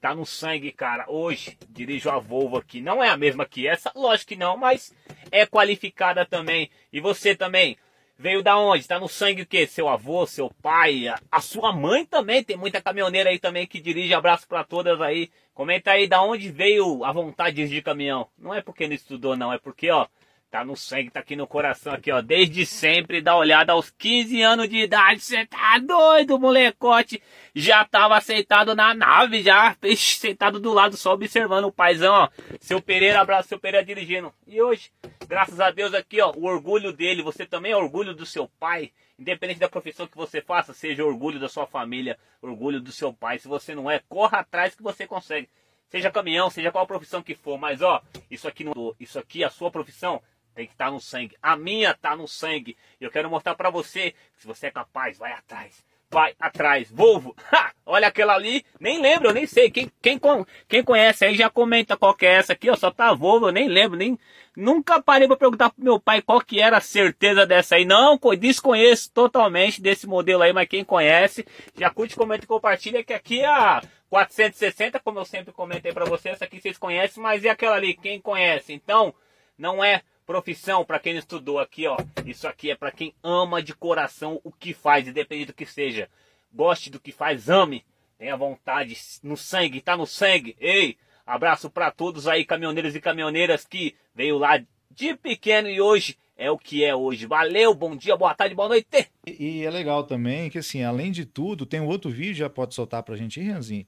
tá 0.00 0.14
no 0.14 0.24
sangue, 0.24 0.72
cara. 0.72 1.04
Hoje, 1.08 1.58
dirijo 1.68 2.10
a 2.10 2.18
Volvo 2.18 2.56
aqui. 2.56 2.80
Não 2.80 3.02
é 3.02 3.08
a 3.08 3.16
mesma 3.16 3.46
que 3.46 3.66
essa, 3.66 3.92
lógico 3.94 4.28
que 4.28 4.36
não, 4.36 4.56
mas 4.56 4.94
é 5.30 5.46
qualificada 5.46 6.24
também. 6.24 6.70
E 6.92 7.00
você 7.00 7.34
também, 7.34 7.76
Veio 8.20 8.42
da 8.42 8.58
onde? 8.58 8.88
Tá 8.88 8.98
no 8.98 9.08
sangue 9.08 9.42
o 9.42 9.46
quê? 9.46 9.64
Seu 9.64 9.88
avô, 9.88 10.26
seu 10.26 10.50
pai, 10.60 11.06
a, 11.06 11.20
a 11.30 11.40
sua 11.40 11.72
mãe 11.72 12.04
também. 12.04 12.42
Tem 12.42 12.56
muita 12.56 12.82
caminhoneira 12.82 13.30
aí 13.30 13.38
também 13.38 13.64
que 13.64 13.80
dirige. 13.80 14.12
Abraço 14.12 14.48
pra 14.48 14.64
todas 14.64 15.00
aí. 15.00 15.30
Comenta 15.54 15.92
aí 15.92 16.08
da 16.08 16.20
onde 16.20 16.50
veio 16.50 17.04
a 17.04 17.12
vontade 17.12 17.50
de 17.50 17.62
dirigir 17.62 17.84
caminhão. 17.84 18.28
Não 18.36 18.52
é 18.52 18.60
porque 18.60 18.88
não 18.88 18.94
estudou, 18.94 19.36
não. 19.36 19.52
É 19.52 19.58
porque, 19.58 19.88
ó, 19.88 20.08
tá 20.50 20.64
no 20.64 20.76
sangue, 20.76 21.10
tá 21.10 21.20
aqui 21.20 21.36
no 21.36 21.46
coração, 21.46 21.92
aqui, 21.92 22.10
ó. 22.10 22.22
Desde 22.22 22.64
sempre, 22.64 23.20
dá 23.20 23.36
olhada 23.36 23.72
aos 23.72 23.90
15 23.90 24.42
anos 24.42 24.68
de 24.68 24.78
idade. 24.78 25.20
Você 25.20 25.46
tá 25.46 25.78
doido, 25.78 26.38
molecote. 26.38 27.22
Já 27.54 27.84
tava 27.84 28.16
aceitado 28.16 28.74
na 28.74 28.94
nave, 28.94 29.42
já. 29.42 29.76
Sentado 29.96 30.58
do 30.58 30.72
lado, 30.72 30.96
só 30.96 31.12
observando 31.12 31.66
o 31.66 31.72
paizão, 31.72 32.12
ó. 32.14 32.28
Seu 32.60 32.80
Pereira, 32.80 33.20
abraço, 33.20 33.48
seu 33.48 33.58
Pereira 33.58 33.84
dirigindo. 33.84 34.32
E 34.46 34.60
hoje, 34.60 34.90
graças 35.26 35.60
a 35.60 35.70
Deus 35.70 35.92
aqui, 35.92 36.20
ó, 36.20 36.32
o 36.34 36.46
orgulho 36.46 36.92
dele. 36.92 37.22
Você 37.22 37.44
também 37.44 37.72
é 37.72 37.76
orgulho 37.76 38.14
do 38.14 38.24
seu 38.24 38.48
pai. 38.58 38.90
Independente 39.18 39.58
da 39.60 39.68
profissão 39.68 40.06
que 40.06 40.16
você 40.16 40.40
faça, 40.40 40.72
seja 40.72 41.04
orgulho 41.04 41.40
da 41.40 41.48
sua 41.48 41.66
família, 41.66 42.16
orgulho 42.40 42.80
do 42.80 42.92
seu 42.92 43.12
pai. 43.12 43.38
Se 43.38 43.48
você 43.48 43.74
não 43.74 43.90
é, 43.90 44.00
corra 44.08 44.38
atrás 44.38 44.74
que 44.74 44.82
você 44.82 45.06
consegue. 45.06 45.48
Seja 45.88 46.10
caminhão, 46.10 46.50
seja 46.50 46.70
qual 46.70 46.86
profissão 46.86 47.22
que 47.22 47.34
for. 47.34 47.58
Mas 47.58 47.82
ó, 47.82 48.00
isso 48.30 48.46
aqui 48.46 48.62
não, 48.62 48.94
isso 49.00 49.18
aqui, 49.18 49.42
a 49.42 49.50
sua 49.50 49.70
profissão, 49.70 50.22
tem 50.58 50.66
que 50.66 50.72
estar 50.72 50.90
no 50.90 51.00
sangue. 51.00 51.36
A 51.40 51.56
minha 51.56 51.94
tá 51.94 52.16
no 52.16 52.26
sangue. 52.26 52.76
Eu 53.00 53.12
quero 53.12 53.30
mostrar 53.30 53.54
pra 53.54 53.70
você 53.70 54.10
que 54.10 54.40
se 54.40 54.46
você 54.48 54.66
é 54.66 54.70
capaz, 54.72 55.16
vai 55.16 55.30
atrás. 55.30 55.84
Vai 56.10 56.34
atrás. 56.40 56.90
Volvo. 56.90 57.36
Ha! 57.52 57.70
Olha 57.86 58.08
aquela 58.08 58.34
ali. 58.34 58.64
Nem 58.80 59.00
lembro, 59.00 59.28
eu 59.28 59.32
nem 59.34 59.46
sei. 59.46 59.70
Quem, 59.70 59.88
quem, 60.02 60.20
quem 60.66 60.82
conhece 60.82 61.24
aí 61.24 61.36
já 61.36 61.48
comenta 61.48 61.96
qual 61.96 62.12
que 62.12 62.26
é 62.26 62.32
essa 62.32 62.54
aqui. 62.54 62.68
Ó, 62.68 62.74
só 62.74 62.90
tá 62.90 63.14
Volvo, 63.14 63.46
eu 63.46 63.52
nem 63.52 63.68
lembro. 63.68 63.96
Nem, 63.96 64.18
nunca 64.56 65.00
parei 65.00 65.28
pra 65.28 65.36
perguntar 65.36 65.70
pro 65.70 65.84
meu 65.84 66.00
pai 66.00 66.20
qual 66.20 66.40
que 66.40 66.60
era 66.60 66.78
a 66.78 66.80
certeza 66.80 67.46
dessa 67.46 67.76
aí. 67.76 67.84
Não, 67.84 68.18
co- 68.18 68.34
desconheço 68.34 69.12
totalmente 69.12 69.80
desse 69.80 70.08
modelo 70.08 70.42
aí, 70.42 70.52
mas 70.52 70.66
quem 70.68 70.82
conhece, 70.84 71.46
já 71.78 71.88
curte, 71.88 72.16
comenta 72.16 72.44
e 72.44 72.48
compartilha 72.48 73.04
que 73.04 73.12
aqui 73.12 73.38
é 73.40 73.46
a 73.46 73.80
460, 74.10 74.98
como 74.98 75.20
eu 75.20 75.24
sempre 75.24 75.52
comentei 75.52 75.92
pra 75.92 76.04
vocês, 76.04 76.34
essa 76.34 76.46
aqui 76.46 76.60
vocês 76.60 76.76
conhecem, 76.76 77.22
mas 77.22 77.44
e 77.44 77.48
aquela 77.48 77.76
ali, 77.76 77.94
quem 77.94 78.20
conhece? 78.20 78.72
Então, 78.72 79.14
não 79.56 79.84
é 79.84 80.02
profissão 80.28 80.84
para 80.84 80.98
quem 80.98 81.16
estudou 81.16 81.58
aqui, 81.58 81.86
ó. 81.86 81.96
Isso 82.26 82.46
aqui 82.46 82.70
é 82.70 82.76
para 82.76 82.92
quem 82.92 83.14
ama 83.22 83.62
de 83.62 83.74
coração 83.74 84.38
o 84.44 84.52
que 84.52 84.74
faz, 84.74 85.08
independente 85.08 85.46
do 85.46 85.54
que 85.54 85.64
seja. 85.64 86.06
Goste 86.52 86.90
do 86.90 87.00
que 87.00 87.10
faz, 87.10 87.48
ame. 87.48 87.82
Tenha 88.18 88.36
vontade, 88.36 88.94
no 89.22 89.38
sangue, 89.38 89.80
tá 89.80 89.96
no 89.96 90.06
sangue. 90.06 90.54
Ei, 90.60 90.98
abraço 91.26 91.70
para 91.70 91.90
todos 91.90 92.28
aí, 92.28 92.44
caminhoneiros 92.44 92.94
e 92.94 93.00
caminhoneiras 93.00 93.64
que 93.64 93.94
veio 94.14 94.36
lá 94.36 94.62
de 94.90 95.16
pequeno 95.16 95.66
e 95.66 95.80
hoje 95.80 96.18
é 96.36 96.50
o 96.50 96.58
que 96.58 96.84
é 96.84 96.94
hoje. 96.94 97.24
Valeu, 97.24 97.74
bom 97.74 97.96
dia, 97.96 98.14
boa 98.14 98.34
tarde, 98.34 98.54
boa 98.54 98.68
noite. 98.68 99.08
E, 99.26 99.60
e 99.60 99.64
é 99.64 99.70
legal 99.70 100.04
também 100.04 100.50
que, 100.50 100.58
assim, 100.58 100.82
além 100.84 101.10
de 101.10 101.24
tudo, 101.24 101.64
tem 101.64 101.80
um 101.80 101.86
outro 101.86 102.10
vídeo, 102.10 102.34
já 102.34 102.50
pode 102.50 102.74
soltar 102.74 103.02
pra 103.02 103.16
gente 103.16 103.40
Renzinho. 103.40 103.86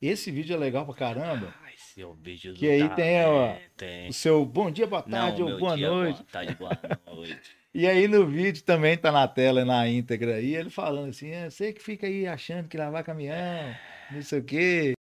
Esse 0.00 0.30
vídeo 0.30 0.54
é 0.54 0.58
legal 0.58 0.86
pra 0.86 0.94
caramba. 0.94 1.54
Ai, 1.92 2.04
seu 2.04 2.14
beijo 2.14 2.54
Que 2.54 2.70
aí 2.70 2.88
tem, 2.90 3.24
ó, 3.24 3.52
tem. 3.76 4.08
O 4.08 4.12
seu 4.12 4.44
bom 4.46 4.70
dia, 4.70 4.86
boa 4.86 5.02
tarde 5.02 5.42
Não, 5.42 5.50
ou 5.50 5.58
boa 5.58 5.76
dia, 5.76 5.88
noite. 5.88 6.16
Boa 6.16 6.26
tarde, 6.32 6.56
boa 6.58 6.78
noite. 7.14 7.40
E 7.74 7.86
aí 7.86 8.08
no 8.08 8.26
vídeo 8.26 8.62
também 8.62 8.96
tá 8.96 9.12
na 9.12 9.28
tela, 9.28 9.64
na 9.64 9.86
íntegra 9.88 10.36
aí, 10.36 10.54
ele 10.54 10.70
falando 10.70 11.10
assim, 11.10 11.30
é, 11.30 11.50
você 11.50 11.72
que 11.72 11.82
fica 11.82 12.06
aí 12.06 12.26
achando 12.26 12.68
que 12.68 12.76
lavar 12.76 13.02
caminhão, 13.02 13.74
não 14.10 14.22
sei 14.22 14.38
o 14.38 14.44
quê. 14.44 14.92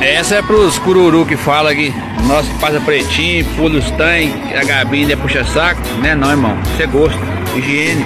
Essa 0.00 0.36
é 0.36 0.42
pros 0.42 0.78
cururu 0.78 1.26
que 1.26 1.36
fala 1.36 1.70
aqui. 1.70 1.90
Nossa, 2.26 2.52
que 2.52 2.60
passa 2.60 2.80
pretinho, 2.80 3.44
pula 3.56 3.78
os 3.78 3.90
tanques, 3.92 4.56
a 4.56 4.64
gabinha 4.64 5.12
é 5.12 5.16
puxa-saco. 5.16 5.80
Né 6.00 6.14
não, 6.14 6.30
irmão. 6.30 6.60
Isso 6.62 6.82
é 6.82 6.86
gosto, 6.86 7.18
higiene. 7.56 8.04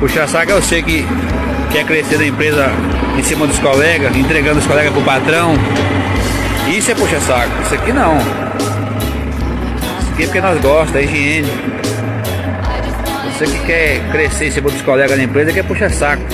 Puxa-saco 0.00 0.50
eu 0.50 0.62
sei 0.62 0.82
que 0.82 1.02
quer 1.72 1.84
crescer 1.84 2.18
na 2.18 2.26
empresa 2.26 2.68
em 3.18 3.22
cima 3.22 3.46
dos 3.46 3.58
colegas, 3.58 4.16
entregando 4.16 4.60
os 4.60 4.66
colegas 4.66 4.92
pro 4.92 5.02
patrão. 5.02 5.54
Isso 6.74 6.90
é 6.90 6.94
puxa-saco. 6.96 7.62
Isso 7.62 7.74
aqui 7.74 7.92
não. 7.92 8.18
Isso 8.18 10.12
aqui 10.12 10.22
é 10.22 10.26
porque 10.26 10.40
nós 10.40 10.60
gostamos, 10.60 10.96
é 10.96 11.04
higiene. 11.04 11.48
Você 13.30 13.44
que 13.44 13.64
quer 13.64 14.10
crescer 14.10 14.46
em 14.48 14.50
cima 14.50 14.70
dos 14.70 14.82
colegas 14.82 15.16
na 15.16 15.22
empresa 15.22 15.52
quer 15.52 15.64
puxa-saco. 15.64 16.24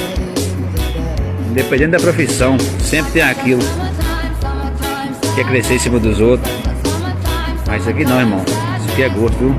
Independente 1.50 1.90
da 1.90 1.98
profissão, 1.98 2.58
sempre 2.58 3.12
tem 3.12 3.22
aquilo. 3.22 3.60
Quer 5.34 5.46
crescer 5.46 5.74
em 5.74 5.78
cima 5.78 6.00
dos 6.00 6.18
outros. 6.20 6.50
Mas 7.66 7.82
isso 7.82 7.90
aqui 7.90 8.06
não, 8.06 8.18
irmão. 8.18 8.42
Isso 8.42 8.92
aqui 8.92 9.02
é 9.02 9.08
gosto, 9.10 9.36
viu? 9.36 9.54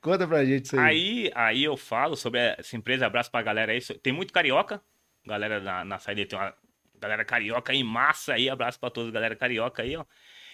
Conta 0.00 0.26
pra 0.26 0.46
gente 0.46 0.64
isso 0.64 0.80
aí. 0.80 0.86
Aí, 0.86 1.30
aí 1.34 1.64
eu 1.64 1.76
falo 1.76 2.16
sobre 2.16 2.40
essa 2.40 2.74
empresa, 2.74 3.04
abraço 3.04 3.30
pra 3.30 3.42
galera 3.42 3.72
aí. 3.72 3.82
Tem 4.02 4.14
muito 4.14 4.32
carioca, 4.32 4.80
galera 5.26 5.60
na, 5.60 5.84
na 5.84 5.98
saída 5.98 6.24
tem 6.24 6.38
uma 6.38 6.54
galera 7.00 7.24
carioca 7.24 7.74
em 7.74 7.84
massa 7.84 8.34
aí, 8.34 8.48
abraço 8.48 8.78
pra 8.78 8.90
todos, 8.90 9.10
galera 9.12 9.36
carioca 9.36 9.82
aí, 9.82 9.96
ó. 9.96 10.04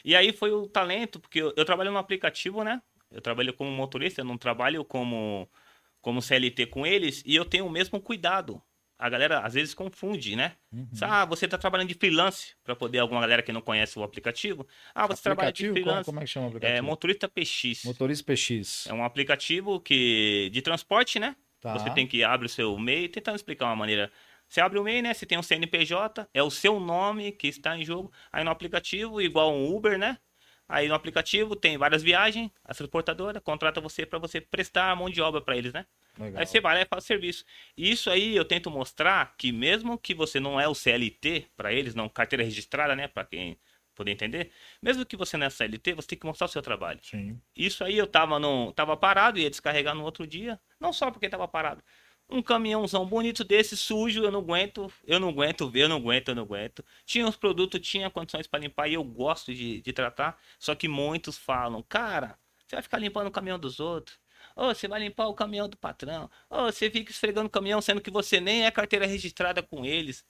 E 0.04 0.16
aí 0.16 0.32
foi 0.32 0.50
o 0.50 0.66
talento, 0.66 1.20
porque 1.20 1.40
eu, 1.40 1.52
eu 1.56 1.64
trabalho 1.64 1.90
no 1.92 1.98
aplicativo, 1.98 2.64
né? 2.64 2.80
Eu 3.10 3.20
trabalho 3.20 3.52
como 3.52 3.70
motorista, 3.70 4.20
eu 4.20 4.24
não 4.24 4.38
trabalho 4.38 4.84
como, 4.84 5.48
como 6.00 6.22
CLT 6.22 6.66
com 6.66 6.86
eles, 6.86 7.22
e 7.26 7.36
eu 7.36 7.44
tenho 7.44 7.66
o 7.66 7.70
mesmo 7.70 8.00
cuidado. 8.00 8.60
A 8.98 9.08
galera 9.08 9.40
às 9.40 9.54
vezes 9.54 9.74
confunde, 9.74 10.36
né? 10.36 10.52
Uhum. 10.72 10.88
Ah, 11.00 11.24
você 11.24 11.48
tá 11.48 11.58
trabalhando 11.58 11.88
de 11.88 11.94
freelance, 11.94 12.54
pra 12.62 12.76
poder 12.76 13.00
alguma 13.00 13.20
galera 13.20 13.42
que 13.42 13.52
não 13.52 13.60
conhece 13.60 13.98
o 13.98 14.02
aplicativo. 14.04 14.66
Ah, 14.94 15.08
você 15.08 15.22
trabalha 15.22 15.52
de 15.52 15.66
Aplicativo? 15.66 15.74
Como, 15.74 15.84
freelance. 15.84 16.06
como 16.06 16.20
é 16.20 16.22
que 16.22 16.28
chama 16.28 16.46
o 16.46 16.48
É 16.48 16.50
aplicativo? 16.52 16.86
motorista 16.86 17.28
PX. 17.28 17.84
Motorista 17.84 18.24
PX. 18.24 18.86
É 18.86 18.94
um 18.94 19.04
aplicativo 19.04 19.80
que 19.80 20.50
de 20.52 20.62
transporte, 20.62 21.18
né? 21.18 21.34
Tá. 21.60 21.72
Você 21.78 21.90
tem 21.90 22.06
que 22.06 22.22
abrir 22.22 22.46
o 22.46 22.48
seu 22.48 22.78
MEI, 22.78 23.08
tentando 23.08 23.36
explicar 23.36 23.66
uma 23.66 23.76
maneira. 23.76 24.10
Você 24.52 24.60
abre 24.60 24.78
o 24.78 24.84
MEI, 24.84 25.00
né? 25.00 25.14
Você 25.14 25.24
tem 25.24 25.38
um 25.38 25.42
CNPJ, 25.42 26.28
é 26.34 26.42
o 26.42 26.50
seu 26.50 26.78
nome 26.78 27.32
que 27.32 27.48
está 27.48 27.74
em 27.74 27.86
jogo. 27.86 28.12
Aí 28.30 28.44
no 28.44 28.50
aplicativo, 28.50 29.18
igual 29.18 29.50
um 29.50 29.74
Uber, 29.74 29.96
né? 29.96 30.18
Aí 30.68 30.88
no 30.88 30.94
aplicativo 30.94 31.56
tem 31.56 31.78
várias 31.78 32.02
viagens, 32.02 32.50
a 32.62 32.74
transportadora 32.74 33.40
contrata 33.40 33.80
você 33.80 34.04
para 34.04 34.18
você 34.18 34.42
prestar 34.42 34.90
a 34.90 34.96
mão 34.96 35.08
de 35.08 35.22
obra 35.22 35.40
para 35.40 35.56
eles, 35.56 35.72
né? 35.72 35.86
Legal. 36.18 36.38
Aí 36.38 36.46
você 36.46 36.60
vai 36.60 36.74
lá 36.74 36.82
e 36.82 36.84
faz 36.84 37.04
serviço. 37.04 37.46
E 37.78 37.90
isso 37.90 38.10
aí 38.10 38.36
eu 38.36 38.44
tento 38.44 38.70
mostrar 38.70 39.34
que 39.38 39.50
mesmo 39.50 39.96
que 39.96 40.12
você 40.12 40.38
não 40.38 40.60
é 40.60 40.68
o 40.68 40.74
CLT 40.74 41.46
para 41.56 41.72
eles, 41.72 41.94
não 41.94 42.06
carteira 42.06 42.44
registrada, 42.44 42.94
né, 42.94 43.08
para 43.08 43.24
quem 43.24 43.58
poder 43.94 44.10
entender, 44.10 44.50
mesmo 44.82 45.06
que 45.06 45.16
você 45.16 45.38
não 45.38 45.46
é 45.46 45.50
CLT, 45.50 45.94
você 45.94 46.08
tem 46.08 46.18
que 46.18 46.26
mostrar 46.26 46.44
o 46.44 46.50
seu 46.50 46.60
trabalho. 46.60 47.00
Sim. 47.02 47.40
Isso 47.56 47.82
aí 47.82 47.96
eu 47.96 48.06
tava 48.06 48.38
no 48.38 48.70
tava 48.72 48.98
parado 48.98 49.38
ia 49.38 49.48
descarregar 49.48 49.94
no 49.94 50.04
outro 50.04 50.26
dia, 50.26 50.60
não 50.78 50.92
só 50.92 51.10
porque 51.10 51.30
tava 51.30 51.48
parado. 51.48 51.82
Um 52.30 52.42
caminhãozão 52.42 53.04
bonito 53.04 53.44
desse, 53.44 53.76
sujo, 53.76 54.24
eu 54.24 54.30
não 54.30 54.40
aguento, 54.40 54.90
eu 55.04 55.20
não 55.20 55.28
aguento 55.28 55.68
ver, 55.68 55.82
eu 55.82 55.88
não 55.88 55.96
aguento, 55.96 56.28
eu 56.28 56.34
não 56.34 56.44
aguento. 56.44 56.82
Tinha 57.04 57.28
os 57.28 57.36
produtos, 57.36 57.80
tinha 57.80 58.08
condições 58.08 58.46
para 58.46 58.60
limpar 58.60 58.88
e 58.88 58.94
eu 58.94 59.04
gosto 59.04 59.52
de, 59.54 59.82
de 59.82 59.92
tratar, 59.92 60.38
só 60.58 60.74
que 60.74 60.88
muitos 60.88 61.36
falam, 61.36 61.82
cara, 61.86 62.38
você 62.66 62.76
vai 62.76 62.82
ficar 62.82 62.98
limpando 62.98 63.26
o 63.26 63.30
caminhão 63.30 63.58
dos 63.58 63.80
outros. 63.80 64.18
Ou 64.56 64.74
você 64.74 64.88
vai 64.88 65.00
limpar 65.00 65.28
o 65.28 65.34
caminhão 65.34 65.68
do 65.68 65.76
patrão. 65.76 66.28
Ou 66.50 66.64
você 66.72 66.90
fica 66.90 67.10
esfregando 67.12 67.46
o 67.46 67.50
caminhão, 67.50 67.80
sendo 67.80 68.00
que 68.00 68.10
você 68.10 68.40
nem 68.40 68.64
é 68.64 68.70
carteira 68.70 69.06
registrada 69.06 69.62
com 69.62 69.84
eles. 69.84 70.24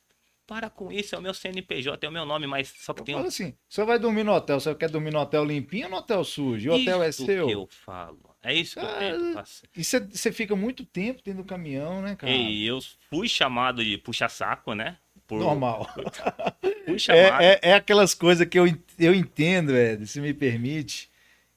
Para 0.44 0.68
com 0.68 0.90
isso, 0.92 1.14
é 1.14 1.18
o 1.18 1.22
meu 1.22 1.32
CNPJ, 1.32 2.04
é 2.04 2.08
o 2.08 2.12
meu 2.12 2.26
nome, 2.26 2.46
mas 2.48 2.74
só 2.76 2.92
que 2.92 3.00
Eu 3.00 3.04
tem 3.04 3.14
falo 3.14 3.24
um. 3.26 3.28
assim, 3.28 3.56
você 3.68 3.84
vai 3.84 3.98
dormir 3.98 4.24
no 4.24 4.32
hotel, 4.34 4.58
você 4.60 4.74
quer 4.74 4.90
dormir 4.90 5.12
no 5.12 5.20
hotel 5.20 5.44
limpinho 5.44 5.84
ou 5.84 5.90
no 5.92 5.96
hotel 5.98 6.24
sujo? 6.24 6.70
O 6.72 6.74
hotel 6.74 7.02
é 7.02 7.12
seu? 7.12 7.46
que 7.46 7.52
eu 7.54 7.66
falo. 7.70 8.31
É 8.42 8.52
isso 8.54 8.78
que 8.78 8.84
eu 8.84 8.88
Ah, 8.88 8.98
tento 8.98 9.34
passar. 9.34 9.68
E 9.76 9.84
você, 9.84 10.32
fica 10.32 10.56
muito 10.56 10.84
tempo 10.84 11.22
dentro 11.24 11.42
do 11.42 11.46
caminhão, 11.46 12.02
né, 12.02 12.16
cara? 12.16 12.32
E 12.32 12.66
eu 12.66 12.78
fui 13.08 13.28
chamado 13.28 13.84
de 13.84 13.96
puxa-saco, 13.98 14.74
né? 14.74 14.96
Por... 15.26 15.38
Normal. 15.38 15.88
Fui 16.84 16.98
chamado. 16.98 17.40
É, 17.42 17.52
é, 17.52 17.70
é 17.70 17.74
aquelas 17.74 18.12
coisas 18.14 18.46
que 18.46 18.58
eu, 18.58 18.66
eu 18.98 19.14
entendo, 19.14 19.74
Ed, 19.76 20.04
se 20.06 20.20
me 20.20 20.34
permite, 20.34 21.08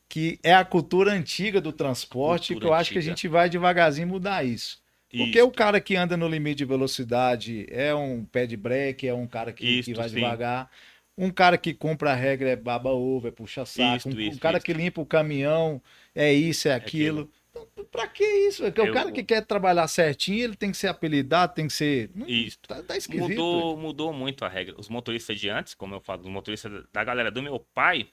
que 0.08 0.40
é 0.44 0.54
a 0.54 0.64
cultura 0.64 1.12
antiga 1.12 1.60
do 1.60 1.74
transporte, 1.74 2.54
Cultura 2.54 2.60
que 2.60 2.68
eu 2.68 2.74
acho 2.74 2.92
que 2.92 3.00
a 3.00 3.02
antiga. 3.02 3.16
gente 3.16 3.28
vai 3.28 3.50
devagarzinho 3.50 4.08
mudar 4.08 4.46
isso. 4.46 4.80
Porque 5.10 5.38
Isso. 5.40 5.48
o 5.48 5.52
cara 5.52 5.80
que 5.80 5.96
anda 5.96 6.18
no 6.18 6.28
limite 6.28 6.58
de 6.58 6.66
velocidade 6.66 7.66
é 7.70 7.96
um 7.96 8.26
pé 8.26 8.46
de 8.46 8.58
break, 8.58 9.08
é 9.08 9.14
um 9.14 9.26
cara 9.28 9.54
que, 9.54 9.82
que 9.82 9.92
Isto, 9.92 9.96
vai 9.96 10.10
sim. 10.10 10.16
devagar. 10.16 10.70
Um 11.18 11.32
cara 11.32 11.58
que 11.58 11.74
compra 11.74 12.12
a 12.12 12.16
regra 12.16 12.50
é 12.50 12.56
baba 12.56 12.90
ovo, 12.92 13.28
é 13.28 13.32
puxa 13.32 13.66
saco. 13.66 14.10
Isto, 14.10 14.10
um, 14.10 14.28
um 14.30 14.38
cara 14.38 14.60
que 14.60 14.74
limpa 14.74 15.00
o 15.02 15.06
caminhão 15.06 15.82
é 16.16 16.34
isso, 16.34 16.68
é 16.68 16.74
aquilo. 16.74 17.30
Então, 17.52 17.68
pra 17.92 18.08
que 18.08 18.24
isso? 18.24 18.64
Porque 18.64 18.82
o 18.82 18.86
Eu- 18.88 18.94
cara 18.94 19.12
que 19.12 19.24
quer 19.24 19.46
trabalhar 19.46 19.88
certinho, 19.88 20.44
ele 20.44 20.56
tem 20.56 20.72
que 20.72 20.78
ser 20.78 20.88
apelidado, 20.88 21.54
tem 21.54 21.68
que 21.68 21.74
ser. 21.74 22.10
Isso. 22.28 22.58
Tá, 22.68 22.82
tá 22.82 22.98
esquisito. 22.98 23.30
Mudou, 23.30 23.78
mudou 23.78 24.14
muito 24.14 24.44
a 24.44 24.50
regra. 24.50 24.76
Os 24.78 24.90
motoristas 24.90 25.40
de 25.40 25.50
antes, 25.50 25.74
como 25.74 25.94
eu 25.96 26.02
falo, 26.02 26.22
os 26.22 26.28
motoristas 26.28 26.84
da 26.92 27.04
galera 27.04 27.30
do 27.32 27.42
meu 27.44 27.60
pai, 27.74 28.08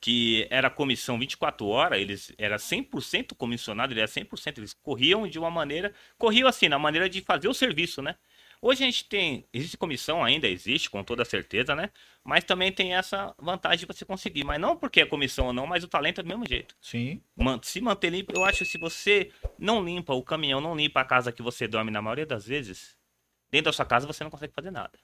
que 0.00 0.46
era 0.50 0.70
comissão 0.70 1.18
24 1.18 1.66
horas, 1.66 2.00
eles 2.00 2.32
era 2.38 2.56
100% 2.58 3.34
comissionado, 3.34 3.92
ele 3.92 4.00
era 4.00 4.08
100%, 4.08 4.58
eles 4.58 4.72
corriam 4.72 5.26
de 5.28 5.38
uma 5.38 5.50
maneira, 5.50 5.92
corriam 6.16 6.48
assim, 6.48 6.68
na 6.68 6.78
maneira 6.78 7.08
de 7.08 7.20
fazer 7.20 7.48
o 7.48 7.54
serviço, 7.54 8.00
né? 8.00 8.14
Hoje 8.60 8.82
a 8.82 8.86
gente 8.86 9.04
tem, 9.04 9.46
existe 9.52 9.76
comissão 9.76 10.22
ainda, 10.24 10.48
existe 10.48 10.90
com 10.90 11.04
toda 11.04 11.24
certeza, 11.24 11.76
né? 11.76 11.90
Mas 12.24 12.42
também 12.42 12.72
tem 12.72 12.94
essa 12.94 13.32
vantagem 13.38 13.78
de 13.78 13.86
você 13.86 14.04
conseguir, 14.04 14.44
mas 14.44 14.60
não 14.60 14.76
porque 14.76 15.00
é 15.00 15.06
comissão 15.06 15.46
ou 15.46 15.52
não, 15.52 15.66
mas 15.66 15.84
o 15.84 15.88
talento 15.88 16.20
é 16.20 16.24
do 16.24 16.28
mesmo 16.28 16.46
jeito. 16.46 16.74
Sim. 16.80 17.22
Se 17.62 17.80
manter 17.80 18.10
limpo, 18.10 18.32
eu 18.34 18.44
acho 18.44 18.58
que 18.58 18.64
se 18.64 18.78
você 18.78 19.30
não 19.58 19.84
limpa 19.84 20.12
o 20.12 20.22
caminhão, 20.22 20.60
não 20.60 20.76
limpa 20.76 21.00
a 21.00 21.04
casa 21.04 21.30
que 21.30 21.40
você 21.40 21.68
dorme 21.68 21.92
na 21.92 22.02
maioria 22.02 22.26
das 22.26 22.46
vezes, 22.46 22.96
dentro 23.50 23.66
da 23.66 23.72
sua 23.72 23.86
casa 23.86 24.06
você 24.06 24.24
não 24.24 24.30
consegue 24.30 24.52
fazer 24.52 24.72
nada. 24.72 24.98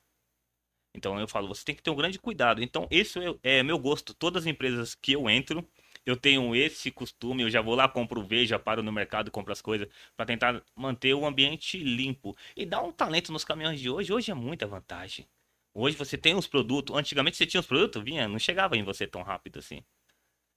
Então 0.92 1.18
eu 1.18 1.28
falo, 1.28 1.48
você 1.48 1.64
tem 1.64 1.74
que 1.74 1.82
ter 1.82 1.90
um 1.90 1.96
grande 1.96 2.18
cuidado. 2.18 2.62
Então 2.62 2.86
esse 2.90 3.18
é, 3.42 3.58
é 3.58 3.62
meu 3.62 3.78
gosto. 3.78 4.14
Todas 4.14 4.44
as 4.44 4.46
empresas 4.46 4.94
que 4.94 5.12
eu 5.12 5.28
entro, 5.28 5.68
eu 6.06 6.16
tenho 6.16 6.54
esse 6.54 6.90
costume, 6.90 7.42
eu 7.42 7.50
já 7.50 7.60
vou 7.60 7.74
lá, 7.74 7.88
compro 7.88 8.22
veja, 8.22 8.58
paro 8.58 8.82
no 8.82 8.92
mercado, 8.92 9.30
compro 9.30 9.52
as 9.52 9.62
coisas, 9.62 9.88
para 10.16 10.26
tentar 10.26 10.62
manter 10.76 11.14
o 11.14 11.26
ambiente 11.26 11.78
limpo. 11.78 12.36
E 12.56 12.66
dar 12.66 12.82
um 12.82 12.92
talento 12.92 13.32
nos 13.32 13.44
caminhões 13.44 13.80
de 13.80 13.88
hoje, 13.90 14.12
hoje 14.12 14.30
é 14.30 14.34
muita 14.34 14.66
vantagem. 14.66 15.26
Hoje 15.72 15.96
você 15.96 16.16
tem 16.16 16.34
os 16.34 16.46
produtos, 16.46 16.96
antigamente 16.96 17.36
você 17.36 17.46
tinha 17.46 17.60
os 17.60 17.66
produtos, 17.66 18.02
vinha, 18.02 18.28
não 18.28 18.38
chegava 18.38 18.76
em 18.76 18.82
você 18.84 19.06
tão 19.06 19.22
rápido 19.22 19.58
assim. 19.58 19.82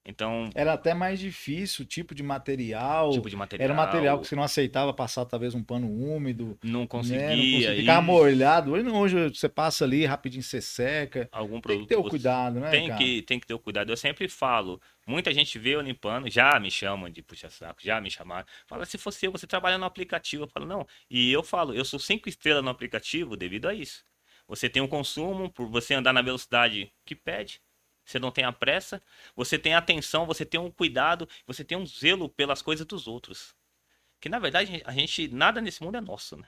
Então, 0.09 0.49
Era 0.55 0.71
até 0.71 0.93
mais 0.93 1.19
difícil 1.19 1.83
o 1.83 1.85
tipo 1.85 2.15
de 2.15 2.23
material. 2.23 3.11
tipo 3.11 3.29
de 3.29 3.35
material. 3.35 3.65
Era 3.65 3.73
um 3.73 3.75
material 3.75 4.19
que 4.21 4.27
você 4.27 4.37
não 4.37 4.43
aceitava 4.43 4.93
passar 4.93 5.25
talvez 5.25 5.53
um 5.53 5.61
pano 5.61 5.87
úmido. 5.91 6.57
Não 6.63 6.81
né? 6.81 6.87
conseguia. 6.87 7.29
Não 7.29 7.35
conseguia 7.35 7.75
ficar 7.75 8.01
molhado. 8.01 8.71
Hoje 8.71 8.87
hoje 8.87 9.29
você 9.35 9.49
passa 9.49 9.83
ali, 9.83 10.05
rapidinho 10.05 10.41
você 10.41 10.61
seca. 10.61 11.27
Algum 11.29 11.55
Tem 11.55 11.61
produto. 11.61 11.81
que 11.83 11.89
ter 11.89 11.97
o 11.97 12.03
cuidado, 12.05 12.59
né, 12.59 12.69
Tem 12.69 12.87
cara? 12.87 12.97
que, 12.97 13.21
tem 13.23 13.37
que 13.37 13.45
ter 13.45 13.53
o 13.53 13.59
cuidado. 13.59 13.91
Eu 13.91 13.97
sempre 13.97 14.29
falo, 14.29 14.81
muita 15.05 15.33
gente 15.33 15.59
vê 15.59 15.75
eu 15.75 15.81
limpando, 15.81 16.29
já 16.29 16.57
me 16.57 16.71
chamam 16.71 17.09
de 17.09 17.21
puxa-saco, 17.21 17.81
já 17.83 17.99
me 17.99 18.09
chamaram. 18.09 18.47
Fala, 18.65 18.85
se 18.85 18.97
fosse 18.97 19.25
eu, 19.25 19.31
você 19.33 19.45
trabalha 19.45 19.77
no 19.77 19.85
aplicativo. 19.85 20.43
Eu 20.43 20.47
falo, 20.47 20.65
não. 20.65 20.87
E 21.09 21.31
eu 21.33 21.43
falo, 21.43 21.73
eu 21.73 21.83
sou 21.83 21.99
cinco 21.99 22.29
estrelas 22.29 22.63
no 22.63 22.69
aplicativo 22.69 23.35
devido 23.35 23.67
a 23.67 23.73
isso. 23.73 24.05
Você 24.47 24.69
tem 24.69 24.81
um 24.81 24.87
consumo 24.87 25.51
por 25.51 25.67
você 25.67 25.93
andar 25.93 26.13
na 26.13 26.21
velocidade 26.21 26.89
que 27.03 27.13
pede. 27.13 27.59
Você 28.07 28.19
não 28.19 28.31
tem 28.31 28.45
a 28.45 28.53
pressa, 28.53 29.03
você 29.35 29.59
tem 29.59 29.75
atenção, 29.75 30.25
você 30.25 30.45
tem 30.45 30.57
um 30.57 30.71
cuidado, 30.71 31.27
você 31.45 31.61
tem 31.61 31.77
um 31.77 31.85
zelo 31.85 32.29
pelas 32.29 32.61
coisas 32.61 32.85
dos 32.85 33.05
outros. 33.05 33.53
Que 34.21 34.29
na 34.29 34.39
verdade 34.39 34.81
a 34.85 34.93
gente 34.93 35.27
nada 35.27 35.59
nesse 35.59 35.83
mundo 35.83 35.97
é 35.97 36.01
nosso, 36.01 36.37
né? 36.37 36.47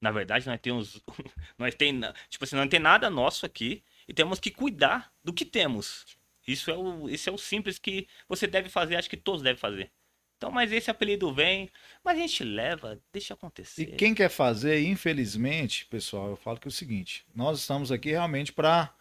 Na 0.00 0.12
verdade 0.12 0.46
nós 0.46 0.60
temos 0.60 1.02
nós 1.58 1.74
tem, 1.74 2.00
tipo 2.28 2.44
assim, 2.44 2.54
não 2.54 2.68
tem 2.68 2.78
nada 2.78 3.10
nosso 3.10 3.44
aqui 3.44 3.82
e 4.06 4.14
temos 4.14 4.38
que 4.38 4.52
cuidar 4.52 5.12
do 5.24 5.32
que 5.32 5.44
temos. 5.44 6.06
Isso 6.46 6.70
é 6.70 6.76
o 6.76 7.08
esse 7.10 7.28
é 7.28 7.32
o 7.32 7.38
simples 7.38 7.80
que 7.80 8.06
você 8.28 8.46
deve 8.46 8.68
fazer, 8.68 8.94
acho 8.94 9.10
que 9.10 9.16
todos 9.16 9.42
devem 9.42 9.58
fazer. 9.58 9.90
Então, 10.36 10.52
mas 10.52 10.70
esse 10.70 10.90
apelido 10.90 11.32
vem, 11.34 11.68
mas 12.04 12.16
a 12.16 12.20
gente 12.20 12.44
leva, 12.44 13.00
deixa 13.12 13.34
acontecer. 13.34 13.82
E 13.82 13.86
quem 13.96 14.14
quer 14.14 14.28
fazer, 14.28 14.80
infelizmente, 14.82 15.84
pessoal, 15.86 16.30
eu 16.30 16.36
falo 16.36 16.58
que 16.58 16.68
é 16.68 16.70
o 16.70 16.72
seguinte: 16.72 17.26
nós 17.34 17.58
estamos 17.58 17.90
aqui 17.90 18.10
realmente 18.10 18.52
para 18.52 18.92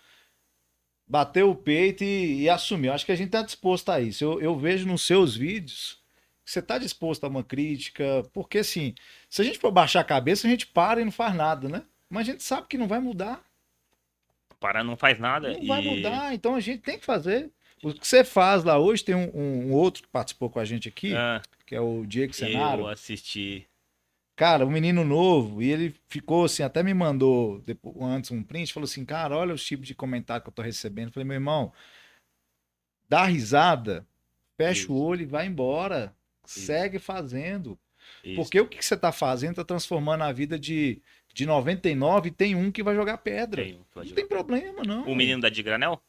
bater 1.11 1.43
o 1.43 1.53
peito 1.53 2.05
e, 2.05 2.43
e 2.43 2.49
assumir. 2.49 2.87
Eu 2.87 2.93
acho 2.93 3.05
que 3.05 3.11
a 3.11 3.15
gente 3.15 3.27
está 3.27 3.41
disposto 3.41 3.89
a 3.89 3.99
isso. 3.99 4.23
Eu, 4.23 4.39
eu 4.41 4.57
vejo 4.57 4.87
nos 4.87 5.01
seus 5.01 5.35
vídeos 5.35 5.99
que 6.45 6.49
você 6.51 6.59
está 6.59 6.77
disposto 6.77 7.25
a 7.25 7.27
uma 7.27 7.43
crítica, 7.43 8.23
porque 8.33 8.59
assim, 8.59 8.95
se 9.29 9.41
a 9.41 9.45
gente 9.45 9.59
for 9.59 9.71
baixar 9.71 9.99
a 9.99 10.05
cabeça, 10.05 10.47
a 10.47 10.49
gente 10.49 10.65
para 10.67 11.01
e 11.01 11.05
não 11.05 11.11
faz 11.11 11.35
nada, 11.35 11.67
né? 11.67 11.83
Mas 12.09 12.27
a 12.27 12.31
gente 12.31 12.43
sabe 12.43 12.67
que 12.67 12.77
não 12.77 12.87
vai 12.87 12.99
mudar. 13.01 13.43
Para 14.59 14.83
não 14.83 14.95
faz 14.95 15.19
nada 15.19 15.51
Não 15.53 15.61
e 15.63 15.67
vai 15.67 15.81
mudar, 15.81 16.33
então 16.33 16.55
a 16.55 16.59
gente 16.59 16.79
tem 16.81 16.97
que 16.97 17.05
fazer. 17.05 17.49
O 17.83 17.93
que 17.93 18.07
você 18.07 18.23
faz 18.23 18.63
lá 18.63 18.77
hoje, 18.77 19.03
tem 19.03 19.15
um, 19.15 19.29
um- 19.33 19.67
um 19.69 19.73
outro 19.73 20.03
que 20.03 20.07
participou 20.09 20.49
com 20.49 20.59
a 20.59 20.65
gente 20.65 20.87
aqui, 20.87 21.13
Ah, 21.15 21.41
que 21.65 21.75
é 21.75 21.81
o 21.81 22.05
Diego 22.05 22.31
Senaro. 22.33 22.83
eu 22.83 22.87
assisti. 22.87 23.67
Cara, 24.41 24.65
um 24.65 24.71
menino 24.71 25.03
novo, 25.03 25.61
e 25.61 25.71
ele 25.71 25.93
ficou 26.09 26.45
assim, 26.45 26.63
até 26.63 26.81
me 26.81 26.95
mandou 26.95 27.61
depois, 27.61 27.95
antes 28.01 28.31
um 28.31 28.41
print, 28.41 28.73
falou 28.73 28.85
assim, 28.85 29.05
cara, 29.05 29.37
olha 29.37 29.53
os 29.53 29.63
tipos 29.63 29.85
de 29.85 29.93
comentário 29.93 30.41
que 30.41 30.49
eu 30.49 30.51
tô 30.51 30.63
recebendo. 30.63 31.09
Eu 31.09 31.13
falei, 31.13 31.27
meu 31.27 31.35
irmão, 31.35 31.71
dá 33.07 33.23
risada, 33.25 34.03
fecha 34.57 34.81
Isso. 34.81 34.93
o 34.93 34.99
olho 34.99 35.21
e 35.21 35.25
vai 35.27 35.45
embora. 35.45 36.11
Isso. 36.43 36.61
Segue 36.61 36.97
fazendo. 36.97 37.77
Isso. 38.23 38.35
Porque 38.35 38.59
o 38.59 38.67
que 38.67 38.83
você 38.83 38.97
tá 38.97 39.11
fazendo 39.11 39.57
tá 39.57 39.63
transformando 39.63 40.23
a 40.23 40.31
vida 40.31 40.57
de, 40.57 40.99
de 41.31 41.45
99 41.45 42.29
e 42.29 42.31
tem 42.31 42.55
um 42.55 42.71
que 42.71 42.81
vai 42.81 42.95
jogar 42.95 43.19
pedra. 43.19 43.61
Tem, 43.61 43.79
Não 43.95 44.05
tem 44.05 44.27
problema, 44.27 44.81
não. 44.83 45.03
O 45.03 45.13
menino 45.13 45.39
da 45.39 45.49
de 45.49 45.61
granel? 45.61 46.01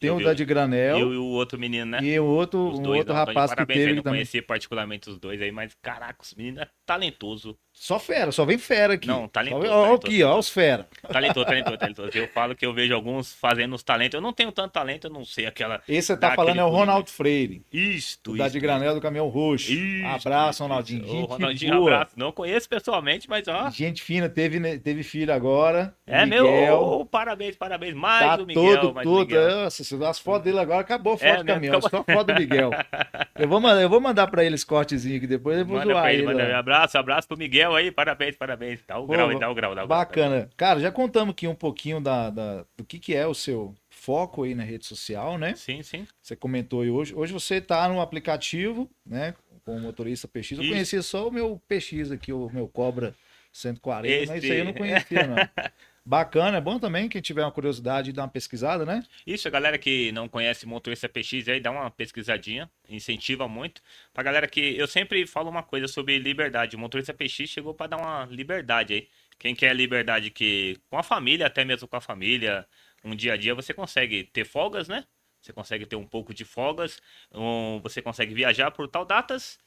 Tem 0.00 0.08
Eu 0.08 0.14
o 0.14 0.18
vi- 0.18 0.24
da 0.24 0.32
de 0.34 0.44
granel 0.44 0.98
Eu 0.98 1.12
e 1.12 1.16
o 1.16 1.24
outro 1.24 1.58
menino, 1.58 1.86
né? 1.86 1.98
e 2.02 2.18
o 2.20 2.24
outro, 2.24 2.68
Os 2.68 2.78
um 2.78 2.82
dois, 2.82 2.98
outro 3.00 3.12
não, 3.14 3.20
rapaz 3.24 3.50
que 3.50 3.56
parabéns 3.56 3.78
teve 3.80 3.94
não 3.94 4.02
também. 4.02 4.18
conheci 4.20 4.40
particularmente 4.42 5.10
os 5.10 5.18
dois 5.18 5.40
aí, 5.42 5.50
mas 5.50 5.74
caraca, 5.82 6.22
os 6.22 6.34
meninos 6.34 6.60
é 6.62 6.68
talentoso. 6.86 7.58
Só 7.80 7.98
fera, 7.98 8.32
só 8.32 8.44
vem 8.44 8.58
fera 8.58 8.94
aqui. 8.94 9.06
Não, 9.06 9.28
talentoso, 9.28 9.62
vem- 9.62 9.70
Ó, 9.70 9.82
talentoso, 9.84 10.06
aqui, 10.12 10.22
ó, 10.24 10.36
os 10.38 10.50
fera. 10.50 10.86
Talentoso, 11.10 11.46
talentoso, 11.46 11.78
talentoso. 11.78 12.10
Eu 12.12 12.28
falo 12.28 12.54
que 12.54 12.66
eu 12.66 12.74
vejo 12.74 12.92
alguns 12.92 13.32
fazendo 13.32 13.74
os 13.74 13.82
talentos. 13.82 14.14
Eu 14.14 14.20
não 14.20 14.32
tenho 14.32 14.50
tanto 14.52 14.72
talento, 14.72 15.06
eu 15.06 15.10
não 15.10 15.24
sei 15.24 15.46
aquela. 15.46 15.80
Esse 15.88 16.08
você 16.08 16.16
tá 16.16 16.34
falando 16.34 16.58
é 16.58 16.64
o 16.64 16.68
Ronaldo 16.68 17.08
Freire. 17.08 17.62
Isto, 17.72 18.36
da 18.36 18.48
de 18.48 18.58
granel 18.60 18.94
do 18.94 19.00
caminhão 19.00 19.28
roxo. 19.28 19.72
Isto, 19.72 20.06
abraço, 20.06 20.50
isto, 20.50 20.62
Ronaldinho. 20.64 21.06
Gente 21.06 21.22
Ô, 21.22 21.24
Ronaldinho, 21.26 21.74
boa. 21.76 21.94
abraço. 21.94 22.12
Não 22.16 22.32
conheço 22.32 22.68
pessoalmente, 22.68 23.28
mas 23.30 23.46
ó. 23.48 23.70
Gente 23.70 24.02
fina, 24.02 24.28
teve, 24.28 24.58
né, 24.58 24.76
teve 24.76 25.02
filho 25.02 25.32
agora. 25.32 25.94
É 26.06 26.24
Miguel. 26.24 26.44
meu. 26.44 26.74
ô, 26.80 27.06
parabéns, 27.06 27.56
parabéns. 27.56 27.94
Mais 27.94 28.26
Tá 28.36 28.42
o 28.42 28.46
Miguel, 28.46 28.80
todo, 28.80 28.94
mais 28.94 29.06
todo. 29.06 29.20
Miguel. 29.28 29.50
Nossa, 29.62 29.84
se 29.84 30.04
as 30.04 30.18
fotos 30.18 30.42
dele 30.44 30.58
agora 30.58 30.80
acabou 30.80 31.14
a 31.14 31.18
foto 31.18 31.28
É 31.28 31.36
do 31.38 31.44
caminhão. 31.44 31.78
acabou. 31.78 32.04
Só 32.06 32.12
foto 32.12 32.26
do 32.26 32.34
Miguel. 32.40 32.70
Eu 33.38 33.46
vou, 33.48 33.60
mandar, 33.60 33.80
eu 33.82 33.88
vou 33.88 34.00
mandar 34.00 34.26
pra 34.26 34.44
ele 34.44 34.56
esse 34.56 34.66
cortezinho 34.66 35.16
aqui 35.16 35.26
depois. 35.26 35.56
Eu 35.58 35.64
vou 35.64 35.78
Manda 35.78 35.92
zoar 35.92 36.08
ele, 36.12 36.22
ele. 36.22 36.26
manda 36.26 36.44
ó. 36.44 36.50
um 36.50 36.56
abraço, 36.56 36.98
abraço 36.98 37.28
pro 37.28 37.36
Miguel 37.38 37.67
aí, 37.74 37.90
parabéns, 37.90 38.36
parabéns. 38.36 38.80
Dá 38.86 38.98
o 38.98 39.06
Pô, 39.06 39.12
grau 39.12 39.28
aí, 39.28 39.38
dá 39.38 39.50
o 39.50 39.54
grau, 39.54 39.74
dá 39.74 39.84
o 39.84 39.86
grau. 39.86 39.98
Bacana. 39.98 40.48
Cara, 40.56 40.80
já 40.80 40.90
contamos 40.92 41.32
aqui 41.32 41.46
um 41.46 41.54
pouquinho 41.54 42.00
da, 42.00 42.30
da- 42.30 42.64
do 42.76 42.84
que, 42.84 42.98
que 42.98 43.14
é 43.14 43.26
o 43.26 43.34
seu 43.34 43.74
foco 43.90 44.42
aí 44.44 44.54
na 44.54 44.62
rede 44.64 44.86
social, 44.86 45.36
né? 45.38 45.54
Sim, 45.54 45.82
sim. 45.82 46.06
Você 46.22 46.34
comentou 46.36 46.82
aí 46.82 46.90
hoje. 46.90 47.14
Hoje 47.14 47.32
você 47.32 47.60
tá 47.60 47.88
no 47.88 48.00
aplicativo, 48.00 48.90
né? 49.04 49.34
Com 49.64 49.76
o 49.76 49.80
motorista 49.80 50.26
PX. 50.28 50.52
Eu 50.52 50.62
Isso. 50.62 50.68
conhecia 50.72 51.02
só 51.02 51.28
o 51.28 51.32
meu 51.32 51.60
PX 51.68 52.10
aqui, 52.12 52.32
o 52.32 52.48
meu 52.50 52.68
Cobra 52.68 53.14
140, 53.52 54.14
Esse- 54.14 54.26
mas 54.32 54.42
isso 54.44 54.52
aí 54.52 54.58
eu 54.60 54.64
não 54.64 54.72
conhecia, 54.74 55.26
não. 55.26 55.36
Bacana, 56.08 56.56
é 56.56 56.60
bom 56.60 56.78
também, 56.78 57.06
quem 57.06 57.20
tiver 57.20 57.42
uma 57.42 57.52
curiosidade, 57.52 58.14
dar 58.14 58.22
uma 58.22 58.28
pesquisada, 58.28 58.86
né? 58.86 59.04
Isso, 59.26 59.46
a 59.46 59.50
galera 59.50 59.76
que 59.76 60.10
não 60.12 60.26
conhece 60.26 60.64
motorista 60.64 61.06
PX 61.06 61.46
aí, 61.48 61.60
dá 61.60 61.70
uma 61.70 61.90
pesquisadinha, 61.90 62.70
incentiva 62.88 63.46
muito. 63.46 63.82
Pra 64.14 64.22
galera 64.22 64.48
que. 64.48 64.74
Eu 64.78 64.86
sempre 64.86 65.26
falo 65.26 65.50
uma 65.50 65.62
coisa 65.62 65.86
sobre 65.86 66.18
liberdade. 66.18 66.76
O 66.76 66.78
motorista 66.78 67.12
PX 67.12 67.50
chegou 67.50 67.74
pra 67.74 67.88
dar 67.88 67.98
uma 67.98 68.24
liberdade 68.24 68.94
aí. 68.94 69.08
Quem 69.38 69.54
quer 69.54 69.76
liberdade 69.76 70.30
que. 70.30 70.80
Com 70.88 70.96
a 70.96 71.02
família, 71.02 71.46
até 71.46 71.62
mesmo 71.62 71.86
com 71.86 71.96
a 71.96 72.00
família, 72.00 72.66
um 73.04 73.14
dia 73.14 73.34
a 73.34 73.36
dia, 73.36 73.54
você 73.54 73.74
consegue 73.74 74.24
ter 74.24 74.46
folgas, 74.46 74.88
né? 74.88 75.04
Você 75.42 75.52
consegue 75.52 75.84
ter 75.84 75.96
um 75.96 76.06
pouco 76.06 76.32
de 76.32 76.42
folgas. 76.46 77.02
um- 77.34 77.80
você 77.82 78.00
consegue 78.00 78.32
viajar 78.32 78.70
por 78.70 78.88
tal 78.88 79.04
datas. 79.04 79.58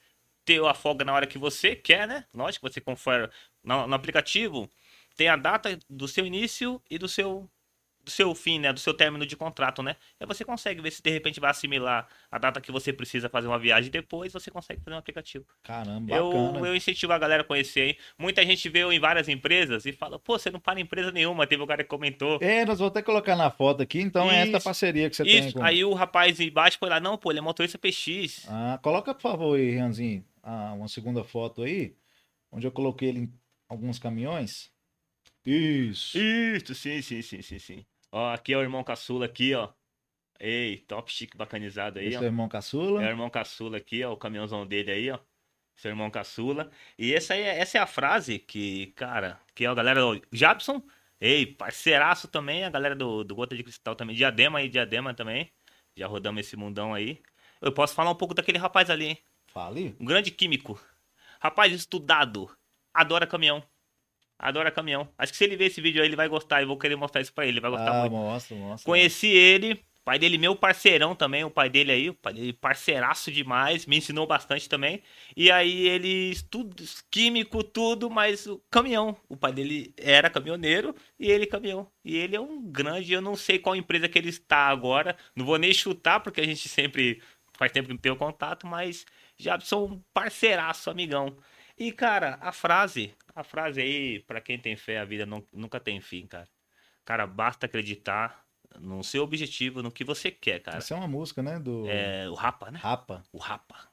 Ter 0.44 0.60
a 0.66 0.74
folga 0.74 1.06
na 1.06 1.14
hora 1.14 1.28
que 1.28 1.38
você 1.38 1.76
quer, 1.76 2.08
né? 2.08 2.26
Lógico, 2.34 2.68
você 2.68 2.82
confere 2.82 3.30
no, 3.64 3.86
no 3.88 3.94
aplicativo. 3.96 4.68
Tem 5.16 5.28
a 5.28 5.36
data 5.36 5.78
do 5.90 6.08
seu 6.08 6.26
início 6.26 6.82
e 6.90 6.98
do 6.98 7.08
seu 7.08 7.50
do 8.04 8.12
seu 8.12 8.34
fim, 8.34 8.60
né? 8.60 8.74
Do 8.74 8.80
seu 8.80 8.94
término 8.94 9.26
de 9.26 9.36
contrato, 9.36 9.84
né? 9.84 9.96
Aí 10.20 10.26
você 10.26 10.44
consegue 10.44 10.82
ver 10.82 10.92
se 10.92 11.02
de 11.02 11.10
repente 11.12 11.40
vai 11.40 11.52
assimilar 11.52 12.08
a 12.32 12.38
data 12.38 12.60
que 12.60 12.72
você 12.72 12.92
precisa 12.92 13.30
fazer 13.30 13.48
uma 13.48 13.60
viagem 13.60 13.92
depois, 13.92 14.34
você 14.34 14.50
consegue 14.50 14.82
fazer 14.82 14.96
um 14.96 15.00
aplicativo. 15.00 15.46
Caramba, 15.64 16.14
Eu, 16.14 16.32
bacana. 16.32 16.68
eu 16.68 16.76
incentivo 16.76 17.14
a 17.14 17.18
galera 17.18 17.44
a 17.44 17.46
conhecer, 17.46 17.90
hein? 17.90 17.98
Muita 18.18 18.46
gente 18.46 18.68
vê 18.70 18.80
eu 18.80 18.92
em 18.92 19.00
várias 19.00 19.28
empresas 19.30 19.86
e 19.86 19.92
fala, 19.92 20.18
pô, 20.18 20.38
você 20.38 20.50
não 20.50 20.60
para 20.60 20.80
em 20.80 20.84
empresa 20.84 21.12
nenhuma. 21.12 21.46
Teve 21.46 21.62
um 21.62 21.68
cara 21.68 21.84
que 21.84 21.90
comentou. 21.90 22.40
É, 22.42 22.66
nós 22.66 22.80
vamos 22.80 22.92
até 22.92 23.02
colocar 23.02 23.36
na 23.36 23.52
foto 23.52 23.84
aqui, 23.84 24.02
então 24.02 24.30
é 24.32 24.42
essa 24.42 24.58
Isso, 24.58 24.64
parceria 24.64 25.10
que 25.10 25.16
você 25.16 25.24
tem 25.24 25.48
Isso, 25.48 25.58
com... 25.58 25.64
aí 25.64 25.84
o 25.86 25.94
rapaz 25.94 26.40
embaixo 26.40 26.78
foi 26.80 26.90
lá, 26.90 27.00
não, 27.00 27.18
pô, 27.18 27.32
ele 27.32 27.40
é 27.40 27.42
motorista 27.42 27.78
PX. 27.78 28.48
Ah, 28.50 28.80
coloca, 28.82 29.14
por 29.14 29.22
favor, 29.22 29.58
aí, 29.58 29.72
Rianzinho, 29.72 30.26
ah, 30.42 30.74
uma 30.74 30.88
segunda 30.88 31.24
foto 31.24 31.62
aí, 31.64 31.96
onde 32.52 32.66
eu 32.66 32.72
coloquei 32.72 33.10
ele 33.10 33.20
em 33.20 33.34
alguns 33.70 34.00
caminhões. 34.00 34.71
Isso. 35.46 36.18
Isso, 36.18 36.76
sim, 36.76 37.02
sim, 37.02 37.22
sim, 37.22 37.42
sim, 37.42 37.60
sim. 37.60 37.86
Ó, 38.12 38.32
aqui 38.34 38.54
é 38.54 38.58
o 38.58 38.62
irmão 38.62 38.84
caçula 38.84 39.26
aqui, 39.26 39.54
ó. 39.56 39.70
Ei, 40.40 40.78
top 40.80 41.12
chique 41.12 41.38
bacanizado 41.38 42.00
aí, 42.00 42.08
Esse 42.08 42.18
ó. 42.18 42.22
é 42.22 42.24
o 42.24 42.26
irmão 42.26 42.50
caçula. 42.50 43.04
É 43.04 43.08
o 43.08 43.10
irmão 43.10 43.30
caçula 43.30 43.78
aqui, 43.78 44.04
ó, 44.04 44.12
o 44.14 44.18
caminhãozão 44.18 44.66
dele 44.66 44.92
aí, 44.92 45.12
ó. 45.12 45.20
Seu 45.76 45.90
irmão 45.90 46.10
caçula. 46.12 46.70
E 46.98 47.14
essa, 47.14 47.34
aí, 47.34 47.42
é- 47.42 47.60
essa 47.60 47.78
é 47.78 47.82
a 47.82 47.88
frase 47.88 48.40
que, 48.40 48.88
cara, 48.88 49.40
que 49.56 49.66
é 49.66 49.68
a 49.68 49.74
galera 49.74 50.02
do 50.02 50.22
Jabson, 50.32 50.82
ei, 51.20 51.46
parceiraço 51.46 52.28
também, 52.28 52.64
a 52.64 52.70
galera 52.70 52.96
do, 52.96 53.24
do 53.24 53.36
Gota 53.36 53.56
de 53.56 53.64
Cristal 53.64 53.96
também, 53.96 54.16
Diadema 54.16 54.60
aí, 54.60 54.70
Diadema 54.70 55.14
também. 55.14 55.52
Já 55.96 56.08
rodamos 56.08 56.42
esse 56.42 56.56
mundão 56.56 56.94
aí. 56.94 57.22
Eu 57.62 57.72
posso 57.72 57.94
falar 57.94 58.12
um 58.12 58.16
pouco 58.16 58.34
daquele 58.34 58.58
rapaz 58.58 58.90
ali, 58.90 59.06
hein? 59.06 59.18
Fale. 59.48 59.96
Um 60.00 60.06
grande 60.06 60.32
químico. 60.32 60.80
Rapaz 61.40 61.72
estudado. 61.74 62.50
Adora 62.94 63.28
caminhão. 63.28 63.64
Adora 64.42 64.72
caminhão. 64.72 65.08
Acho 65.18 65.32
que 65.32 65.38
se 65.38 65.44
ele 65.44 65.56
ver 65.56 65.66
esse 65.66 65.80
vídeo 65.80 66.02
aí, 66.02 66.08
ele 66.08 66.16
vai 66.16 66.28
gostar. 66.28 66.62
Eu 66.62 66.68
vou 66.68 66.78
querer 66.78 66.96
mostrar 66.96 67.22
isso 67.22 67.32
pra 67.34 67.44
ele. 67.46 67.54
Ele 67.54 67.60
vai 67.62 67.72
gostar 67.72 67.92
Ah, 67.92 68.02
muito. 68.02 68.12
mostra, 68.14 68.58
mostra. 68.58 68.86
Conheci 68.86 69.28
ele, 69.28 69.80
pai 70.04 70.18
dele 70.18 70.38
meu 70.40 70.56
parceirão 70.56 71.14
também, 71.16 71.44
o 71.44 71.50
pai 71.52 71.70
dele 71.70 71.92
aí, 71.92 72.10
o 72.10 72.14
pai 72.16 72.34
dele 72.34 72.54
parceiraço 72.54 73.32
demais, 73.32 73.86
me 73.86 73.98
ensinou 73.98 74.26
bastante 74.26 74.68
também. 74.68 75.04
E 75.38 75.52
aí 75.52 75.88
ele 75.88 76.32
estuda 76.32 76.84
químico 77.12 77.64
tudo, 77.64 78.10
mas 78.10 78.48
o 78.48 78.60
caminhão, 78.72 79.16
o 79.30 79.38
pai 79.38 79.54
dele 79.54 79.94
era 79.96 80.28
caminhoneiro 80.30 80.96
e 81.20 81.30
ele 81.30 81.46
caminhão. 81.46 81.88
E 82.04 82.18
ele 82.18 82.36
é 82.36 82.42
um 82.42 82.62
grande, 82.64 83.14
eu 83.14 83.22
não 83.22 83.36
sei 83.36 83.60
qual 83.60 83.76
empresa 83.76 84.10
que 84.10 84.18
ele 84.18 84.30
está 84.30 84.68
agora, 84.70 85.16
não 85.36 85.46
vou 85.46 85.58
nem 85.60 85.72
chutar 85.72 86.20
porque 86.20 86.42
a 86.42 86.46
gente 86.46 86.68
sempre 86.68 87.22
faz 87.56 87.72
tempo 87.72 87.88
que 87.88 87.94
não 87.94 88.02
tem 88.02 88.12
o 88.12 88.16
contato, 88.16 88.66
mas 88.66 89.06
já 89.38 89.60
sou 89.60 89.88
um 89.88 90.02
parceiraço, 90.12 90.90
amigão. 90.90 91.38
E 91.78 91.92
cara, 91.92 92.38
a 92.42 92.52
frase, 92.52 93.14
a 93.36 93.44
frase 93.44 93.82
aí, 93.82 94.20
pra 94.20 94.42
quem 94.42 94.58
tem 94.58 94.76
fé, 94.76 95.00
a 95.00 95.06
vida 95.06 95.26
não- 95.26 95.46
nunca 95.54 95.80
tem 95.80 96.00
fim, 96.02 96.26
cara. 96.28 96.48
Cara, 97.06 97.26
basta 97.26 97.66
acreditar 97.66 98.44
no 98.80 99.04
seu 99.04 99.24
objetivo, 99.24 99.82
no 99.84 99.92
que 99.92 100.04
você 100.04 100.32
quer, 100.32 100.60
cara. 100.62 100.78
Essa 100.78 100.94
é 100.94 100.98
uma 100.98 101.08
música, 101.08 101.42
né? 101.44 101.60
Do 101.60 101.86
É, 101.90 102.30
o 102.30 102.34
Rapa, 102.34 102.72
né? 102.72 102.80
Rapa. 102.82 103.24
O 103.34 103.38
Rapa. 103.38 103.90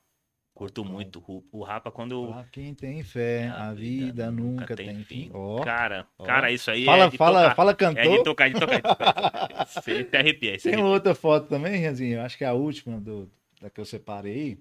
Curto 0.54 0.84
muito. 0.84 1.22
O, 1.52 1.62
Rapa, 1.62 1.88
quando. 1.92 2.32
Pra 2.32 2.44
quem 2.50 2.74
tem 2.74 3.00
fé, 3.04 3.46
a 3.48 3.72
vida 3.72 4.28
nunca 4.28 4.74
tem 4.74 5.04
fim. 5.04 5.30
Ó. 5.32 5.62
Cara, 5.62 6.04
ó. 6.18 6.24
cara, 6.24 6.50
isso 6.50 6.68
aí 6.68 6.84
Fala, 6.84 7.04
é 7.04 7.10
fala, 7.12 7.42
tocar. 7.42 7.54
fala 7.54 7.70
É 7.70 7.74
de 7.74 7.78
cantor. 7.78 8.22
tocar, 8.24 8.48
de 8.50 8.58
tocar, 8.58 8.76
de 8.76 8.82
tocar. 8.82 9.66
Você 9.68 10.08
arrepia, 10.16 10.58
Tem 10.58 10.72
arrepia. 10.74 10.84
outra 10.84 11.14
foto 11.14 11.46
também, 11.48 11.76
Rianzinho. 11.78 12.16
Eu 12.18 12.22
acho 12.22 12.36
que 12.36 12.42
é 12.42 12.48
a 12.48 12.54
última 12.54 13.00
do, 13.00 13.30
da 13.60 13.70
que 13.70 13.80
eu 13.80 13.84
separei. 13.84 14.58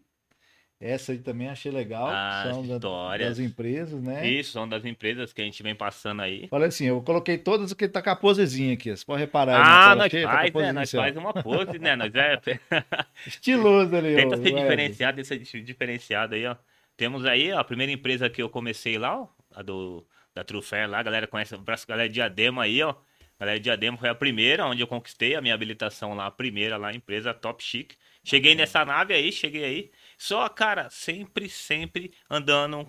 Essa 0.79 1.11
aí 1.11 1.17
também 1.17 1.49
achei 1.49 1.71
legal. 1.71 2.07
As 2.07 2.49
são 2.53 2.67
da- 2.67 2.75
histórias. 2.75 3.29
das 3.29 3.39
empresas, 3.39 3.99
né? 4.01 4.27
Isso, 4.29 4.51
são 4.51 4.69
das 4.69 4.85
empresas 4.85 5.33
que 5.33 5.41
a 5.41 5.45
gente 5.45 5.63
vem 5.63 5.73
passando 5.73 6.21
aí. 6.21 6.47
Olha 6.51 6.67
assim, 6.67 6.85
eu 6.85 7.01
coloquei 7.01 7.35
todas 7.35 7.73
que 7.73 7.87
tá 7.87 7.99
com 7.99 8.11
a 8.11 8.15
posezinha 8.15 8.75
aqui. 8.75 8.95
Você 8.95 9.03
pode 9.03 9.21
reparar. 9.21 9.55
aí 9.55 9.63
na 9.63 9.91
Ah, 9.91 9.95
nós 9.95 10.11
cheia, 10.11 10.27
tá 10.27 10.31
a 10.31 10.35
faz, 10.35 10.45
né? 10.45 10.51
posezinha 10.51 10.73
Nós 10.73 10.83
assim, 10.89 10.97
ó. 10.97 11.01
faz 11.01 11.17
uma 11.17 11.33
pose, 11.33 11.79
né? 11.79 11.95
Nós 11.95 12.13
é... 12.13 12.39
Estiloso 13.25 13.95
ali, 13.95 14.13
ó. 14.13 14.17
Tenta 14.17 14.35
ser 14.37 14.41
o 14.41 14.43
Wesley. 14.45 14.61
diferenciado, 14.63 15.15
tenta 15.23 15.45
ser 15.45 15.61
diferenciado 15.63 16.35
aí, 16.35 16.45
ó. 16.45 16.55
Temos 16.95 17.25
aí 17.25 17.51
ó, 17.51 17.59
a 17.59 17.63
primeira 17.63 17.91
empresa 17.91 18.29
que 18.29 18.41
eu 18.41 18.49
comecei 18.49 18.97
lá, 18.97 19.19
ó, 19.21 19.27
a 19.55 19.61
do, 19.61 20.05
da 20.33 20.43
Trufair 20.43 20.89
lá, 20.89 20.99
a 20.99 21.03
galera 21.03 21.27
conhece, 21.27 21.55
um 21.55 21.59
abraço, 21.59 21.87
galera 21.87 22.07
de 22.07 22.15
Diadema 22.15 22.63
aí, 22.63 22.81
ó. 22.83 22.93
Galera 23.39 23.59
de 23.59 23.63
Diadema 23.65 23.97
foi 23.97 24.09
a 24.09 24.15
primeira, 24.15 24.65
onde 24.65 24.81
eu 24.81 24.87
conquistei 24.87 25.35
a 25.35 25.41
minha 25.41 25.53
habilitação 25.53 26.15
lá, 26.15 26.25
a 26.25 26.31
primeira 26.31 26.75
lá, 26.77 26.91
empresa 26.93 27.33
top 27.35 27.63
chic. 27.63 27.93
Cheguei 28.23 28.55
nessa 28.55 28.83
nave 28.83 29.13
aí, 29.13 29.31
cheguei 29.31 29.63
aí. 29.63 29.91
Só, 30.17 30.47
cara, 30.49 30.89
sempre, 30.89 31.49
sempre 31.49 32.13
andando 32.29 32.85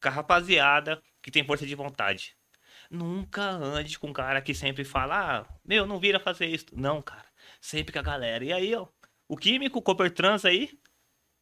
com 0.00 0.08
a 0.08 0.10
rapaziada 0.10 1.02
que 1.20 1.30
tem 1.30 1.44
força 1.44 1.66
de 1.66 1.74
vontade. 1.74 2.36
Nunca 2.90 3.42
ande 3.42 3.98
com 3.98 4.08
um 4.08 4.12
cara 4.12 4.40
que 4.40 4.54
sempre 4.54 4.84
fala, 4.84 5.40
ah, 5.40 5.58
meu, 5.64 5.86
não 5.86 5.98
vira 5.98 6.18
fazer 6.20 6.46
isso. 6.46 6.66
Não, 6.72 7.02
cara. 7.02 7.26
Sempre 7.60 7.92
com 7.92 7.98
a 7.98 8.02
galera. 8.02 8.44
E 8.44 8.52
aí, 8.52 8.74
ó, 8.74 8.86
o 9.28 9.36
químico, 9.36 9.78
o 9.78 9.82
Coopertrans 9.82 10.44
aí. 10.44 10.70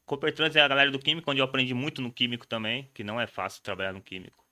Coopertrans 0.06 0.56
é 0.56 0.60
a 0.60 0.68
galera 0.68 0.90
do 0.90 0.98
químico, 0.98 1.30
onde 1.30 1.40
eu 1.40 1.44
aprendi 1.44 1.74
muito 1.74 2.00
no 2.00 2.12
químico 2.12 2.46
também, 2.46 2.90
que 2.94 3.04
não 3.04 3.20
é 3.20 3.26
fácil 3.26 3.62
trabalhar 3.62 3.92
no 3.92 4.02
químico. 4.02 4.44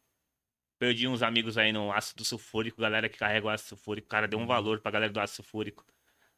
Perdi 0.79 1.09
uns 1.09 1.23
amigos 1.23 1.57
aí 1.57 1.73
no 1.73 1.93
ácido 1.93 2.25
sulfúrico, 2.25 2.81
galera 2.81 3.09
que 3.09 3.17
carrega 3.19 3.47
o 3.47 3.49
ácido 3.49 3.71
sulfúrico. 3.71 4.09
Cara, 4.09 4.29
deu 4.29 4.39
um 4.39 4.47
valor 4.47 4.81
pra 4.81 4.91
galera 4.91 5.13
do 5.13 5.21
ácido 5.21 5.37
sulfúrico. 5.37 5.85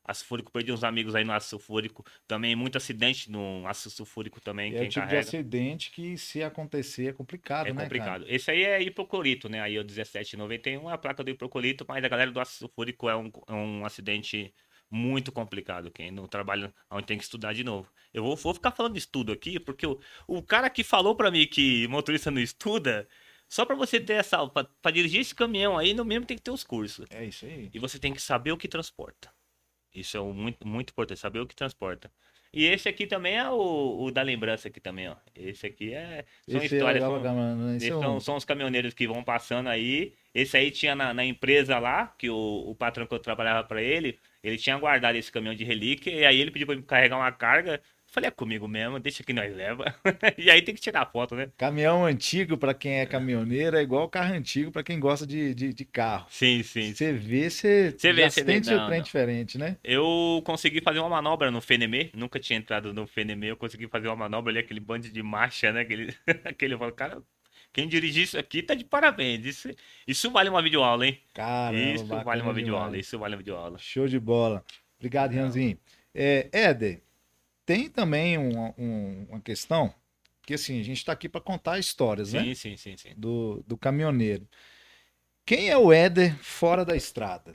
Ácido 0.06 0.20
sulfúrico, 0.20 0.52
perdi 0.52 0.72
uns 0.72 0.84
amigos 0.84 1.14
aí 1.14 1.24
no 1.24 1.32
ácido 1.32 1.50
sulfúrico. 1.50 2.04
Também 2.26 2.54
muito 2.54 2.76
acidente 2.76 3.30
no 3.30 3.66
ácido 3.66 3.90
sulfúrico 3.90 4.40
também, 4.40 4.72
é 4.76 4.82
o 4.82 4.88
tipo 4.88 5.06
de 5.06 5.14
carrega. 5.14 5.20
acidente 5.20 5.90
que, 5.90 6.16
se 6.16 6.42
acontecer, 6.42 7.08
é 7.08 7.12
complicado, 7.12 7.66
É 7.66 7.72
né, 7.72 7.82
complicado. 7.82 8.24
Esse 8.28 8.50
aí 8.50 8.62
é 8.62 8.82
hipoclorito, 8.82 9.48
né? 9.48 9.60
Aí 9.60 9.78
o 9.78 9.84
1791 9.84 10.90
é 10.90 10.94
a 10.94 10.98
placa 10.98 11.24
do 11.24 11.30
hipoclorito, 11.30 11.84
mas 11.88 12.04
a 12.04 12.08
galera 12.08 12.30
do 12.30 12.40
ácido 12.40 12.58
sulfúrico 12.58 13.08
é 13.08 13.16
um, 13.16 13.30
é 13.48 13.52
um 13.52 13.84
acidente 13.84 14.54
muito 14.90 15.32
complicado. 15.32 15.90
Quem 15.90 16.10
não 16.10 16.26
trabalha, 16.26 16.72
onde 16.90 17.06
tem 17.06 17.18
que 17.18 17.24
estudar 17.24 17.52
de 17.52 17.64
novo. 17.64 17.90
Eu 18.14 18.22
vou, 18.22 18.36
vou 18.36 18.54
ficar 18.54 18.70
falando 18.70 18.92
de 18.92 18.98
estudo 19.00 19.32
aqui, 19.32 19.58
porque 19.58 19.86
o, 19.86 19.98
o 20.26 20.42
cara 20.42 20.70
que 20.70 20.84
falou 20.84 21.16
pra 21.16 21.30
mim 21.30 21.46
que 21.46 21.86
motorista 21.88 22.30
não 22.30 22.40
estuda, 22.40 23.08
só 23.48 23.64
pra 23.64 23.76
você 23.76 24.00
ter 24.00 24.14
essa. 24.14 24.46
Pra 24.48 24.90
dirigir 24.90 25.20
esse 25.20 25.34
caminhão 25.34 25.76
aí, 25.76 25.94
no 25.94 26.04
mesmo 26.04 26.26
tem 26.26 26.36
que 26.36 26.42
ter 26.42 26.50
os 26.50 26.64
cursos. 26.64 27.06
cara? 27.06 27.22
É 27.24 27.28
isso 27.28 27.44
aí. 27.44 27.70
E 27.72 27.78
você 27.78 27.98
tem 27.98 28.12
que 28.12 28.20
saber 28.22 28.52
o 28.52 28.56
que 28.56 28.68
transporta. 28.68 29.35
Isso 30.00 30.16
é 30.16 30.20
muito, 30.20 30.66
muito 30.66 30.90
importante, 30.90 31.20
saber 31.20 31.40
o 31.40 31.46
que 31.46 31.54
transporta. 31.56 32.10
E 32.52 32.64
esse 32.64 32.88
aqui 32.88 33.06
também 33.06 33.36
é 33.36 33.48
o, 33.50 34.04
o 34.04 34.10
da 34.10 34.22
lembrança 34.22 34.68
aqui 34.68 34.80
também, 34.80 35.08
ó. 35.08 35.16
Esse 35.34 35.66
aqui 35.66 35.92
é. 35.94 36.24
São 36.48 36.62
Esse 36.62 36.76
é 36.76 36.78
histórias. 36.78 37.02
são- 37.04 37.34
esse 37.76 37.90
é 37.90 37.92
esses 37.92 37.96
um- 37.96 38.00
são, 38.00 38.20
são 38.20 38.36
os 38.36 38.44
caminhoneiros 38.44 38.94
que 38.94 39.06
vão 39.06 39.22
passando 39.24 39.68
aí. 39.68 40.14
Esse 40.34 40.56
aí 40.56 40.70
tinha 40.70 40.94
na, 40.94 41.12
na 41.14 41.24
empresa 41.24 41.78
lá, 41.78 42.08
que 42.18 42.30
o, 42.30 42.36
o 42.70 42.74
patrão 42.74 43.06
que 43.06 43.14
eu 43.14 43.18
trabalhava 43.18 43.64
pra 43.66 43.82
ele, 43.82 44.18
ele 44.42 44.56
tinha 44.58 44.78
guardado 44.78 45.16
esse 45.16 45.30
caminhão 45.32 45.54
de 45.54 45.64
relíquia, 45.64 46.10
e 46.12 46.24
aí 46.24 46.40
ele 46.40 46.50
pediu 46.50 46.66
pra 46.66 46.76
me 46.76 46.82
carregar 46.82 47.16
uma 47.16 47.32
carga. 47.32 47.82
Falei, 48.16 48.28
é 48.28 48.30
comigo 48.30 48.66
mesmo, 48.66 48.98
deixa 48.98 49.22
que 49.22 49.34
nós 49.34 49.54
leva. 49.54 49.94
e 50.38 50.50
aí 50.50 50.62
tem 50.62 50.74
que 50.74 50.80
tirar 50.80 51.02
a 51.02 51.04
foto, 51.06 51.34
né? 51.34 51.50
Caminhão 51.58 52.06
antigo, 52.06 52.56
pra 52.56 52.72
quem 52.72 53.00
é 53.00 53.04
caminhoneiro, 53.04 53.76
é 53.76 53.82
igual 53.82 54.08
carro 54.08 54.32
antigo 54.32 54.72
pra 54.72 54.82
quem 54.82 54.98
gosta 54.98 55.26
de, 55.26 55.54
de, 55.54 55.74
de 55.74 55.84
carro. 55.84 56.24
Sim, 56.30 56.62
sim. 56.62 56.94
Você 56.94 57.12
vê, 57.12 57.50
você 57.50 57.90
Você 57.90 58.12
vê, 58.14 58.30
você 58.30 58.42
não. 58.42 59.02
diferente, 59.02 59.58
né? 59.58 59.76
Eu 59.84 60.40
consegui 60.46 60.80
fazer 60.80 60.98
uma 61.00 61.10
manobra 61.10 61.50
no 61.50 61.60
FNME, 61.60 62.10
nunca 62.16 62.40
tinha 62.40 62.58
entrado 62.58 62.94
no 62.94 63.06
FNME, 63.06 63.48
eu 63.48 63.56
consegui 63.58 63.86
fazer 63.86 64.08
uma 64.08 64.16
manobra 64.16 64.50
ali, 64.50 64.60
aquele 64.60 64.80
bando 64.80 65.10
de 65.10 65.22
marcha, 65.22 65.70
né? 65.70 65.82
Aquele, 65.82 66.14
aquele 66.42 66.72
eu 66.72 66.78
falo, 66.78 66.92
cara, 66.92 67.22
quem 67.70 67.86
dirigir 67.86 68.22
isso 68.22 68.38
aqui 68.38 68.62
tá 68.62 68.72
de 68.72 68.84
parabéns. 68.84 69.44
Isso, 69.44 69.68
isso 70.08 70.30
vale 70.30 70.48
uma 70.48 70.62
videoaula, 70.62 71.06
hein? 71.06 71.20
Caramba, 71.34 71.78
isso 71.78 72.06
vale 72.06 72.24
uma 72.24 72.34
demais. 72.36 72.56
videoaula, 72.56 72.96
isso 72.96 73.18
vale 73.18 73.34
uma 73.34 73.38
videoaula. 73.40 73.76
Show 73.76 74.08
de 74.08 74.18
bola. 74.18 74.64
Obrigado, 74.98 75.32
Rianzinho. 75.32 75.78
É, 76.14 76.48
Éder, 76.50 77.02
tem 77.66 77.90
também 77.90 78.38
uma, 78.38 78.74
um- 78.78 79.26
uma 79.30 79.40
questão 79.40 79.92
que 80.46 80.54
assim, 80.54 80.80
a 80.80 80.84
gente 80.84 80.98
está 80.98 81.12
aqui 81.12 81.28
para 81.28 81.40
contar 81.40 81.78
histórias, 81.78 82.32
né? 82.32 82.40
Sim, 82.40 82.54
sim, 82.54 82.76
sim, 82.76 82.96
sim. 82.96 83.16
Do, 83.16 83.62
do 83.66 83.76
caminhoneiro. 83.78 84.48
Quem 85.46 85.70
é 85.70 85.78
o 85.78 85.92
Éder 85.92 86.36
fora 86.42 86.84
da 86.84 86.96
estrada? 86.96 87.54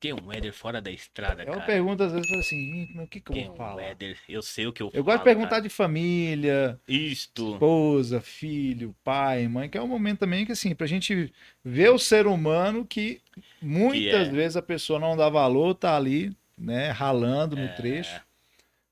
Quem 0.00 0.10
é 0.10 0.14
um 0.14 0.32
Éder 0.32 0.52
fora 0.54 0.80
da 0.80 0.90
estrada, 0.90 1.44
É 1.44 1.50
uma 1.50 1.56
cara? 1.56 1.66
pergunta, 1.66 2.04
às 2.06 2.12
vezes, 2.12 2.32
assim, 2.32 2.56
"Ih, 2.56 2.88
mas 2.94 3.04
o 3.06 3.08
que, 3.08 3.20
que 3.20 3.30
eu 3.30 3.34
Quem 3.34 3.44
é 3.44 3.50
um? 3.50 3.78
Éder? 3.78 4.18
Eu 4.28 4.42
sei 4.42 4.66
o 4.66 4.72
que 4.72 4.82
eu, 4.82 4.90
Eu 4.92 5.04
gosto 5.04 5.18
de 5.18 5.24
falo, 5.24 5.24
perguntar 5.24 5.56
cara. 5.56 5.62
de 5.62 5.68
família, 5.68 6.80
Isto. 6.88 7.60
esposa, 7.60 8.20
filho, 8.20 8.96
pai, 9.04 9.48
mãe, 9.48 9.68
que 9.68 9.78
é 9.78 9.82
um 9.82 9.88
momento 9.88 10.20
também 10.20 10.46
que, 10.46 10.52
assim, 10.52 10.74
pra 10.74 10.86
gente 10.86 11.32
ver 11.64 11.90
o 11.90 11.98
ser 11.98 12.26
humano 12.26 12.86
que 12.86 13.22
muitas 13.60 14.28
é. 14.28 14.30
vezes 14.30 14.56
a 14.56 14.62
pessoa 14.62 14.98
não 14.98 15.16
dá 15.16 15.28
valor, 15.28 15.74
tá 15.74 15.96
ali, 15.96 16.36
né, 16.58 16.90
ralando 16.90 17.56
no 17.56 17.68
É. 17.68 17.70
trecho, 17.70 18.25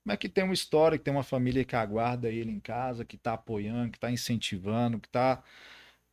mas 0.05 0.18
que 0.18 0.28
tem 0.28 0.44
uma 0.44 0.55
história, 0.55 0.98
que 0.98 1.05
tem 1.05 1.12
uma 1.14 1.22
família 1.22 1.64
que 1.64 1.74
aguarda 1.76 2.30
ele 2.30 2.50
em 2.52 2.61
casa, 2.61 3.05
que 3.05 3.16
tá 3.16 3.34
apoiando, 3.34 3.92
que 3.92 3.98
tá 3.98 4.11
incentivando, 4.11 5.00
que 5.00 5.09
tá 5.09 5.42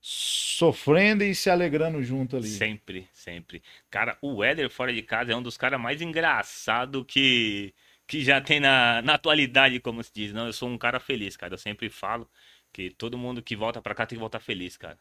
sofrendo 0.02 1.24
e 1.24 1.36
se 1.36 1.50
alegrando 1.50 2.02
junto 2.04 2.38
ali. 2.38 2.48
Sempre, 2.48 3.08
sempre. 3.14 3.62
Cara, 3.90 4.18
o 4.22 4.44
Éder 4.44 4.70
fora 4.70 4.94
de 4.94 5.02
casa 5.04 5.32
é 5.32 5.36
um 5.36 5.44
dos 5.44 5.58
caras 5.58 5.80
mais 5.80 6.02
engraçados 6.02 7.06
que, 7.08 7.74
que 8.08 8.24
já 8.24 8.42
tem 8.42 8.60
na, 8.60 9.02
na 9.02 9.16
atualidade, 9.16 9.80
como 9.80 10.04
se 10.04 10.12
diz. 10.14 10.34
Não, 10.34 10.48
eu 10.48 10.54
sou 10.54 10.70
um 10.70 10.78
cara 10.78 11.00
feliz, 11.00 11.38
cara. 11.38 11.54
Eu 11.54 11.58
sempre 11.58 11.90
falo 11.90 12.30
que 12.74 12.90
todo 12.92 13.18
mundo 13.18 13.44
que 13.44 13.56
volta 13.56 13.82
pra 13.82 13.94
cá 13.94 14.06
tem 14.06 14.18
que 14.18 14.20
voltar 14.22 14.40
feliz, 14.40 14.78
cara. 14.78 14.98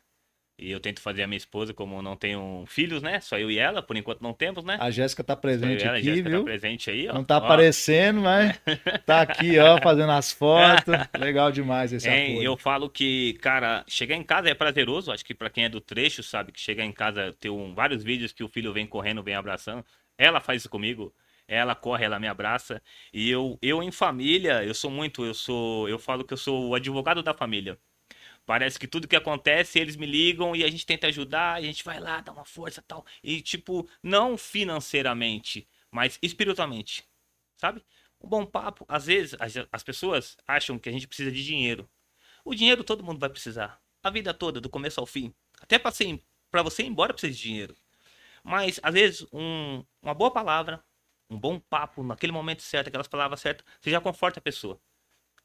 E 0.61 0.71
eu 0.71 0.79
tento 0.81 1.01
fazer 1.01 1.23
a 1.23 1.27
minha 1.27 1.37
esposa, 1.39 1.73
como 1.73 2.03
não 2.03 2.17
tenho 2.17 2.65
filhos, 2.67 3.03
né? 3.03 3.21
Só 3.21 3.39
eu 3.39 3.51
e 3.51 3.59
ela, 3.59 3.83
por 3.83 3.97
enquanto 3.97 4.21
não 4.21 4.35
temos, 4.35 4.63
né? 4.65 4.77
A 4.81 4.91
Jéssica 4.91 5.25
tá 5.25 5.35
presente 5.35 5.85
ela, 5.85 5.95
a 5.97 5.99
aqui, 5.99 6.23
tá 6.23 6.29
viu? 6.29 6.45
presente 6.45 6.91
aí, 6.91 7.09
ó. 7.09 7.15
Não 7.15 7.25
tá 7.25 7.37
Ó. 7.37 7.39
aparecendo, 7.39 8.21
mas 8.21 8.61
tá 9.07 9.23
aqui, 9.23 9.59
ó, 9.59 9.79
fazendo 9.83 10.13
as 10.13 10.33
fotos. 10.33 10.95
Legal 11.19 11.51
demais 11.51 11.93
esse 11.93 12.09
Hein, 12.09 12.33
apoio. 12.33 12.47
eu 12.47 12.57
falo 12.57 12.89
que, 12.91 13.35
cara, 13.41 13.85
chegar 13.89 14.17
em 14.17 14.23
casa 14.23 14.49
é 14.49 14.55
prazeroso. 14.55 15.11
Acho 15.13 15.25
que 15.25 15.35
pra 15.35 15.51
quem 15.51 15.65
é 15.65 15.69
do 15.69 15.81
trecho, 15.81 16.23
sabe 16.23 16.53
que 16.53 16.61
chegar 16.61 16.85
em 16.85 16.93
casa 16.93 17.33
tem 17.41 17.51
um, 17.51 17.75
vários 17.75 18.03
vídeos 18.03 18.33
que 18.33 18.43
o 18.45 18.49
filho 18.49 18.73
vem 18.73 18.87
correndo, 18.87 19.23
vem 19.23 19.35
abraçando. 19.35 19.85
Ela 20.19 20.41
faz 20.41 20.63
isso 20.63 20.71
comigo. 20.71 21.15
Ela 21.49 21.75
corre, 21.75 22.05
ela 22.05 22.19
me 22.21 22.29
abraça. 22.29 22.81
E 23.13 23.29
eu, 23.31 23.59
eu 23.61 23.83
em 23.83 23.91
família, 23.91 24.63
eu 24.65 24.73
sou 24.75 24.91
muito, 24.91 25.25
eu 25.25 25.35
sou, 25.35 25.89
eu 25.89 25.99
falo 25.99 26.25
que 26.25 26.33
eu 26.33 26.37
sou 26.39 26.69
o 26.69 26.75
advogado 26.75 27.23
da 27.23 27.35
família. 27.35 27.79
Parece 28.51 28.81
que 28.81 28.89
tudo 28.89 29.07
que 29.07 29.15
acontece, 29.15 29.79
eles 29.79 29.95
me 29.95 30.05
ligam 30.07 30.57
e 30.57 30.65
a 30.65 30.69
gente 30.69 30.85
tenta 30.85 31.07
ajudar, 31.07 31.55
a 31.55 31.63
gente 31.63 31.85
vai 31.85 32.01
lá, 32.01 32.21
dá 32.21 32.33
uma 32.33 32.45
força 32.45 32.83
tal. 32.83 33.07
E, 33.23 33.41
tipo, 33.41 33.89
não 34.03 34.37
financeiramente, 34.37 35.69
mas 35.89 36.19
espiritualmente. 36.21 37.05
Sabe? 37.57 37.81
Um 38.21 38.29
bom 38.29 38.45
papo. 38.45 38.85
Às 38.89 39.07
vezes, 39.07 39.37
as, 39.39 39.55
as 39.71 39.85
pessoas 39.85 40.37
acham 40.49 40.81
que 40.81 40.89
a 40.89 40.93
gente 40.93 41.07
precisa 41.07 41.31
de 41.31 41.45
dinheiro. 41.45 41.89
O 42.45 42.53
dinheiro 42.53 42.83
todo 42.83 43.05
mundo 43.05 43.21
vai 43.21 43.31
precisar. 43.31 43.81
A 44.03 44.11
vida 44.11 44.35
toda, 44.35 44.61
do 44.61 44.69
começo 44.69 44.99
ao 44.99 45.07
fim. 45.07 45.33
Até 45.61 45.79
pra, 45.79 45.93
ir- 46.01 46.21
pra 46.51 46.61
você 46.65 46.83
ir 46.83 46.87
embora 46.89 47.13
precisa 47.13 47.33
de 47.33 47.41
dinheiro. 47.41 47.77
Mas, 48.43 48.81
às 48.83 48.95
vezes, 48.95 49.27
um- 49.33 49.85
uma 50.03 50.13
boa 50.13 50.33
palavra, 50.33 50.83
um 51.31 51.39
bom 51.39 51.61
papo, 51.61 52.03
naquele 52.03 52.33
momento 52.33 52.63
certo, 52.63 52.89
aquelas 52.89 53.07
palavras 53.07 53.41
certas, 53.41 53.65
você 53.81 53.93
já 53.93 54.01
conforta 54.01 54.41
a 54.41 54.43
pessoa. 54.43 54.81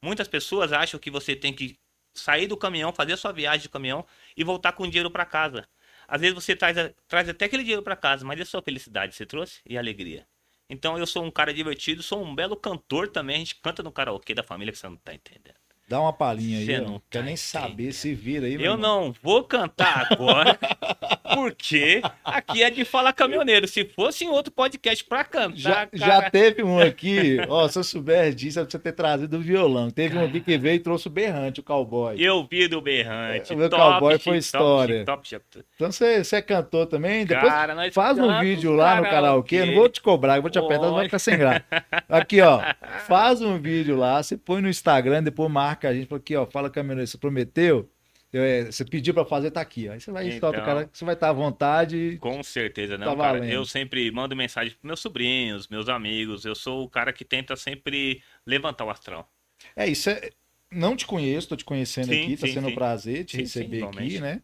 Muitas 0.01 0.27
pessoas 0.27 0.73
acham 0.73 0.99
que 0.99 1.11
você 1.11 1.35
tem 1.35 1.53
que 1.53 1.77
sair 2.15 2.47
do 2.47 2.57
caminhão, 2.57 2.93
fazer 2.93 3.17
sua 3.17 3.31
viagem 3.31 3.61
de 3.63 3.69
caminhão 3.69 4.05
e 4.35 4.43
voltar 4.43 4.71
com 4.73 4.87
dinheiro 4.87 5.11
para 5.11 5.25
casa. 5.25 5.67
Às 6.07 6.21
vezes 6.21 6.35
você 6.35 6.55
traz, 6.55 6.77
traz 7.07 7.27
até 7.29 7.45
aquele 7.45 7.63
dinheiro 7.63 7.81
para 7.83 7.95
casa, 7.95 8.25
mas 8.25 8.39
é 8.39 8.45
só 8.45 8.61
felicidade 8.61 9.11
que 9.11 9.17
você 9.17 9.25
trouxe 9.25 9.59
e 9.65 9.77
alegria. 9.77 10.27
Então 10.69 10.97
eu 10.97 11.05
sou 11.07 11.23
um 11.23 11.31
cara 11.31 11.53
divertido, 11.53 12.01
sou 12.03 12.23
um 12.23 12.33
belo 12.35 12.55
cantor 12.55 13.07
também. 13.09 13.35
A 13.37 13.39
gente 13.39 13.55
canta 13.55 13.83
no 13.83 13.91
karaokê 13.91 14.33
da 14.33 14.43
família 14.43 14.71
que 14.71 14.77
você 14.79 14.87
não 14.87 14.97
tá 14.97 15.13
entendendo. 15.13 15.55
Dá 15.87 15.99
uma 16.01 16.13
palhinha 16.13 16.59
aí, 16.59 16.65
Cê 16.65 16.79
ó. 16.79 16.81
não 16.81 16.99
Quer 17.09 17.19
tá 17.19 17.21
nem 17.23 17.35
entendendo. 17.35 17.37
saber, 17.37 17.93
se 17.93 18.13
vira 18.13 18.45
aí, 18.47 18.57
Eu 18.57 18.75
irmão. 18.75 18.77
não 18.77 19.11
vou 19.13 19.43
cantar 19.43 20.11
agora, 20.11 20.57
porque 21.33 22.01
aqui 22.23 22.63
é 22.63 22.69
de 22.69 22.85
falar 22.85 23.13
caminhoneiro. 23.13 23.67
Se 23.67 23.85
fosse 23.85 24.25
em 24.25 24.29
outro 24.29 24.51
podcast 24.51 25.03
pra 25.03 25.23
cantar, 25.23 25.55
Já, 25.55 25.73
cara, 25.87 25.89
já 25.93 26.29
teve 26.29 26.63
um 26.63 26.79
aqui, 26.79 27.37
ó, 27.47 27.67
se 27.67 27.79
eu 27.79 27.83
soubesse 27.83 28.35
disso, 28.35 28.59
era 28.59 28.65
pra 28.65 28.71
você 28.71 28.79
ter 28.79 28.91
trazido 28.91 29.37
o 29.37 29.41
violão. 29.41 29.89
Teve 29.89 30.17
um 30.17 30.25
aqui 30.25 30.39
que 30.39 30.57
veio 30.57 30.75
e 30.75 30.79
trouxe 30.79 31.07
o 31.07 31.09
berrante, 31.09 31.59
o 31.59 31.63
cowboy. 31.63 32.15
eu 32.21 32.45
vi 32.49 32.67
do 32.67 32.81
berrante. 32.81 33.51
É, 33.51 33.55
o 33.55 33.57
meu 33.57 33.69
top, 33.69 33.81
cowboy 33.81 34.19
foi 34.19 34.33
top, 34.33 34.37
história. 34.37 34.95
chique, 34.95 35.05
top, 35.05 35.27
chique. 35.27 35.65
Então 35.75 35.91
você, 35.91 36.23
você 36.23 36.35
é 36.37 36.41
cantor 36.41 36.85
também? 36.87 37.25
Depois 37.25 37.51
Cara, 37.51 37.75
nós 37.75 37.93
faz 37.93 38.17
um 38.17 38.39
vídeo 38.39 38.73
lá 38.73 38.97
no 38.97 39.03
karaokê. 39.03 39.57
Eu 39.57 39.65
não 39.67 39.75
vou 39.75 39.89
te 39.89 40.01
cobrar, 40.01 40.37
eu 40.37 40.41
vou 40.41 40.51
te 40.51 40.59
apertar, 40.59 40.87
não 40.87 40.95
vai 40.95 41.05
ficar 41.05 41.19
sem 41.19 41.37
graça. 41.37 41.63
Aqui, 42.09 42.41
ó, 42.41 42.61
faz 43.07 43.41
um 43.41 43.57
vídeo 43.59 43.95
lá, 43.95 44.21
você 44.21 44.37
põe 44.37 44.61
no 44.61 44.69
Instagram, 44.69 45.23
depois 45.23 45.51
marca 45.51 45.89
a 45.89 45.93
gente, 45.93 46.07
fala 46.07 46.19
aqui, 46.19 46.35
ó, 46.35 46.45
fala 46.45 46.69
caminhoneiro, 46.69 47.07
você 47.07 47.17
prometeu? 47.17 47.89
É, 48.37 48.65
você 48.65 48.83
pediu 48.83 49.13
pra 49.13 49.23
fazer, 49.25 49.49
tá 49.51 49.61
aqui. 49.61 49.87
Aí 49.87 49.99
você 49.99 50.11
vai 50.11 50.27
Então. 50.29 50.49
o 50.49 50.53
cara, 50.53 50.89
você 50.91 51.05
vai 51.05 51.13
estar 51.13 51.29
à 51.29 51.33
vontade. 51.33 52.17
Com 52.19 52.43
certeza, 52.43 52.97
não, 52.97 53.07
Tá 53.07 53.15
cara. 53.15 53.39
valendo. 53.39 53.51
Eu 53.51 53.65
sempre 53.65 54.11
mando 54.11 54.35
mensagem 54.35 54.73
pros 54.73 54.83
meus 54.83 54.99
sobrinhos, 54.99 55.67
meus 55.67 55.87
amigos. 55.87 56.43
Eu 56.43 56.53
sou 56.55 56.83
o 56.83 56.89
cara 56.89 57.13
que 57.13 57.23
tenta 57.23 57.55
sempre 57.55 58.21
levantar 58.45 58.83
o 58.85 58.89
astral. 58.89 59.31
É 59.75 59.87
isso, 59.87 60.09
é... 60.09 60.31
não 60.71 60.95
te 60.95 61.05
conheço, 61.07 61.47
tô 61.47 61.55
te 61.55 61.63
conhecendo 61.63 62.07
Sim, 62.07 62.23
aqui, 62.23 62.37
tá 62.37 62.47
sim, 62.47 62.53
sendo 62.53 62.67
um 62.67 62.71
sim. 62.71 62.75
prazer 62.75 63.23
te 63.23 63.37
receber 63.37 63.83
aqui, 63.83 64.19
né? 64.19 64.41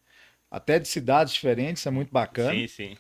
Até 0.49 0.79
de 0.79 0.87
cidades 0.87 1.33
diferentes, 1.33 1.85
é 1.85 1.91
muito 1.91 2.11
bacana. 2.11 2.53
Sim, 2.53 2.67
sim. 2.67 2.97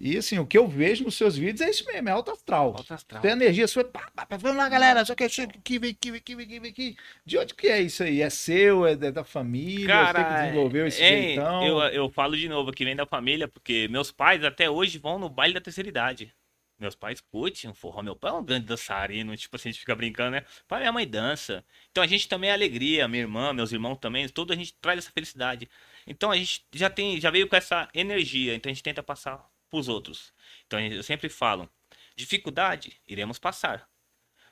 E 0.00 0.16
assim, 0.16 0.38
o 0.38 0.46
que 0.46 0.56
eu 0.56 0.68
vejo 0.68 1.04
nos 1.04 1.16
seus 1.16 1.36
vídeos 1.36 1.60
é 1.60 1.70
isso 1.70 1.84
mesmo, 1.86 2.08
é 2.08 2.12
alto 2.12 2.30
astral. 2.30 2.74
Alto 2.76 2.94
astral. 2.94 3.20
Tem 3.20 3.32
energia 3.32 3.66
sua, 3.66 3.82
pá, 3.82 4.08
pá, 4.14 4.26
pá, 4.26 4.36
vamos 4.36 4.56
lá, 4.56 4.68
galera, 4.68 5.04
só 5.04 5.14
que 5.14 5.24
aqui, 5.24 5.78
vem 5.78 5.90
aqui, 5.90 6.10
vem 6.10 6.18
aqui, 6.18 6.34
vem 6.36 6.46
aqui, 6.46 6.60
vem 6.60 6.70
aqui. 6.70 6.96
De 7.26 7.36
onde 7.36 7.54
que 7.54 7.66
é 7.66 7.80
isso 7.80 8.04
aí? 8.04 8.22
É 8.22 8.30
seu, 8.30 8.86
é 8.86 8.94
da 8.94 9.24
família, 9.24 10.06
você 10.06 10.24
que 10.24 10.34
desenvolveu 10.42 10.86
esse 10.86 11.02
hein, 11.02 11.22
jeitão? 11.22 11.66
Eu, 11.66 11.78
eu 11.88 12.10
falo 12.10 12.36
de 12.36 12.48
novo 12.48 12.70
que 12.70 12.84
vem 12.84 12.94
da 12.94 13.06
família, 13.06 13.48
porque 13.48 13.88
meus 13.88 14.12
pais 14.12 14.44
até 14.44 14.70
hoje 14.70 14.98
vão 14.98 15.18
no 15.18 15.28
baile 15.28 15.54
da 15.54 15.60
terceira 15.60 15.88
idade. 15.88 16.32
Meus 16.78 16.94
pais 16.94 17.20
curtem 17.20 17.68
um 17.68 17.74
forró. 17.74 18.02
Meu 18.02 18.14
pai 18.14 18.30
é 18.30 18.34
um 18.34 18.44
grande 18.44 18.66
dançarino, 18.66 19.36
tipo 19.36 19.56
assim, 19.56 19.70
a 19.70 19.72
gente 19.72 19.80
fica 19.80 19.96
brincando, 19.96 20.30
né? 20.30 20.44
Pai 20.68 20.78
minha 20.78 20.92
mãe 20.92 21.08
dança. 21.08 21.64
Então 21.90 22.04
a 22.04 22.06
gente 22.06 22.28
também 22.28 22.50
é 22.50 22.52
alegria, 22.52 23.08
minha 23.08 23.22
irmã, 23.22 23.52
meus 23.52 23.72
irmãos 23.72 23.96
também, 23.96 24.28
todo 24.28 24.52
a 24.52 24.56
gente 24.56 24.74
traz 24.74 24.98
essa 24.98 25.10
felicidade. 25.10 25.68
Então 26.06 26.30
a 26.30 26.36
gente 26.36 26.64
já 26.72 26.88
tem, 26.88 27.20
já 27.20 27.30
veio 27.32 27.48
com 27.48 27.56
essa 27.56 27.88
energia, 27.92 28.54
então 28.54 28.70
a 28.70 28.72
gente 28.72 28.82
tenta 28.82 29.02
passar 29.02 29.44
pros 29.70 29.88
outros. 29.88 30.32
Então 30.66 30.80
eu 30.80 31.02
sempre 31.02 31.28
falo, 31.28 31.68
dificuldade, 32.16 33.00
iremos 33.06 33.38
passar. 33.38 33.88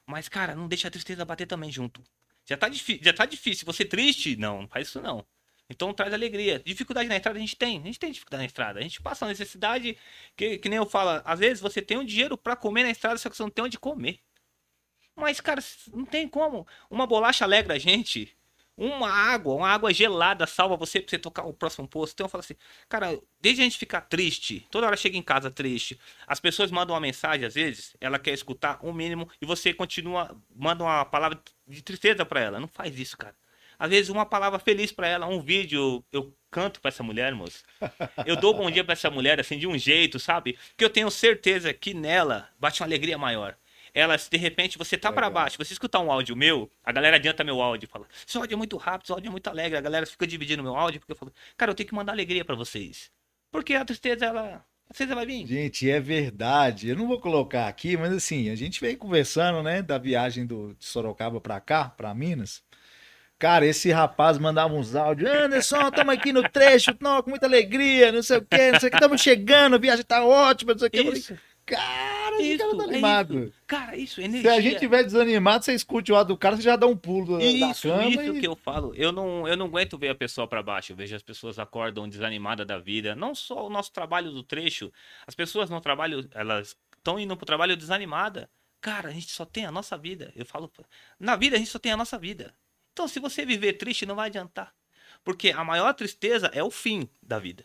Mas, 0.06 0.28
cara, 0.28 0.54
não 0.54 0.68
deixa 0.68 0.88
a 0.88 0.90
tristeza 0.90 1.24
bater 1.24 1.46
também 1.46 1.70
junto. 1.70 2.02
Já 2.44 2.56
tá, 2.56 2.70
já 2.70 3.12
tá 3.12 3.26
difícil. 3.26 3.66
Você 3.66 3.84
triste? 3.84 4.36
Não, 4.36 4.62
não 4.62 4.68
faz 4.68 4.88
isso 4.88 5.00
não. 5.00 5.26
Então 5.68 5.92
traz 5.92 6.14
alegria. 6.14 6.60
Dificuldade 6.64 7.08
na 7.08 7.16
estrada 7.16 7.38
a 7.38 7.40
gente 7.40 7.56
tem. 7.56 7.80
A 7.80 7.86
gente 7.86 7.98
tem 7.98 8.12
dificuldade 8.12 8.42
na 8.42 8.46
estrada. 8.46 8.78
A 8.78 8.82
gente 8.82 9.02
passa 9.02 9.24
uma 9.24 9.30
necessidade 9.30 9.98
que, 10.36 10.58
que 10.58 10.68
nem 10.68 10.76
eu 10.76 10.86
falo. 10.86 11.20
Às 11.24 11.40
vezes 11.40 11.60
você 11.60 11.82
tem 11.82 11.98
um 11.98 12.04
dinheiro 12.04 12.38
pra 12.38 12.54
comer 12.54 12.84
na 12.84 12.90
estrada, 12.90 13.18
só 13.18 13.28
que 13.28 13.36
você 13.36 13.42
não 13.42 13.50
tem 13.50 13.64
onde 13.64 13.78
comer. 13.78 14.20
Mas, 15.16 15.40
cara, 15.40 15.60
não 15.92 16.04
tem 16.04 16.28
como. 16.28 16.66
Uma 16.88 17.06
bolacha 17.06 17.44
alegra 17.44 17.74
a 17.74 17.78
gente. 17.78 18.36
Uma 18.78 19.08
água, 19.10 19.54
uma 19.54 19.68
água 19.68 19.92
gelada 19.92 20.46
salva 20.46 20.76
você 20.76 21.00
pra 21.00 21.08
você 21.08 21.18
tocar 21.18 21.44
o 21.46 21.52
próximo 21.54 21.88
posto. 21.88 22.12
Então 22.12 22.26
eu 22.26 22.28
falo 22.28 22.40
assim, 22.40 22.56
cara, 22.88 23.18
desde 23.40 23.62
a 23.62 23.64
gente 23.64 23.78
ficar 23.78 24.02
triste, 24.02 24.66
toda 24.70 24.86
hora 24.86 24.96
chega 24.96 25.16
em 25.16 25.22
casa 25.22 25.50
triste, 25.50 25.98
as 26.26 26.40
pessoas 26.40 26.70
mandam 26.70 26.94
uma 26.94 27.00
mensagem, 27.00 27.46
às 27.46 27.54
vezes, 27.54 27.96
ela 28.00 28.18
quer 28.18 28.34
escutar 28.34 28.78
o 28.82 28.92
mínimo 28.92 29.30
e 29.40 29.46
você 29.46 29.72
continua, 29.72 30.36
manda 30.54 30.84
uma 30.84 31.06
palavra 31.06 31.40
de 31.66 31.82
tristeza 31.82 32.26
pra 32.26 32.40
ela. 32.40 32.60
Não 32.60 32.68
faz 32.68 32.98
isso, 32.98 33.16
cara. 33.16 33.34
Às 33.78 33.90
vezes 33.90 34.10
uma 34.10 34.26
palavra 34.26 34.58
feliz 34.58 34.92
pra 34.92 35.06
ela, 35.06 35.26
um 35.26 35.40
vídeo, 35.40 36.04
eu 36.12 36.34
canto 36.50 36.80
pra 36.80 36.88
essa 36.88 37.02
mulher, 37.02 37.34
moço. 37.34 37.62
Eu 38.26 38.36
dou 38.36 38.54
bom 38.54 38.70
dia 38.70 38.84
pra 38.84 38.94
essa 38.94 39.10
mulher, 39.10 39.38
assim, 39.40 39.58
de 39.58 39.66
um 39.66 39.76
jeito, 39.76 40.18
sabe? 40.18 40.58
Que 40.76 40.84
eu 40.84 40.90
tenho 40.90 41.10
certeza 41.10 41.72
que 41.74 41.92
nela 41.92 42.48
bate 42.58 42.80
uma 42.82 42.86
alegria 42.86 43.18
maior. 43.18 43.56
Ela, 43.96 44.18
se 44.18 44.28
de 44.28 44.36
repente 44.36 44.76
você 44.76 44.98
tá 44.98 45.10
pra 45.10 45.28
Legal. 45.28 45.42
baixo, 45.42 45.56
você 45.56 45.72
escutar 45.72 46.00
um 46.00 46.12
áudio 46.12 46.36
meu, 46.36 46.70
a 46.84 46.92
galera 46.92 47.16
adianta 47.16 47.42
meu 47.42 47.62
áudio, 47.62 47.88
fala: 47.88 48.06
"Esse 48.28 48.36
áudio 48.36 48.54
é 48.54 48.56
muito 48.58 48.76
rápido, 48.76 49.04
esse 49.04 49.12
áudio 49.12 49.28
é 49.28 49.30
muito 49.30 49.48
alegre". 49.48 49.78
A 49.78 49.80
galera 49.80 50.04
fica 50.04 50.26
dividindo 50.26 50.62
meu 50.62 50.76
áudio 50.76 51.00
porque 51.00 51.12
eu 51.12 51.16
falo: 51.16 51.32
"Cara, 51.56 51.70
eu 51.70 51.74
tenho 51.74 51.88
que 51.88 51.94
mandar 51.94 52.12
alegria 52.12 52.44
pra 52.44 52.54
vocês". 52.54 53.10
Porque 53.50 53.72
a 53.72 53.86
tristeza 53.86 54.26
ela, 54.26 54.62
a 54.84 54.88
tristeza 54.92 55.14
vai 55.14 55.24
vir. 55.24 55.46
Gente, 55.46 55.90
é 55.90 55.98
verdade. 55.98 56.90
Eu 56.90 56.96
não 56.96 57.08
vou 57.08 57.18
colocar 57.18 57.68
aqui, 57.68 57.96
mas 57.96 58.12
assim, 58.12 58.50
a 58.50 58.54
gente 58.54 58.82
veio 58.82 58.98
conversando, 58.98 59.62
né, 59.62 59.80
da 59.80 59.96
viagem 59.96 60.44
do, 60.44 60.74
de 60.74 60.84
Sorocaba 60.84 61.40
pra 61.40 61.58
cá, 61.58 61.88
pra 61.88 62.14
Minas. 62.14 62.62
Cara, 63.38 63.64
esse 63.64 63.90
rapaz 63.90 64.36
mandava 64.36 64.74
uns 64.74 64.94
áudios. 64.94 65.30
Anderson, 65.30 65.88
estamos 65.88 66.14
aqui 66.14 66.34
no 66.34 66.46
trecho, 66.46 66.94
não, 67.00 67.22
com 67.22 67.30
muita 67.30 67.46
alegria, 67.46 68.12
não 68.12 68.22
sei 68.22 68.36
o 68.36 68.44
quê, 68.44 68.72
não 68.72 68.80
sei 68.80 68.88
o 68.88 68.90
que, 68.90 68.96
estamos 68.96 69.22
chegando, 69.22 69.76
a 69.76 69.78
viagem 69.78 70.04
tá 70.04 70.22
ótima, 70.22 70.72
não 70.72 70.78
sei 70.78 70.88
o 70.88 70.90
quê. 70.90 71.36
Isso, 71.68 71.80
cara, 71.80 72.42
isso, 72.42 72.58
cara 72.58 72.76
tá 72.76 72.84
é 72.84 72.86
animado. 72.86 73.38
isso. 73.44 73.52
Cara, 73.66 73.96
isso, 73.96 74.14
Se 74.16 74.22
energia. 74.22 74.54
a 74.54 74.60
gente 74.60 74.78
tiver 74.78 75.02
desanimado, 75.02 75.64
você 75.64 75.74
escute 75.74 76.12
o 76.12 76.16
áudio 76.16 76.34
do 76.34 76.38
cara, 76.38 76.56
você 76.56 76.62
já 76.62 76.76
dá 76.76 76.86
um 76.86 76.96
pulo 76.96 77.32
da, 77.32 77.38
da 77.38 77.44
Isso, 77.44 77.88
cama 77.88 78.04
isso 78.04 78.36
e... 78.36 78.40
que 78.40 78.46
eu 78.46 78.54
falo. 78.54 78.94
Eu 78.94 79.10
não, 79.10 79.48
eu 79.48 79.56
não 79.56 79.66
aguento 79.66 79.98
ver 79.98 80.10
a 80.10 80.14
pessoa 80.14 80.46
pra 80.46 80.62
baixo. 80.62 80.92
Eu 80.92 80.96
vejo 80.96 81.16
as 81.16 81.22
pessoas 81.22 81.58
acordam 81.58 82.08
desanimadas 82.08 82.66
da 82.66 82.78
vida. 82.78 83.16
Não 83.16 83.34
só 83.34 83.66
o 83.66 83.70
nosso 83.70 83.92
trabalho 83.92 84.30
do 84.30 84.42
trecho. 84.42 84.92
As 85.26 85.34
pessoas 85.34 85.68
no 85.68 85.80
trabalho, 85.80 86.28
elas 86.32 86.76
estão 86.96 87.18
indo 87.18 87.36
pro 87.36 87.46
trabalho 87.46 87.76
desanimada. 87.76 88.48
Cara, 88.80 89.08
a 89.08 89.12
gente 89.12 89.30
só 89.32 89.44
tem 89.44 89.66
a 89.66 89.72
nossa 89.72 89.98
vida. 89.98 90.32
Eu 90.36 90.46
falo, 90.46 90.70
na 91.18 91.34
vida 91.34 91.56
a 91.56 91.58
gente 91.58 91.70
só 91.70 91.78
tem 91.78 91.90
a 91.92 91.96
nossa 91.96 92.18
vida. 92.18 92.54
Então, 92.92 93.08
se 93.08 93.18
você 93.18 93.44
viver 93.44 93.74
triste, 93.74 94.06
não 94.06 94.14
vai 94.14 94.28
adiantar. 94.28 94.72
Porque 95.24 95.50
a 95.50 95.64
maior 95.64 95.92
tristeza 95.92 96.50
é 96.54 96.62
o 96.62 96.70
fim 96.70 97.08
da 97.20 97.38
vida. 97.38 97.64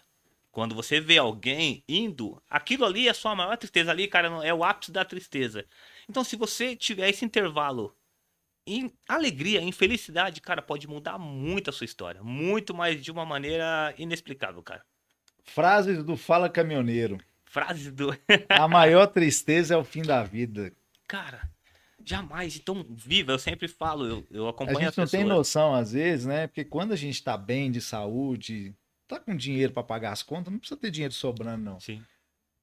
Quando 0.51 0.75
você 0.75 0.99
vê 0.99 1.17
alguém 1.17 1.83
indo, 1.87 2.41
aquilo 2.49 2.83
ali 2.85 3.07
é 3.07 3.11
a 3.11 3.13
sua 3.13 3.33
maior 3.33 3.55
tristeza 3.55 3.89
ali, 3.89 4.07
cara, 4.07 4.27
é 4.45 4.53
o 4.53 4.63
ápice 4.63 4.91
da 4.91 5.05
tristeza. 5.05 5.65
Então, 6.09 6.23
se 6.23 6.35
você 6.35 6.75
tiver 6.75 7.09
esse 7.09 7.23
intervalo 7.23 7.95
em 8.67 8.91
alegria, 9.07 9.61
em 9.61 9.71
felicidade, 9.71 10.41
cara, 10.41 10.61
pode 10.61 10.87
mudar 10.87 11.17
muito 11.17 11.69
a 11.69 11.73
sua 11.73 11.85
história. 11.85 12.21
Muito 12.21 12.73
mais 12.73 13.01
de 13.01 13.11
uma 13.11 13.25
maneira 13.25 13.93
inexplicável, 13.97 14.61
cara. 14.61 14.83
Frases 15.43 16.03
do 16.03 16.17
Fala 16.17 16.49
Caminhoneiro. 16.49 17.17
Frases 17.45 17.91
do. 17.91 18.09
A 18.49 18.67
maior 18.67 19.07
tristeza 19.07 19.73
é 19.73 19.77
o 19.77 19.83
fim 19.83 20.03
da 20.03 20.23
vida. 20.23 20.73
Cara, 21.07 21.49
jamais. 22.05 22.57
Então, 22.57 22.85
viva. 22.89 23.31
Eu 23.31 23.39
sempre 23.39 23.67
falo, 23.67 24.05
eu, 24.05 24.27
eu 24.29 24.47
A 24.47 24.49
acompanho 24.51 24.79
gente 24.79 24.89
as 24.89 24.97
não 24.97 25.07
tem 25.07 25.23
noção, 25.23 25.73
às 25.73 25.93
vezes, 25.93 26.25
né? 26.25 26.47
Porque 26.47 26.63
quando 26.63 26.91
a 26.91 26.95
gente 26.95 27.23
tá 27.23 27.37
bem 27.37 27.71
de 27.71 27.81
saúde, 27.81 28.75
tá 29.17 29.19
com 29.19 29.35
dinheiro 29.35 29.73
pra 29.73 29.83
pagar 29.83 30.11
as 30.11 30.23
contas, 30.23 30.51
não 30.51 30.59
precisa 30.59 30.79
ter 30.79 30.91
dinheiro 30.91 31.13
sobrando, 31.13 31.63
não. 31.63 31.79
Sim. 31.79 32.03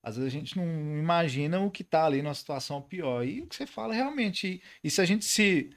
Às 0.03 0.17
vezes 0.17 0.33
a 0.33 0.39
gente 0.39 0.57
não 0.57 0.65
imagina 0.99 1.61
o 1.61 1.71
que 1.71 1.83
tá 1.85 2.07
ali 2.07 2.23
numa 2.23 2.35
situação 2.35 2.81
pior. 2.81 3.25
E 3.25 3.43
o 3.43 3.47
que 3.47 3.57
você 3.57 3.67
fala 3.67 3.93
realmente. 3.93 4.63
E, 4.83 4.91
se 4.91 5.01
a 5.01 5.05
gente 5.05 5.25
se, 5.25 5.71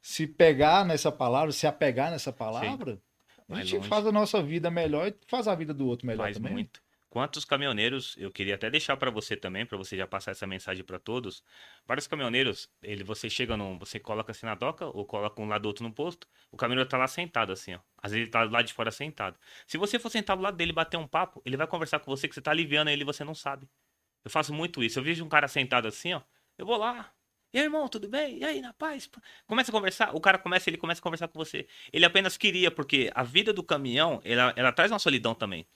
se 0.00 0.26
pegar 0.26 0.84
nessa 0.84 1.10
palavra, 1.10 1.52
se 1.52 1.66
apegar 1.66 2.10
nessa 2.10 2.32
palavra, 2.32 3.00
a 3.48 3.54
Vai 3.54 3.64
gente 3.64 3.88
faz 3.88 4.06
a 4.06 4.12
nossa 4.12 4.42
vida 4.42 4.70
melhor 4.70 5.08
e 5.08 5.14
faz 5.26 5.48
a 5.48 5.54
vida 5.54 5.74
do 5.74 5.86
outro 5.86 6.06
melhor 6.06 6.24
Faz 6.24 6.36
também. 6.36 6.52
muito. 6.52 6.82
Quantos 7.10 7.44
caminhoneiros, 7.44 8.14
eu 8.16 8.30
queria 8.30 8.54
até 8.54 8.70
deixar 8.70 8.96
pra 8.96 9.10
você 9.10 9.36
também, 9.36 9.66
pra 9.66 9.76
você 9.76 9.96
já 9.96 10.06
passar 10.06 10.30
essa 10.30 10.46
mensagem 10.46 10.84
pra 10.84 10.96
todos. 10.96 11.42
Vários 11.84 12.06
caminhoneiros, 12.06 12.70
ele 12.80 13.02
você 13.02 13.28
chega 13.28 13.56
num, 13.56 13.76
você 13.76 13.98
coloca 13.98 14.30
assim 14.30 14.46
na 14.46 14.54
doca 14.54 14.86
ou 14.86 15.04
coloca 15.04 15.42
um 15.42 15.46
lado 15.48 15.62
do 15.62 15.66
outro 15.66 15.82
no 15.82 15.92
posto, 15.92 16.28
o 16.52 16.56
caminhoneiro 16.56 16.88
tá 16.88 16.96
lá 16.96 17.08
sentado 17.08 17.52
assim, 17.52 17.74
ó. 17.74 17.80
Às 18.00 18.12
vezes 18.12 18.26
ele 18.26 18.30
tá 18.30 18.44
lá 18.44 18.62
de 18.62 18.72
fora 18.72 18.92
sentado. 18.92 19.36
Se 19.66 19.76
você 19.76 19.98
for 19.98 20.08
sentar 20.08 20.36
do 20.36 20.42
lado 20.42 20.56
dele 20.56 20.72
bater 20.72 20.98
um 20.98 21.06
papo, 21.06 21.42
ele 21.44 21.56
vai 21.56 21.66
conversar 21.66 21.98
com 21.98 22.08
você 22.10 22.28
que 22.28 22.34
você 22.34 22.40
tá 22.40 22.52
aliviando 22.52 22.90
ele 22.90 23.02
e 23.02 23.04
você 23.04 23.24
não 23.24 23.34
sabe. 23.34 23.68
Eu 24.24 24.30
faço 24.30 24.54
muito 24.54 24.82
isso. 24.82 24.98
Eu 25.00 25.02
vejo 25.02 25.24
um 25.24 25.28
cara 25.28 25.48
sentado 25.48 25.88
assim, 25.88 26.14
ó, 26.14 26.22
eu 26.56 26.64
vou 26.64 26.76
lá. 26.76 27.12
E 27.52 27.58
aí, 27.58 27.64
irmão, 27.64 27.88
tudo 27.88 28.08
bem? 28.08 28.38
E 28.38 28.44
aí, 28.44 28.60
na 28.60 28.72
paz? 28.72 29.10
Começa 29.46 29.72
a 29.72 29.74
conversar, 29.74 30.14
o 30.14 30.20
cara 30.20 30.38
começa, 30.38 30.70
ele 30.70 30.76
começa 30.76 31.00
a 31.00 31.02
conversar 31.02 31.26
com 31.26 31.36
você. 31.36 31.66
Ele 31.92 32.04
apenas 32.04 32.36
queria, 32.36 32.70
porque 32.70 33.10
a 33.12 33.24
vida 33.24 33.52
do 33.52 33.64
caminhão, 33.64 34.20
ela, 34.24 34.52
ela 34.54 34.70
traz 34.70 34.92
uma 34.92 35.00
solidão 35.00 35.34
também. 35.34 35.66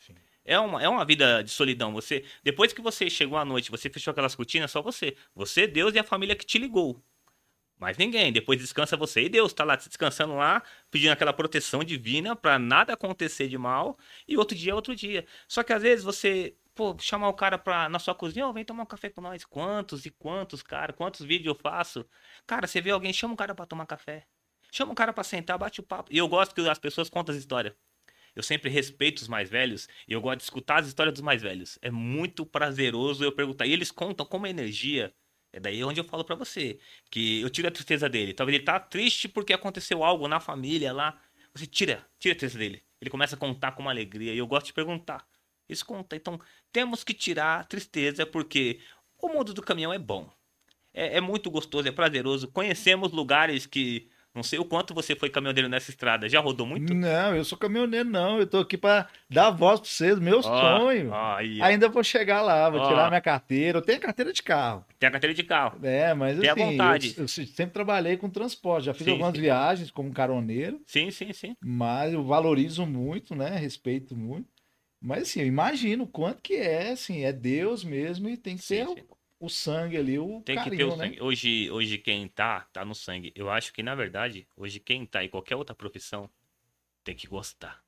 É 0.44 0.58
uma, 0.58 0.82
é 0.82 0.88
uma 0.88 1.04
vida 1.04 1.42
de 1.42 1.50
solidão. 1.50 1.92
Você, 1.92 2.24
depois 2.42 2.72
que 2.72 2.82
você 2.82 3.08
chegou 3.08 3.38
à 3.38 3.44
noite, 3.44 3.70
você 3.70 3.88
fechou 3.88 4.12
aquelas 4.12 4.34
cortinas, 4.34 4.70
só 4.70 4.82
você. 4.82 5.16
Você, 5.34 5.66
Deus 5.66 5.94
e 5.94 5.98
a 5.98 6.04
família 6.04 6.36
que 6.36 6.44
te 6.44 6.58
ligou. 6.58 7.02
Mas 7.78 7.96
ninguém. 7.98 8.32
Depois 8.32 8.58
descansa 8.58 8.96
você 8.96 9.22
e 9.24 9.28
Deus 9.28 9.52
tá 9.52 9.64
lá 9.64 9.76
descansando 9.76 10.34
lá, 10.34 10.62
pedindo 10.90 11.12
aquela 11.12 11.32
proteção 11.32 11.82
divina 11.82 12.36
pra 12.36 12.58
nada 12.58 12.92
acontecer 12.92 13.48
de 13.48 13.58
mal. 13.58 13.98
E 14.28 14.36
outro 14.36 14.56
dia 14.56 14.72
é 14.72 14.74
outro 14.74 14.94
dia. 14.94 15.26
Só 15.48 15.62
que 15.62 15.72
às 15.72 15.82
vezes 15.82 16.04
você, 16.04 16.56
pô, 16.74 16.96
chamar 16.98 17.28
o 17.28 17.34
cara 17.34 17.58
pra, 17.58 17.88
na 17.88 17.98
sua 17.98 18.14
cozinha, 18.14 18.46
ó, 18.46 18.52
vem 18.52 18.64
tomar 18.64 18.84
um 18.84 18.86
café 18.86 19.10
com 19.10 19.20
nós. 19.20 19.44
Quantos 19.44 20.06
e 20.06 20.10
quantos, 20.10 20.62
cara? 20.62 20.92
Quantos 20.92 21.24
vídeos 21.26 21.54
eu 21.54 21.60
faço? 21.60 22.06
Cara, 22.46 22.66
você 22.66 22.80
vê 22.80 22.90
alguém, 22.90 23.12
chama 23.12 23.34
o 23.34 23.36
cara 23.36 23.54
pra 23.54 23.66
tomar 23.66 23.86
café. 23.86 24.26
Chama 24.70 24.92
o 24.92 24.94
cara 24.94 25.12
pra 25.12 25.24
sentar, 25.24 25.58
bate 25.58 25.80
o 25.80 25.82
papo. 25.82 26.12
E 26.12 26.18
eu 26.18 26.28
gosto 26.28 26.54
que 26.54 26.68
as 26.68 26.78
pessoas 26.78 27.08
contam 27.08 27.34
as 27.34 27.40
histórias. 27.40 27.74
Eu 28.34 28.42
sempre 28.42 28.70
respeito 28.70 29.18
os 29.18 29.28
mais 29.28 29.48
velhos 29.48 29.88
e 30.08 30.12
eu 30.12 30.20
gosto 30.20 30.38
de 30.38 30.44
escutar 30.44 30.80
as 30.80 30.88
histórias 30.88 31.14
dos 31.14 31.22
mais 31.22 31.42
velhos. 31.42 31.78
É 31.80 31.90
muito 31.90 32.44
prazeroso 32.44 33.24
eu 33.24 33.32
perguntar. 33.32 33.66
E 33.66 33.72
eles 33.72 33.90
contam 33.90 34.26
como 34.26 34.46
a 34.46 34.50
energia. 34.50 35.14
É 35.52 35.60
daí 35.60 35.84
onde 35.84 36.00
eu 36.00 36.04
falo 36.04 36.24
pra 36.24 36.34
você. 36.34 36.78
Que 37.10 37.40
eu 37.40 37.48
tiro 37.48 37.68
a 37.68 37.70
tristeza 37.70 38.08
dele. 38.08 38.34
Talvez 38.34 38.56
ele 38.56 38.64
tá 38.64 38.80
triste 38.80 39.28
porque 39.28 39.52
aconteceu 39.52 40.02
algo 40.02 40.26
na 40.26 40.40
família 40.40 40.92
lá. 40.92 41.20
Você 41.54 41.66
tira, 41.66 42.04
tira 42.18 42.34
a 42.34 42.38
tristeza 42.38 42.58
dele. 42.58 42.82
Ele 43.00 43.10
começa 43.10 43.36
a 43.36 43.38
contar 43.38 43.72
com 43.72 43.82
uma 43.82 43.92
alegria. 43.92 44.34
E 44.34 44.38
eu 44.38 44.46
gosto 44.46 44.66
de 44.66 44.72
perguntar. 44.72 45.24
Isso 45.68 45.86
conta. 45.86 46.16
Então, 46.16 46.40
temos 46.72 47.04
que 47.04 47.14
tirar 47.14 47.60
a 47.60 47.64
tristeza 47.64 48.26
porque 48.26 48.80
o 49.18 49.28
mundo 49.28 49.54
do 49.54 49.62
caminhão 49.62 49.92
é 49.92 49.98
bom. 49.98 50.28
É, 50.92 51.18
é 51.18 51.20
muito 51.20 51.50
gostoso, 51.50 51.88
é 51.88 51.92
prazeroso. 51.92 52.48
Conhecemos 52.48 53.12
lugares 53.12 53.66
que. 53.66 54.08
Não 54.34 54.42
sei 54.42 54.58
o 54.58 54.64
quanto 54.64 54.92
você 54.92 55.14
foi 55.14 55.30
caminhoneiro 55.30 55.68
nessa 55.68 55.90
estrada. 55.90 56.28
Já 56.28 56.40
rodou 56.40 56.66
muito? 56.66 56.92
Não, 56.92 57.36
eu 57.36 57.44
sou 57.44 57.56
caminhoneiro, 57.56 58.08
não. 58.08 58.40
Eu 58.40 58.46
tô 58.48 58.58
aqui 58.58 58.76
pra 58.76 59.06
dar 59.30 59.50
voz 59.50 59.78
pra 59.78 59.88
vocês, 59.88 60.18
meu 60.18 60.38
Ó, 60.38 60.42
sonho. 60.42 61.10
ó. 61.12 61.36
Ainda 61.62 61.88
vou 61.88 62.02
chegar 62.02 62.42
lá, 62.42 62.68
vou 62.68 62.80
Ó. 62.80 62.88
tirar 62.88 63.08
minha 63.08 63.20
carteira. 63.20 63.78
Eu 63.78 63.82
tenho 63.82 63.98
a 63.98 64.00
carteira 64.00 64.32
de 64.32 64.42
carro. 64.42 64.84
Tem 64.98 65.06
a 65.08 65.12
carteira 65.12 65.32
de 65.32 65.44
carro. 65.44 65.78
É, 65.84 66.12
mas 66.14 66.36
Tenha 66.40 66.52
assim, 66.52 66.62
vontade. 66.64 67.14
Eu, 67.16 67.22
eu 67.22 67.28
sempre 67.28 67.72
trabalhei 67.72 68.16
com 68.16 68.28
transporte. 68.28 68.86
Já 68.86 68.94
fiz 68.94 69.04
Sim, 69.04 69.12
algumas 69.12 69.34
sim. 69.36 69.40
viagens 69.40 69.90
como 69.92 70.12
caroneiro, 70.12 70.80
Sim, 70.84 71.12
sim, 71.12 71.32
sim. 71.32 71.54
mas 71.64 72.12
eu 72.12 72.24
valorizo 72.24 72.84
muito, 72.84 73.36
né? 73.36 73.50
Respeito 73.56 74.16
muito. 74.16 74.48
Mas 75.00 75.22
assim, 75.24 75.42
eu 75.42 75.46
imagino 75.46 76.04
o 76.04 76.08
quanto 76.08 76.42
que 76.42 76.54
é, 76.54 76.90
assim, 76.90 77.24
é 77.24 77.32
Deus 77.32 77.84
mesmo 77.84 78.28
e 78.28 78.36
tem 78.36 78.56
que 78.56 78.64
sim. 78.64 78.84
O, 79.38 79.48
sangue 79.48 79.96
ali, 79.96 80.18
o 80.18 80.40
Tem 80.42 80.56
que 80.56 80.64
carinho, 80.64 80.76
ter 80.76 80.84
o 80.84 80.96
né? 80.96 81.04
sangue. 81.06 81.22
Hoje, 81.22 81.70
hoje 81.70 81.98
quem 81.98 82.26
tá, 82.28 82.60
tá 82.72 82.84
no 82.84 82.94
sangue. 82.94 83.32
Eu 83.34 83.50
acho 83.50 83.72
que, 83.72 83.82
na 83.82 83.94
verdade, 83.94 84.46
hoje 84.56 84.80
quem 84.80 85.04
tá 85.04 85.22
em 85.24 85.28
qualquer 85.28 85.56
outra 85.56 85.74
profissão 85.74 86.30
tem 87.02 87.14
que 87.14 87.26
gostar. 87.26 87.82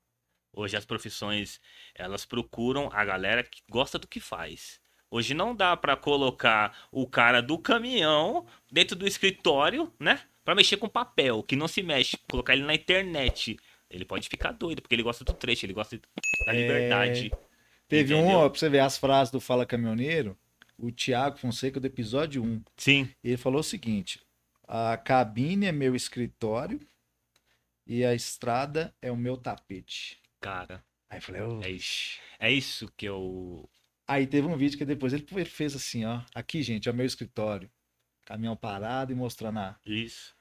Hoje 0.53 0.77
as 0.77 0.85
profissões, 0.85 1.61
elas 1.95 2.25
procuram 2.25 2.91
a 2.93 3.05
galera 3.05 3.43
que 3.43 3.63
gosta 3.71 3.99
do 3.99 4.07
que 4.09 4.21
faz. 4.21 4.81
Hoje 5.11 5.35
não 5.35 5.55
dá 5.55 5.77
pra 5.77 5.97
colocar 5.97 6.77
o 6.91 7.07
cara 7.07 7.41
do 7.41 7.59
caminhão 7.59 8.47
dentro 8.71 8.97
do 8.97 9.07
escritório, 9.07 9.93
né? 9.99 10.21
Pra 10.45 10.55
mexer 10.55 10.77
com 10.77 10.89
papel, 10.89 11.43
que 11.43 11.57
não 11.57 11.69
se 11.69 11.83
mexe. 11.83 12.17
Colocar 12.31 12.55
ele 12.55 12.65
na 12.65 12.75
internet. 12.75 13.57
Ele 13.89 14.05
pode 14.05 14.29
ficar 14.29 14.53
doido, 14.53 14.83
porque 14.83 14.95
ele 14.95 15.03
gosta 15.03 15.25
do 15.25 15.33
trecho, 15.33 15.65
ele 15.65 15.73
gosta 15.73 15.99
da 16.45 16.53
É, 16.53 16.53
liberdade. 16.55 17.31
Teve 17.89 18.15
um, 18.15 18.19
entendeu? 18.19 18.39
ó, 18.39 18.49
pra 18.49 18.59
você 18.59 18.69
ver 18.69 18.81
as 18.81 18.99
frases 18.99 19.31
do 19.31 19.41
Fala 19.41 19.65
Caminhoneiro, 19.65 20.37
o 20.79 20.91
Tiago 20.91 21.39
Fonseca 21.39 21.81
do 21.81 21.87
episódio 21.87 22.43
1. 22.43 22.63
Sim. 22.77 23.11
Ele 23.23 23.37
falou 23.37 23.61
o 23.61 23.65
seguinte: 23.65 24.21
a 24.67 24.97
cabine 24.97 25.67
é 25.67 25.73
meu 25.73 25.95
escritório 25.95 26.81
e 27.87 28.05
a 28.05 28.15
estrada 28.15 28.95
é 29.01 29.11
o 29.11 29.17
meu 29.17 29.37
tapete. 29.37 30.21
Cara, 30.41 30.85
Aí 31.09 31.19
eu 31.19 31.23
falei, 31.23 31.43
"Ô". 31.43 31.61
é 31.63 31.71
isso. 31.71 32.19
É 32.39 32.53
isso 32.53 32.93
que 32.97 33.07
eu. 33.07 33.69
aí 34.07 34.27
teve 34.27 34.47
um 34.47 34.57
vídeo 34.57 34.77
que 34.77 34.85
depois 34.85 35.13
ele 35.13 35.27
ele 35.31 35.45
fez 35.45 35.75
assim, 35.75 36.05
ó, 36.05 36.21
aqui 36.35 36.63
gente, 36.63 36.89
é 36.89 36.93
o 36.93 36.95
meu 36.95 37.07
escritório. 37.07 37.71
Caminhão 38.25 38.57
parado 38.57 39.13
e 39.13 39.15
mostrando 39.15 39.61
a, 39.61 39.79
Isso. 39.87 40.36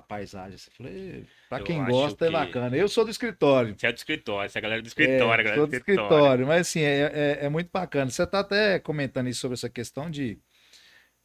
A 0.00 0.02
paisagem. 0.02 0.52
Eu 0.58 0.72
falei, 0.76 1.26
pra 1.48 1.58
Eu 1.58 1.64
quem 1.64 1.84
gosta 1.84 2.24
é 2.24 2.28
que- 2.28 2.32
bacana. 2.32 2.76
Eu 2.76 2.88
sou 2.88 3.04
do 3.04 3.10
escritório. 3.10 3.74
Você 3.78 3.86
é 3.86 3.92
do 3.92 3.96
escritório, 3.96 4.50
você 4.50 4.58
é 4.58 4.60
a 4.60 4.62
galera 4.62 4.82
do 4.82 4.86
É, 4.86 4.88
escritório, 4.88 5.24
a 5.32 5.36
galera 5.36 5.54
sou 5.56 5.66
do 5.66 5.70
do 5.70 5.76
escritório. 5.76 6.08
escritório, 6.10 6.46
mas 6.46 6.60
assim, 6.62 6.80
é, 6.80 7.00
é, 7.40 7.46
é 7.46 7.48
muito 7.48 7.70
bacana. 7.72 8.10
Você 8.10 8.26
tá 8.26 8.40
até 8.40 8.78
comentando 8.78 9.28
isso 9.28 9.40
sobre 9.40 9.54
essa 9.54 9.68
questão 9.70 10.10
de 10.10 10.38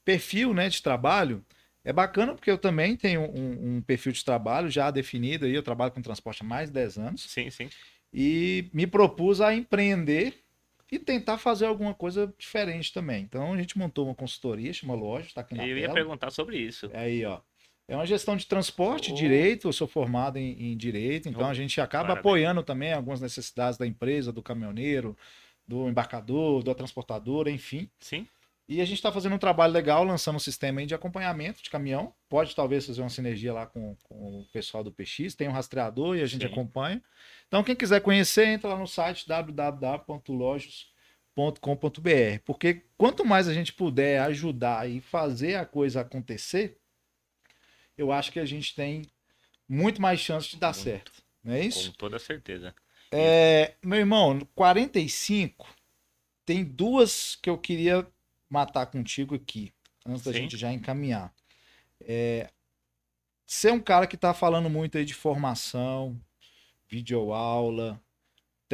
perfil, 0.03 0.53
né, 0.53 0.69
de 0.69 0.81
trabalho. 0.81 1.43
É 1.83 1.93
bacana 1.93 2.33
porque 2.33 2.49
eu 2.49 2.57
também 2.57 2.95
tenho 2.95 3.21
um, 3.21 3.77
um 3.77 3.81
perfil 3.81 4.11
de 4.11 4.23
trabalho 4.25 4.69
já 4.69 4.89
definido 4.89 5.45
aí, 5.45 5.53
eu 5.53 5.61
trabalho 5.63 5.91
com 5.91 6.01
transporte 6.01 6.41
há 6.41 6.45
mais 6.45 6.69
de 6.69 6.73
10 6.73 6.97
anos 6.97 7.21
Sim, 7.29 7.49
sim. 7.51 7.69
e 8.11 8.69
me 8.73 8.87
propus 8.87 9.39
a 9.39 9.53
empreender 9.53 10.33
e 10.91 10.97
tentar 10.97 11.37
fazer 11.37 11.65
alguma 11.65 11.93
coisa 11.93 12.31
diferente 12.39 12.91
também. 12.93 13.23
Então 13.23 13.53
a 13.53 13.57
gente 13.57 13.77
montou 13.77 14.05
uma 14.05 14.15
consultoria, 14.15 14.71
chama 14.73 14.95
Loja, 14.95 15.27
está 15.27 15.41
aqui 15.41 15.53
na 15.55 15.65
Eu 15.67 15.75
ia 15.77 15.83
tela. 15.83 15.93
perguntar 15.93 16.31
sobre 16.31 16.57
isso. 16.57 16.89
Aí, 16.93 17.23
ó. 17.25 17.39
É 17.87 17.95
uma 17.95 18.05
gestão 18.05 18.35
de 18.35 18.45
transporte, 18.47 19.11
Oh. 19.11 19.15
direito. 19.15 19.67
Eu 19.67 19.73
sou 19.73 19.87
formado 19.87 20.37
em, 20.37 20.71
em 20.71 20.77
direito, 20.77 21.29
então 21.29 21.43
Oh, 21.43 21.49
a 21.49 21.53
gente 21.53 21.79
acaba 21.79 22.03
parabéns. 22.05 22.19
apoiando 22.21 22.63
também 22.63 22.91
algumas 22.93 23.21
necessidades 23.21 23.77
da 23.77 23.85
empresa, 23.85 24.31
do 24.31 24.41
caminhoneiro, 24.41 25.15
do 25.67 25.87
embarcador, 25.87 26.63
da 26.63 26.73
transportadora, 26.73 27.49
enfim. 27.51 27.89
Sim. 27.99 28.27
E 28.67 28.81
a 28.81 28.85
gente 28.85 28.97
está 28.97 29.11
fazendo 29.11 29.35
um 29.35 29.37
trabalho 29.37 29.71
legal, 29.71 30.03
lançando 30.03 30.37
um 30.37 30.39
sistema 30.39 30.83
de 30.83 30.95
acompanhamento 30.95 31.61
de 31.61 31.69
caminhão. 31.69 32.11
Pode 32.27 32.55
talvez 32.55 32.87
fazer 32.87 33.01
uma 33.01 33.09
sinergia 33.11 33.53
lá 33.53 33.67
com, 33.67 33.95
com 34.05 34.39
o 34.39 34.45
pessoal 34.51 34.83
do 34.83 34.91
PX, 34.91 35.35
tem 35.35 35.47
um 35.47 35.51
rastreador 35.51 36.17
e 36.17 36.23
a 36.23 36.25
gente 36.25 36.47
Sim. 36.47 36.51
acompanha. 36.51 36.99
Então, 37.47 37.63
quem 37.63 37.75
quiser 37.75 38.01
conhecer, 38.01 38.47
entra 38.47 38.69
lá 38.71 38.77
no 38.79 38.87
site 38.87 39.27
www.lojos.com.br. 41.35 42.39
Porque 42.43 42.81
quanto 42.97 43.23
mais 43.23 43.47
a 43.47 43.53
gente 43.53 43.71
puder 43.73 44.19
ajudar 44.21 44.89
e 44.89 44.99
fazer 44.99 45.55
a 45.55 45.65
coisa 45.65 46.01
acontecer, 46.01 46.77
eu 47.97 48.11
acho 48.11 48.31
que 48.31 48.39
a 48.39 48.45
gente 48.45 48.75
tem 48.75 49.03
muito 49.67 50.01
mais 50.01 50.19
chance 50.19 50.49
de 50.49 50.57
dar 50.57 50.73
Muito. 50.73 50.83
certo. 50.83 51.11
Não 51.43 51.53
é 51.53 51.61
isso? 51.61 51.91
Com 51.91 51.97
toda 51.97 52.19
certeza. 52.19 52.73
É, 53.11 53.75
meu 53.83 53.99
irmão, 53.99 54.39
45, 54.55 55.67
tem 56.45 56.63
duas 56.63 57.35
que 57.35 57.49
eu 57.49 57.57
queria 57.57 58.05
matar 58.49 58.85
contigo 58.87 59.35
aqui, 59.35 59.71
antes 60.05 60.23
da 60.23 60.31
Sim. 60.31 60.39
gente 60.39 60.57
já 60.57 60.71
encaminhar. 60.71 61.33
É, 62.01 62.49
você 63.45 63.69
é 63.69 63.73
um 63.73 63.79
cara 63.79 64.07
que 64.07 64.17
tá 64.17 64.33
falando 64.33 64.69
muito 64.69 64.97
aí 64.97 65.05
de 65.05 65.13
formação, 65.13 66.19
videoaula, 66.89 68.01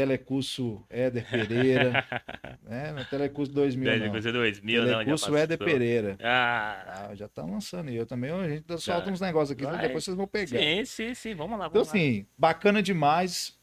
telecurso 0.02 0.84
Éder 0.90 1.30
Pereira, 1.30 2.06
né? 2.64 2.92
No 2.92 3.06
telecurso 3.06 3.52
2000 3.54 4.00
não. 4.00 4.10
Coisa 4.12 4.32
2000, 4.32 4.82
não, 4.84 4.90
Telecurso 4.92 5.36
Éder. 5.36 5.58
Pereira. 5.58 6.18
Ah, 6.22 7.08
Ah, 7.10 7.16
já 7.16 7.28
tá 7.28 7.44
lançando 7.44 7.90
e 7.92 7.96
eu 7.96 8.06
também, 8.06 8.32
a 8.32 8.50
gente 8.50 8.66
solta 8.80 9.10
uns 9.12 9.22
negócios 9.22 9.52
aqui, 9.52 9.64
Vai. 9.64 9.80
depois 9.82 10.04
vocês 10.04 10.18
vão 10.18 10.28
pegar. 10.28 10.60
sim, 10.60 10.86
sim, 10.86 11.14
sim. 11.14 11.36
Vamos 11.36 11.58
lá, 11.60 11.68
Então, 11.68 11.84
vamos 11.84 11.88
lá. 11.88 11.94
assim, 11.94 12.26
bacana 12.38 12.82
demais. 12.82 13.60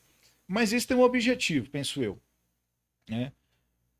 Mas 0.46 0.72
isso 0.72 0.88
tem 0.88 0.96
um 0.96 1.02
objetivo, 1.02 1.68
penso 1.70 2.02
eu. 2.02 2.18
Né? 3.08 3.32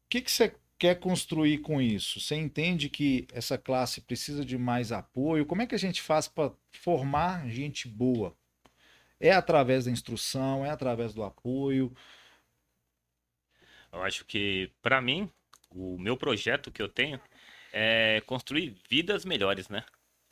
que, 0.08 0.22
que 0.22 0.30
você 0.30 0.54
quer 0.78 0.94
construir 0.98 1.58
com 1.58 1.82
isso? 1.82 2.20
Você 2.20 2.34
entende 2.36 2.88
que 2.88 3.26
essa 3.32 3.58
classe 3.58 4.00
precisa 4.00 4.44
de 4.44 4.56
mais 4.56 4.90
apoio? 4.92 5.44
Como 5.44 5.60
é 5.60 5.66
que 5.66 5.74
a 5.74 5.78
gente 5.78 6.00
faz 6.00 6.26
para 6.28 6.50
formar 6.70 7.46
gente 7.48 7.86
boa? 7.88 8.34
É 9.20 9.32
através 9.32 9.84
da 9.86 9.90
instrução, 9.90 10.64
é 10.64 10.70
através 10.70 11.12
do 11.12 11.22
apoio? 11.22 11.92
Eu 13.92 14.02
acho 14.02 14.24
que, 14.24 14.70
para 14.82 15.00
mim, 15.00 15.30
o 15.70 15.98
meu 15.98 16.16
projeto 16.16 16.70
que 16.70 16.82
eu 16.82 16.88
tenho 16.88 17.20
é 17.72 18.22
construir 18.26 18.76
vidas 18.88 19.24
melhores, 19.24 19.68
né? 19.68 19.84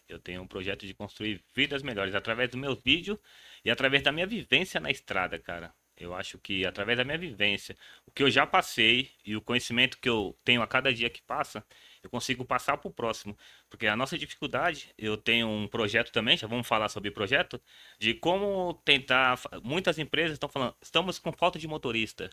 Eu 0.09 0.19
tenho 0.19 0.43
um 0.43 0.47
projeto 0.47 0.87
de 0.87 0.95
construir 0.95 1.43
vidas 1.55 1.83
melhores 1.83 2.15
através 2.15 2.51
do 2.51 2.57
meu 2.57 2.77
vídeo 2.77 3.21
e 3.65 3.71
através 3.71 4.03
da 4.03 4.13
minha 4.13 4.27
vivência 4.27 4.81
na 4.81 4.91
estrada, 4.91 5.39
cara. 5.39 5.75
Eu 5.97 6.15
acho 6.15 6.39
que 6.39 6.65
através 6.67 6.99
da 6.99 7.05
minha 7.05 7.17
vivência, 7.17 7.77
o 8.07 8.11
que 8.11 8.23
eu 8.23 8.31
já 8.31 8.47
passei 8.47 9.11
e 9.25 9.35
o 9.35 9.41
conhecimento 9.41 9.99
que 9.99 10.09
eu 10.09 10.37
tenho 10.45 10.61
a 10.61 10.67
cada 10.67 10.93
dia 10.93 11.09
que 11.09 11.23
passa, 11.23 11.65
eu 12.03 12.11
consigo 12.11 12.45
passar 12.45 12.77
para 12.77 12.89
o 12.89 12.93
próximo. 12.93 13.37
Porque 13.71 13.87
a 13.87 13.97
nossa 13.97 14.19
dificuldade, 14.19 14.93
eu 14.99 15.17
tenho 15.17 15.49
um 15.49 15.67
projeto 15.67 16.13
também, 16.13 16.37
já 16.37 16.47
vamos 16.47 16.69
falar 16.69 16.89
sobre 16.91 17.11
projeto, 17.11 17.61
de 17.99 18.13
como 18.15 18.75
tentar. 18.85 19.41
Muitas 19.63 19.99
empresas 19.99 20.35
estão 20.35 20.49
falando, 20.49 20.77
estamos 20.83 21.19
com 21.19 21.33
falta 21.33 21.59
de 21.59 21.67
motorista. 21.67 22.31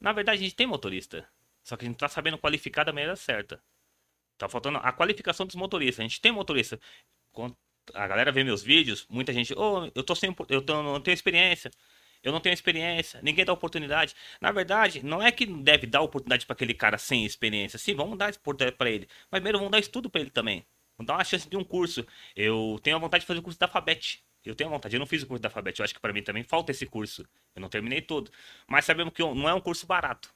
Na 0.00 0.12
verdade, 0.12 0.40
a 0.40 0.42
gente 0.42 0.54
tem 0.54 0.66
motorista, 0.66 1.28
só 1.62 1.76
que 1.76 1.84
a 1.84 1.86
gente 1.86 1.96
está 1.96 2.08
sabendo 2.08 2.38
qualificar 2.38 2.84
da 2.84 2.92
maneira 2.92 3.16
certa. 3.16 3.62
Tá 4.38 4.48
faltando 4.48 4.78
a 4.78 4.92
qualificação 4.92 5.46
dos 5.46 5.54
motoristas. 5.56 6.00
A 6.00 6.08
gente 6.08 6.20
tem 6.20 6.32
motorista. 6.32 6.80
Quando 7.32 7.56
a 7.94 8.06
galera 8.06 8.32
vê 8.32 8.42
meus 8.44 8.62
vídeos, 8.62 9.06
muita 9.10 9.32
gente, 9.32 9.54
oh, 9.56 9.90
eu 9.94 10.02
tô 10.02 10.14
sem, 10.14 10.34
eu 10.48 10.62
tô, 10.62 10.82
não 10.82 11.00
tenho 11.00 11.14
experiência 11.14 11.70
eu 12.22 12.32
não 12.32 12.40
tenho 12.40 12.52
experiência, 12.52 13.20
ninguém 13.22 13.44
dá 13.44 13.52
oportunidade. 13.52 14.14
Na 14.40 14.52
verdade, 14.52 15.04
não 15.04 15.22
é 15.22 15.32
que 15.32 15.46
deve 15.46 15.86
dar 15.86 16.02
oportunidade 16.02 16.46
para 16.46 16.54
aquele 16.54 16.74
cara 16.74 16.98
sem 16.98 17.24
experiência. 17.24 17.78
Sim, 17.78 17.94
vamos 17.94 18.18
dar 18.18 18.30
oportunidade 18.30 18.76
para 18.76 18.90
ele. 18.90 19.08
Mas 19.30 19.40
primeiro 19.40 19.58
vamos 19.58 19.72
dar 19.72 19.78
estudo 19.78 20.10
para 20.10 20.20
ele 20.20 20.30
também. 20.30 20.66
Vamos 20.98 21.06
dar 21.08 21.14
uma 21.14 21.24
chance 21.24 21.48
de 21.48 21.56
um 21.56 21.64
curso. 21.64 22.06
Eu 22.36 22.78
tenho 22.82 22.96
a 22.96 23.00
vontade 23.00 23.22
de 23.22 23.26
fazer 23.26 23.40
o 23.40 23.42
curso 23.42 23.58
da 23.58 23.66
Alphabet. 23.66 24.22
Eu 24.44 24.54
tenho 24.54 24.70
vontade. 24.70 24.96
Eu 24.96 25.00
não 25.00 25.06
fiz 25.06 25.22
o 25.22 25.26
curso 25.26 25.42
da 25.42 25.48
Alphabet. 25.48 25.78
Eu 25.78 25.84
acho 25.84 25.94
que 25.94 26.00
para 26.00 26.12
mim 26.12 26.22
também 26.22 26.42
falta 26.42 26.70
esse 26.70 26.86
curso. 26.86 27.26
Eu 27.54 27.60
não 27.60 27.68
terminei 27.68 28.00
todo. 28.00 28.30
Mas 28.66 28.84
sabemos 28.84 29.12
que 29.12 29.22
não 29.22 29.48
é 29.48 29.54
um 29.54 29.60
curso 29.60 29.86
barato. 29.86 30.32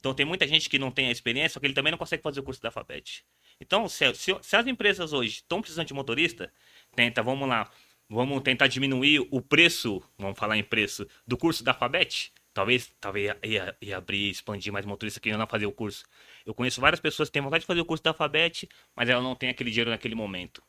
Então 0.00 0.12
tem 0.12 0.26
muita 0.26 0.46
gente 0.46 0.68
que 0.68 0.78
não 0.78 0.90
tem 0.90 1.08
a 1.08 1.10
experiência, 1.10 1.54
só 1.54 1.60
que 1.60 1.66
ele 1.66 1.74
também 1.74 1.90
não 1.90 1.98
consegue 1.98 2.22
fazer 2.22 2.40
o 2.40 2.42
curso 2.42 2.60
da 2.60 2.68
Alphabet. 2.68 3.24
Então, 3.58 3.88
se, 3.88 4.12
se, 4.14 4.36
se 4.42 4.56
as 4.56 4.66
empresas 4.66 5.12
hoje 5.12 5.36
estão 5.36 5.60
precisando 5.60 5.86
de 5.86 5.94
motorista, 5.94 6.52
tenta, 6.94 7.22
vamos 7.22 7.48
lá, 7.48 7.70
Vamos 8.08 8.42
tentar 8.42 8.66
diminuir 8.66 9.26
o 9.30 9.40
preço, 9.40 10.02
vamos 10.18 10.38
falar 10.38 10.58
em 10.58 10.62
preço, 10.62 11.06
do 11.26 11.38
curso 11.38 11.64
da 11.64 11.72
Alphabet? 11.72 12.32
Talvez, 12.52 12.94
talvez 13.00 13.34
ia, 13.42 13.76
ia 13.80 13.96
abrir, 13.96 14.30
expandir 14.30 14.72
mais 14.72 14.84
motoristas 14.84 15.20
que 15.20 15.32
não 15.32 15.46
fazer 15.46 15.66
o 15.66 15.72
curso. 15.72 16.04
Eu 16.44 16.54
conheço 16.54 16.80
várias 16.80 17.00
pessoas 17.00 17.28
que 17.28 17.32
têm 17.32 17.42
vontade 17.42 17.62
de 17.62 17.66
fazer 17.66 17.80
o 17.80 17.84
curso 17.84 18.04
da 18.04 18.10
Alphabet, 18.10 18.68
mas 18.94 19.08
ela 19.08 19.22
não 19.22 19.34
tem 19.34 19.48
aquele 19.48 19.70
dinheiro 19.70 19.90
naquele 19.90 20.14
momento. 20.14 20.62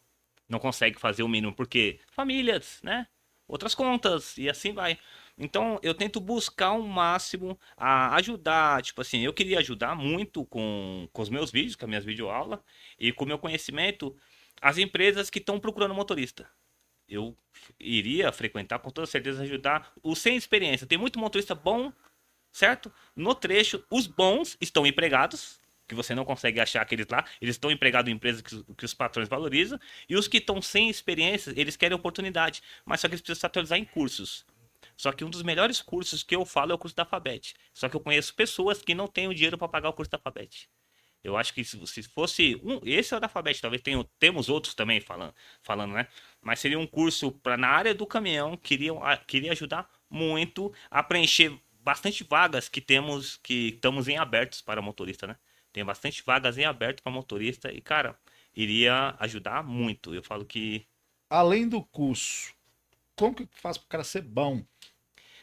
Não 0.50 0.60
consegue 0.60 1.00
fazer 1.00 1.24
o 1.24 1.28
mínimo, 1.28 1.54
porque 1.54 2.00
famílias, 2.12 2.80
né? 2.84 3.08
Outras 3.48 3.76
contas, 3.76 4.38
e 4.38 4.50
assim 4.50 4.74
vai. 4.74 4.98
Então 5.38 5.80
eu 5.84 5.93
tento 5.93 6.20
buscar 6.20 6.72
o 6.74 6.80
um 6.80 6.88
máximo 6.88 7.60
a 7.78 8.16
ajudar. 8.16 8.82
Tipo 8.82 9.02
assim, 9.02 9.22
eu 9.22 9.34
queria 9.34 9.60
ajudar 9.60 9.96
muito 9.96 10.46
com, 10.46 11.08
com 11.14 11.22
os 11.22 11.30
meus 11.30 11.52
vídeos, 11.52 11.76
com 11.76 11.86
as 11.86 11.89
minhas 11.89 12.06
videoaulas, 12.06 12.60
e 13.00 13.12
com 13.12 13.26
o 13.26 13.28
meu 13.28 13.39
conhecimento, 13.39 14.16
as 14.62 14.78
empresas 14.78 15.30
que 15.30 15.39
estão 15.39 15.60
procurando 15.60 15.93
motorista 15.93 16.50
eu 17.08 17.38
iria 17.80 18.32
frequentar, 18.32 18.80
com 18.80 18.89
toda 18.89 19.08
certeza 19.08 19.43
ajudar 19.43 19.91
o 20.02 20.16
sem 20.16 20.36
experiência. 20.36 20.88
Tem 20.88 20.98
muito 20.98 21.20
motorista 21.20 21.54
bom, 21.54 21.91
certo? 22.52 22.91
No 23.16 23.36
trecho, 23.36 23.84
os 23.89 24.08
bons 24.08 24.58
estão 24.60 24.86
empregados, 24.86 25.60
que 25.88 25.96
você 25.96 26.16
não 26.16 26.26
consegue 26.26 26.60
achar 26.60 26.82
aqueles 26.82 27.08
lá, 27.10 27.26
eles 27.42 27.56
estão 27.56 27.72
empregados 27.72 28.12
em 28.12 28.16
empresas 28.16 28.42
que, 28.42 28.64
que, 28.74 28.86
os 28.86 28.94
patrões 28.94 29.30
valorizam, 29.30 29.80
e 30.10 30.16
os 30.16 30.28
que 30.28 30.38
estão 30.38 30.62
sem 30.62 30.90
experiência, 30.90 31.54
eles 31.56 31.76
querem 31.76 31.96
oportunidade, 31.96 32.62
mas 32.86 33.02
só 33.02 33.08
que 33.08 33.14
eles 33.14 33.22
precisam 33.22 33.40
se 33.40 33.46
atualizar 33.46 33.78
em 33.78 33.86
cursos. 33.86 34.46
Só 34.98 35.12
que 35.12 35.24
um 35.24 35.30
dos 35.30 35.44
melhores 35.44 35.82
cursos 35.82 36.24
que 36.24 36.36
eu 36.36 36.46
falo 36.46 36.72
é 36.72 36.76
o 36.76 36.78
curso 36.78 36.96
da 36.96 37.04
Alphabet. 37.04 37.54
Só 37.74 37.90
que 37.90 37.96
eu 37.96 38.00
conheço 38.00 38.34
pessoas 38.34 38.82
que 38.82 38.96
não 38.96 39.08
têm 39.08 39.28
o 39.28 39.34
dinheiro 39.34 39.58
para 39.58 39.68
pagar 39.68 39.90
o 39.90 39.94
curso 39.94 40.10
da 40.10 40.18
Alphabet. 40.18 40.70
Eu 41.24 41.36
acho 41.36 41.54
que 41.54 41.64
se, 41.64 42.04
fosse 42.04 42.62
um, 42.64 42.80
esse 42.84 43.14
é 43.14 43.18
o 43.18 43.20
da 43.20 43.26
Alphabet, 43.26 43.60
talvez 43.60 43.82
tenha, 43.82 44.04
temos 44.20 44.48
outros 44.48 44.76
também 44.76 45.02
falando, 45.02 45.34
falando, 45.64 45.94
né? 45.94 46.08
Mas 46.40 46.60
seria 46.60 46.78
um 46.78 46.86
curso 46.86 47.32
para 47.32 47.58
na 47.58 47.68
área 47.68 47.96
do 47.96 48.06
caminhão, 48.06 48.56
queria, 48.56 48.94
queria 49.26 49.52
ajudar 49.52 49.90
muito 50.08 50.72
a 50.90 51.02
preencher 51.02 51.60
bastante 51.82 52.24
vagas 52.24 52.70
que 52.70 52.80
temos, 52.80 53.38
que 53.38 53.70
estamos 53.70 54.08
em 54.08 54.18
abertos 54.18 54.62
para 54.62 54.84
motorista, 54.84 55.26
né? 55.26 55.36
Tem 55.76 55.84
bastante 55.84 56.23
vagas 56.26 56.57
em 56.57 56.63
aberto 56.63 57.03
para 57.03 57.11
motorista 57.11 57.69
e, 57.69 57.82
cara, 57.82 58.17
iria 58.55 59.13
ajudar 59.19 59.61
muito. 59.61 60.15
Eu 60.15 60.23
falo 60.23 60.45
que. 60.45 60.88
Além 61.30 61.67
do 61.67 61.84
curso, 61.84 62.55
como 63.13 63.36
que 63.36 63.45
faz 63.51 63.78
pro 63.78 63.89
cara 63.89 64.03
ser 64.05 64.21
bom? 64.21 64.63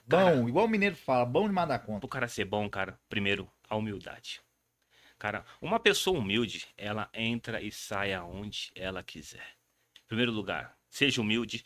Bom, 0.07 0.17
cara, 0.17 0.49
igual 0.49 0.65
o 0.65 0.69
mineiro 0.71 0.97
fala, 0.97 1.27
bom 1.27 1.47
demais 1.47 1.69
da 1.69 1.79
conta. 1.79 2.01
Pro 2.01 2.09
cara 2.09 2.29
ser 2.29 2.47
bom, 2.47 2.67
cara, 2.71 2.99
primeiro, 3.11 3.47
a 3.69 3.77
humildade. 3.77 4.41
Cara, 5.19 5.45
uma 5.61 5.79
pessoa 5.79 6.19
humilde, 6.19 6.67
ela 6.79 7.11
entra 7.13 7.61
e 7.61 7.71
sai 7.71 8.15
aonde 8.15 8.73
ela 8.75 9.03
quiser. 9.03 9.59
Em 9.99 10.07
primeiro 10.07 10.33
lugar, 10.33 10.79
seja 10.89 11.21
humilde, 11.21 11.63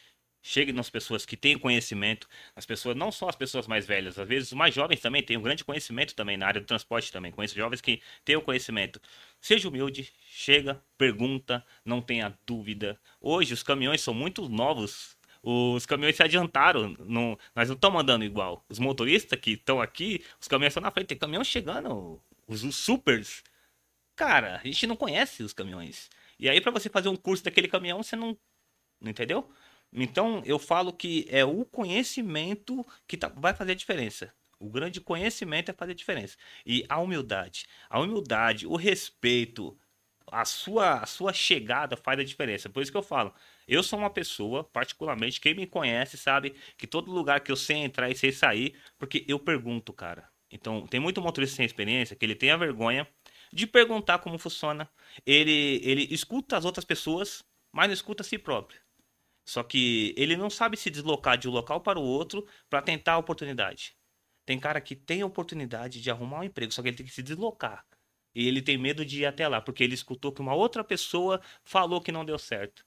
chegue 0.47 0.73
nas 0.73 0.89
pessoas 0.89 1.27
que 1.27 1.37
têm 1.37 1.59
conhecimento, 1.59 2.29
as 2.55 2.65
pessoas, 2.65 2.97
não 2.97 3.11
só 3.11 3.29
as 3.29 3.35
pessoas 3.35 3.67
mais 3.67 3.85
velhas, 3.85 4.17
às 4.17 4.29
vezes 4.29 4.53
os 4.53 4.55
mais 4.57 4.73
jovens 4.73 5.01
também 5.01 5.21
têm 5.21 5.37
um 5.37 5.43
grande 5.43 5.65
conhecimento 5.65 6.15
também 6.15 6.37
na 6.37 6.47
área 6.47 6.61
do 6.61 6.67
transporte 6.67 7.11
também. 7.11 7.33
Conheço 7.33 7.57
jovens 7.57 7.81
que 7.81 8.01
têm 8.25 8.37
o 8.37 8.41
conhecimento. 8.41 9.01
Seja 9.41 9.69
humilde, 9.69 10.13
chega, 10.31 10.81
pergunta, 10.97 11.67
não 11.85 12.01
tenha 12.01 12.33
dúvida. 12.47 12.99
Hoje 13.21 13.55
os 13.55 13.65
caminhões 13.65 14.01
são 14.01 14.15
muito 14.15 14.49
novos. 14.49 15.17
Os 15.43 15.85
caminhões 15.85 16.15
se 16.15 16.23
adiantaram, 16.23 16.95
não, 17.01 17.37
nós 17.55 17.69
não 17.69 17.75
estamos 17.75 18.01
andando 18.01 18.25
igual. 18.25 18.65
Os 18.69 18.79
motoristas 18.79 19.39
que 19.41 19.53
estão 19.53 19.81
aqui, 19.81 20.25
os 20.41 20.47
caminhões 20.47 20.71
estão 20.71 20.83
na 20.83 20.93
frente, 20.93 21.09
tem 21.09 21.19
caminhão 21.19 21.43
chegando 21.43 22.23
os, 22.47 22.63
os 22.63 22.77
supers. 22.77 23.43
Cara, 24.15 24.61
a 24.63 24.67
gente 24.67 24.87
não 24.87 24.95
conhece 24.95 25.43
os 25.43 25.53
caminhões. 25.53 26.09
E 26.39 26.49
aí, 26.49 26.61
para 26.61 26.71
você 26.71 26.89
fazer 26.89 27.09
um 27.09 27.17
curso 27.17 27.43
daquele 27.43 27.67
caminhão, 27.67 28.01
você 28.03 28.15
não. 28.15 28.37
Não 29.01 29.11
entendeu? 29.11 29.47
Então, 29.93 30.43
eu 30.45 30.59
falo 30.59 30.93
que 30.93 31.27
é 31.31 31.45
o 31.45 31.65
conhecimento 31.65 32.85
que 33.07 33.17
tá, 33.17 33.29
vai 33.29 33.55
fazer 33.55 33.73
a 33.73 33.77
diferença. 33.77 34.33
O 34.59 34.69
grande 34.71 35.01
conhecimento 35.01 35.71
é 35.71 35.75
fazer 35.75 35.93
a 35.93 35.95
diferença. 35.95 36.37
E 36.65 36.85
a 36.89 36.99
humildade. 36.99 37.67
A 37.89 38.01
humildade, 38.01 38.67
o 38.67 38.77
respeito, 38.77 39.79
a 40.31 40.45
sua, 40.45 41.01
a 41.01 41.07
sua 41.07 41.33
chegada 41.33 41.97
faz 41.97 42.19
a 42.19 42.25
diferença. 42.25 42.69
Por 42.69 42.83
isso 42.83 42.91
que 42.91 42.97
eu 42.97 43.03
falo. 43.03 43.35
Eu 43.67 43.83
sou 43.83 43.99
uma 43.99 44.11
pessoa, 44.11 44.65
particularmente, 44.65 45.41
quem 45.41 45.55
me 45.55 45.67
conhece 45.67 46.17
sabe 46.17 46.55
que 46.77 46.87
todo 46.87 47.13
lugar 47.13 47.41
que 47.41 47.53
eu 47.53 47.57
sei 47.57 47.79
entrar 47.79 48.11
e 48.11 48.15
sei 48.15 48.33
sair, 48.33 48.79
porque 48.99 49.25
eu 49.29 49.39
pergunto, 49.39 49.93
cara. 49.93 50.29
Então, 50.51 50.87
tem 50.87 51.01
muito 51.01 51.21
motorista 51.21 51.57
sem 51.57 51.67
experiência 51.67 52.17
que 52.17 52.25
ele 52.25 52.35
tem 52.35 52.51
a 52.51 52.57
vergonha 52.57 53.07
de 53.53 53.67
perguntar 53.67 54.19
como 54.19 54.39
funciona. 54.39 54.89
Ele, 55.25 55.81
ele 55.83 56.07
escuta 56.11 56.57
as 56.57 56.65
outras 56.65 56.85
pessoas, 56.85 57.45
mas 57.73 57.89
não 57.89 57.95
escuta 57.95 58.23
a 58.23 58.27
si 58.27 58.39
próprio. 58.39 58.81
Só 59.47 59.63
que 59.63 60.13
ele 60.19 60.37
não 60.37 60.51
sabe 60.51 60.77
se 60.77 60.91
deslocar 60.91 61.39
de 61.39 61.49
um 61.49 61.53
local 61.53 61.81
para 61.81 61.99
o 62.01 62.03
outro 62.03 62.47
para 62.69 62.83
tentar 62.83 63.13
a 63.13 63.19
oportunidade. 63.19 63.97
Tem 64.45 64.59
cara 64.59 64.81
que 64.81 64.97
tem 64.97 65.23
a 65.23 65.27
oportunidade 65.27 66.01
de 66.03 66.11
arrumar 66.11 66.41
um 66.41 66.45
emprego, 66.45 66.73
só 66.73 66.83
que 66.83 66.89
ele 66.89 66.97
tem 66.97 67.07
que 67.07 67.13
se 67.13 67.23
deslocar. 67.23 67.87
E 68.35 68.47
ele 68.47 68.61
tem 68.61 68.77
medo 68.77 69.05
de 69.05 69.23
ir 69.23 69.27
até 69.27 69.47
lá, 69.49 69.61
porque 69.61 69.85
ele 69.85 69.95
escutou 69.95 70.33
que 70.33 70.41
uma 70.41 70.55
outra 70.55 70.85
pessoa 70.85 71.41
falou 71.65 72.01
que 72.01 72.13
não 72.13 72.25
deu 72.25 72.39
certo. 72.39 72.85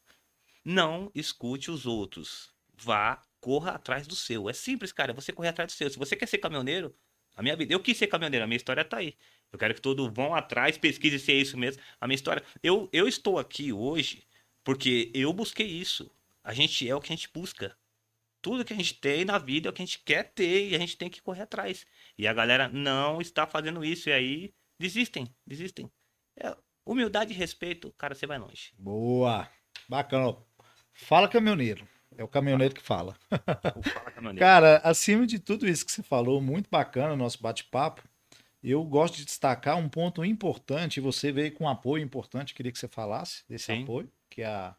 Não 0.63 1.09
escute 1.15 1.71
os 1.71 1.85
outros. 1.85 2.53
Vá, 2.75 3.21
corra 3.39 3.71
atrás 3.71 4.05
do 4.05 4.15
seu. 4.15 4.49
É 4.49 4.53
simples, 4.53 4.91
cara. 4.91 5.11
É 5.11 5.15
você 5.15 5.31
correr 5.31 5.49
atrás 5.49 5.71
do 5.71 5.75
seu. 5.75 5.89
Se 5.89 5.97
você 5.97 6.15
quer 6.15 6.27
ser 6.27 6.37
caminhoneiro, 6.39 6.93
a 7.35 7.41
minha 7.41 7.55
vida. 7.55 7.73
Eu 7.73 7.79
quis 7.79 7.97
ser 7.97 8.07
caminhoneiro, 8.07 8.43
a 8.43 8.47
minha 8.47 8.57
história 8.57 8.83
tá 8.83 8.97
aí. 8.97 9.15
Eu 9.51 9.57
quero 9.57 9.73
que 9.73 9.81
todos 9.81 10.11
vão 10.13 10.35
atrás, 10.35 10.77
pesquise 10.77 11.17
se 11.19 11.31
é 11.31 11.35
isso 11.35 11.57
mesmo. 11.57 11.81
A 11.99 12.05
minha 12.05 12.15
história. 12.15 12.43
Eu, 12.61 12.89
eu 12.91 13.07
estou 13.07 13.39
aqui 13.39 13.71
hoje 13.71 14.23
porque 14.63 15.09
eu 15.13 15.31
busquei 15.31 15.65
isso. 15.65 16.11
A 16.43 16.53
gente 16.53 16.87
é 16.87 16.95
o 16.95 17.01
que 17.01 17.11
a 17.11 17.15
gente 17.15 17.29
busca. 17.33 17.75
Tudo 18.41 18.63
que 18.63 18.73
a 18.73 18.75
gente 18.75 18.93
tem 18.93 19.25
na 19.25 19.37
vida 19.37 19.67
é 19.67 19.69
o 19.69 19.73
que 19.73 19.81
a 19.81 19.85
gente 19.85 19.99
quer 19.99 20.31
ter 20.31 20.69
e 20.69 20.75
a 20.75 20.79
gente 20.79 20.97
tem 20.97 21.09
que 21.09 21.21
correr 21.21 21.41
atrás. 21.41 21.85
E 22.17 22.27
a 22.27 22.33
galera 22.33 22.69
não 22.69 23.19
está 23.19 23.45
fazendo 23.45 23.83
isso. 23.83 24.09
E 24.09 24.13
aí 24.13 24.53
desistem, 24.79 25.33
desistem. 25.45 25.91
É, 26.37 26.55
humildade 26.85 27.33
e 27.33 27.35
respeito, 27.35 27.93
cara, 27.97 28.15
você 28.15 28.25
vai 28.25 28.37
longe. 28.37 28.71
Boa. 28.77 29.49
Bacana. 29.87 30.37
Fala 30.93 31.27
caminhoneiro. 31.27 31.87
É 32.17 32.23
o 32.23 32.27
caminhoneiro 32.27 32.75
que 32.75 32.81
fala. 32.81 33.15
Cara, 34.37 34.81
acima 34.83 35.25
de 35.25 35.39
tudo 35.39 35.67
isso 35.67 35.85
que 35.85 35.91
você 35.91 36.03
falou, 36.03 36.41
muito 36.41 36.69
bacana 36.69 37.13
o 37.13 37.17
nosso 37.17 37.41
bate-papo. 37.41 38.03
Eu 38.61 38.83
gosto 38.83 39.15
de 39.15 39.25
destacar 39.25 39.77
um 39.77 39.87
ponto 39.87 40.25
importante. 40.25 40.99
Você 40.99 41.31
veio 41.31 41.53
com 41.53 41.63
um 41.63 41.69
apoio 41.69 42.03
importante, 42.03 42.53
queria 42.53 42.71
que 42.71 42.79
você 42.79 42.89
falasse 42.89 43.43
desse 43.47 43.67
sim. 43.67 43.83
apoio, 43.83 44.11
que 44.29 44.41
é 44.41 44.47
a, 44.47 44.75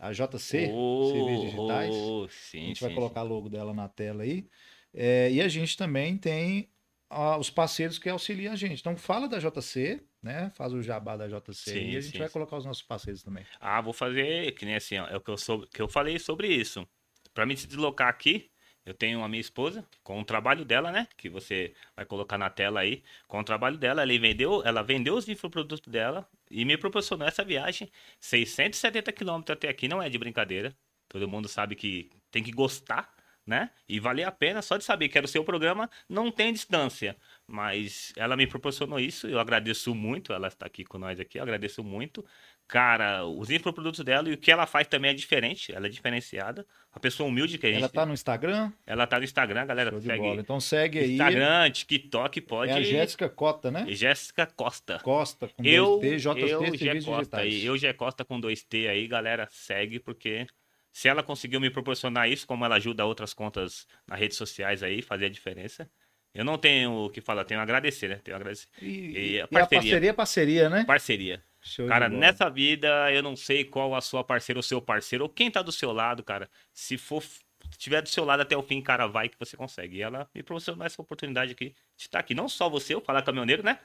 a 0.00 0.12
JC, 0.12 0.70
oh, 0.72 1.12
Digitais. 1.42 1.94
Oh, 1.94 2.26
sim, 2.28 2.58
a 2.58 2.66
gente 2.68 2.78
sim, 2.78 2.84
vai 2.86 2.94
colocar 2.94 3.22
o 3.22 3.26
logo 3.26 3.50
dela 3.50 3.74
na 3.74 3.88
tela 3.88 4.22
aí. 4.22 4.48
É, 4.94 5.30
e 5.30 5.40
a 5.40 5.46
gente 5.46 5.76
também 5.76 6.16
tem 6.16 6.70
ah, 7.10 7.36
os 7.36 7.50
parceiros 7.50 7.98
que 7.98 8.08
auxiliam 8.08 8.52
a 8.52 8.56
gente. 8.56 8.80
Então 8.80 8.96
fala 8.96 9.28
da 9.28 9.38
JC, 9.38 10.02
né? 10.22 10.50
Faz 10.54 10.72
o 10.72 10.82
jabá 10.82 11.16
da 11.16 11.28
JC 11.28 11.52
Sim, 11.52 11.90
e 11.90 11.96
a 11.96 12.00
gente 12.00 12.12
sim, 12.12 12.18
vai 12.18 12.28
sim. 12.28 12.32
colocar 12.32 12.56
os 12.56 12.64
nossos 12.64 12.82
parceiros 12.82 13.22
também. 13.22 13.44
Ah, 13.60 13.80
vou 13.80 13.92
fazer 13.92 14.52
que 14.52 14.64
nem 14.64 14.74
assim, 14.74 14.98
ó, 14.98 15.06
é 15.06 15.16
o 15.16 15.20
que 15.20 15.30
eu, 15.30 15.36
sou, 15.36 15.66
que 15.66 15.82
eu 15.82 15.88
falei 15.88 16.18
sobre 16.18 16.48
isso. 16.48 16.88
Pra 17.34 17.44
mim 17.44 17.54
se 17.54 17.66
deslocar 17.66 18.08
aqui, 18.08 18.50
eu 18.84 18.94
tenho 18.94 19.22
a 19.22 19.28
minha 19.28 19.40
esposa 19.40 19.86
com 20.02 20.20
o 20.20 20.24
trabalho 20.24 20.64
dela, 20.64 20.90
né? 20.90 21.06
Que 21.16 21.28
você 21.28 21.74
vai 21.94 22.04
colocar 22.04 22.38
na 22.38 22.48
tela 22.48 22.80
aí. 22.80 23.02
Com 23.28 23.40
o 23.40 23.44
trabalho 23.44 23.76
dela, 23.76 24.02
ela 24.02 24.18
vendeu, 24.18 24.62
ela 24.64 24.82
vendeu 24.82 25.14
os 25.14 25.28
infoprodutos 25.28 25.86
dela 25.90 26.28
e 26.50 26.64
me 26.64 26.76
proporcionou 26.76 27.28
essa 27.28 27.44
viagem. 27.44 27.90
670 28.20 29.12
quilômetros 29.12 29.56
até 29.56 29.68
aqui, 29.68 29.86
não 29.86 30.02
é 30.02 30.08
de 30.08 30.18
brincadeira. 30.18 30.74
Todo 31.08 31.28
mundo 31.28 31.48
sabe 31.48 31.74
que 31.76 32.10
tem 32.30 32.42
que 32.42 32.52
gostar, 32.52 33.12
né? 33.46 33.70
E 33.88 34.00
valer 34.00 34.24
a 34.24 34.32
pena 34.32 34.62
só 34.62 34.76
de 34.76 34.84
saber 34.84 35.08
que 35.08 35.18
era 35.18 35.24
o 35.24 35.28
seu 35.28 35.44
programa, 35.44 35.90
não 36.08 36.30
tem 36.30 36.52
distância. 36.52 37.16
Mas 37.52 38.12
ela 38.16 38.36
me 38.36 38.46
proporcionou 38.46 39.00
isso, 39.00 39.26
eu 39.26 39.40
agradeço 39.40 39.92
muito. 39.92 40.32
Ela 40.32 40.46
está 40.46 40.66
aqui 40.66 40.84
com 40.84 40.98
nós 40.98 41.18
aqui, 41.18 41.36
eu 41.36 41.42
agradeço 41.42 41.82
muito. 41.82 42.24
Cara, 42.68 43.24
os 43.26 43.50
infoprodutos 43.50 44.04
dela 44.04 44.28
e 44.28 44.34
o 44.34 44.38
que 44.38 44.52
ela 44.52 44.66
faz 44.66 44.86
também 44.86 45.10
é 45.10 45.14
diferente, 45.14 45.74
ela 45.74 45.86
é 45.86 45.90
diferenciada. 45.90 46.64
Uma 46.94 47.00
pessoa 47.00 47.28
humilde 47.28 47.58
que 47.58 47.66
a 47.66 47.70
gente. 47.70 47.80
Ela 47.80 47.88
tá 47.88 48.06
no 48.06 48.14
Instagram? 48.14 48.70
Ela 48.86 49.04
tá 49.04 49.18
no 49.18 49.24
Instagram, 49.24 49.66
galera. 49.66 49.90
Show 49.90 50.00
segue. 50.00 50.28
Então 50.28 50.60
segue 50.60 50.98
aí. 51.00 51.12
Instagram, 51.14 51.70
TikTok, 51.72 52.40
pode. 52.42 52.70
É 52.70 52.74
a 52.76 52.82
Jéssica 52.82 53.28
Cota, 53.28 53.68
né? 53.72 53.84
Jéssica 53.88 54.46
Costa. 54.46 55.00
Costa, 55.00 55.48
com 55.48 55.64
Eu, 55.64 55.98
dois 55.98 56.00
T, 56.00 56.16
JT, 56.18 56.40
eu, 56.40 56.78
Serviços 56.78 57.04
Costa 57.04 57.18
Digitais. 57.18 57.52
aí, 57.52 57.66
eu, 57.66 57.76
Gé 57.76 57.92
Costa 57.92 58.24
com 58.24 58.38
dois 58.38 58.62
T 58.62 58.86
aí, 58.86 59.08
galera, 59.08 59.48
segue, 59.50 59.98
porque 59.98 60.46
se 60.92 61.08
ela 61.08 61.24
conseguiu 61.24 61.60
me 61.60 61.70
proporcionar 61.70 62.28
isso, 62.28 62.46
como 62.46 62.64
ela 62.64 62.76
ajuda 62.76 63.04
outras 63.04 63.34
contas 63.34 63.88
nas 64.06 64.20
redes 64.20 64.36
sociais 64.36 64.84
aí, 64.84 65.02
fazer 65.02 65.26
a 65.26 65.30
diferença. 65.30 65.90
Eu 66.34 66.44
não 66.44 66.56
tenho 66.58 66.92
o 67.06 67.10
que 67.10 67.20
falar, 67.20 67.44
tenho 67.44 67.60
a 67.60 67.62
agradecer, 67.62 68.08
né? 68.08 68.20
Tenho 68.22 68.36
a 68.36 68.40
agradecer. 68.40 68.68
E, 68.80 68.86
E 68.86 69.30
e 69.34 69.40
a 69.40 69.44
a 69.44 69.48
parceria. 69.48 69.80
parceria 69.80 70.10
é 70.10 70.12
parceria, 70.12 70.68
né? 70.70 70.84
Parceria. 70.84 71.42
Show 71.62 71.86
Cara, 71.86 72.08
nessa 72.08 72.48
vida, 72.48 73.12
eu 73.12 73.22
não 73.22 73.36
sei 73.36 73.64
qual 73.64 73.94
a 73.94 74.00
sua 74.00 74.24
parceira 74.24 74.58
ou 74.58 74.62
seu 74.62 74.80
parceiro, 74.80 75.24
ou 75.24 75.28
quem 75.30 75.50
tá 75.50 75.60
do 75.60 75.72
seu 75.72 75.92
lado, 75.92 76.22
cara. 76.22 76.48
Se 76.72 76.96
for, 76.96 77.22
tiver 77.76 78.00
do 78.00 78.08
seu 78.08 78.24
lado 78.24 78.40
até 78.40 78.56
o 78.56 78.62
fim, 78.62 78.80
cara, 78.80 79.06
vai 79.06 79.28
que 79.28 79.38
você 79.38 79.56
consegue. 79.56 79.98
E 79.98 80.02
ela 80.02 80.28
me 80.34 80.42
proporcionou 80.42 80.86
essa 80.86 81.02
oportunidade 81.02 81.52
aqui 81.52 81.70
de 81.96 82.04
estar 82.04 82.18
aqui. 82.20 82.34
Não 82.34 82.48
só 82.48 82.68
você, 82.70 82.94
o 82.94 83.00
Falar 83.00 83.22
Caminhoneiro, 83.22 83.62
né? 83.62 83.78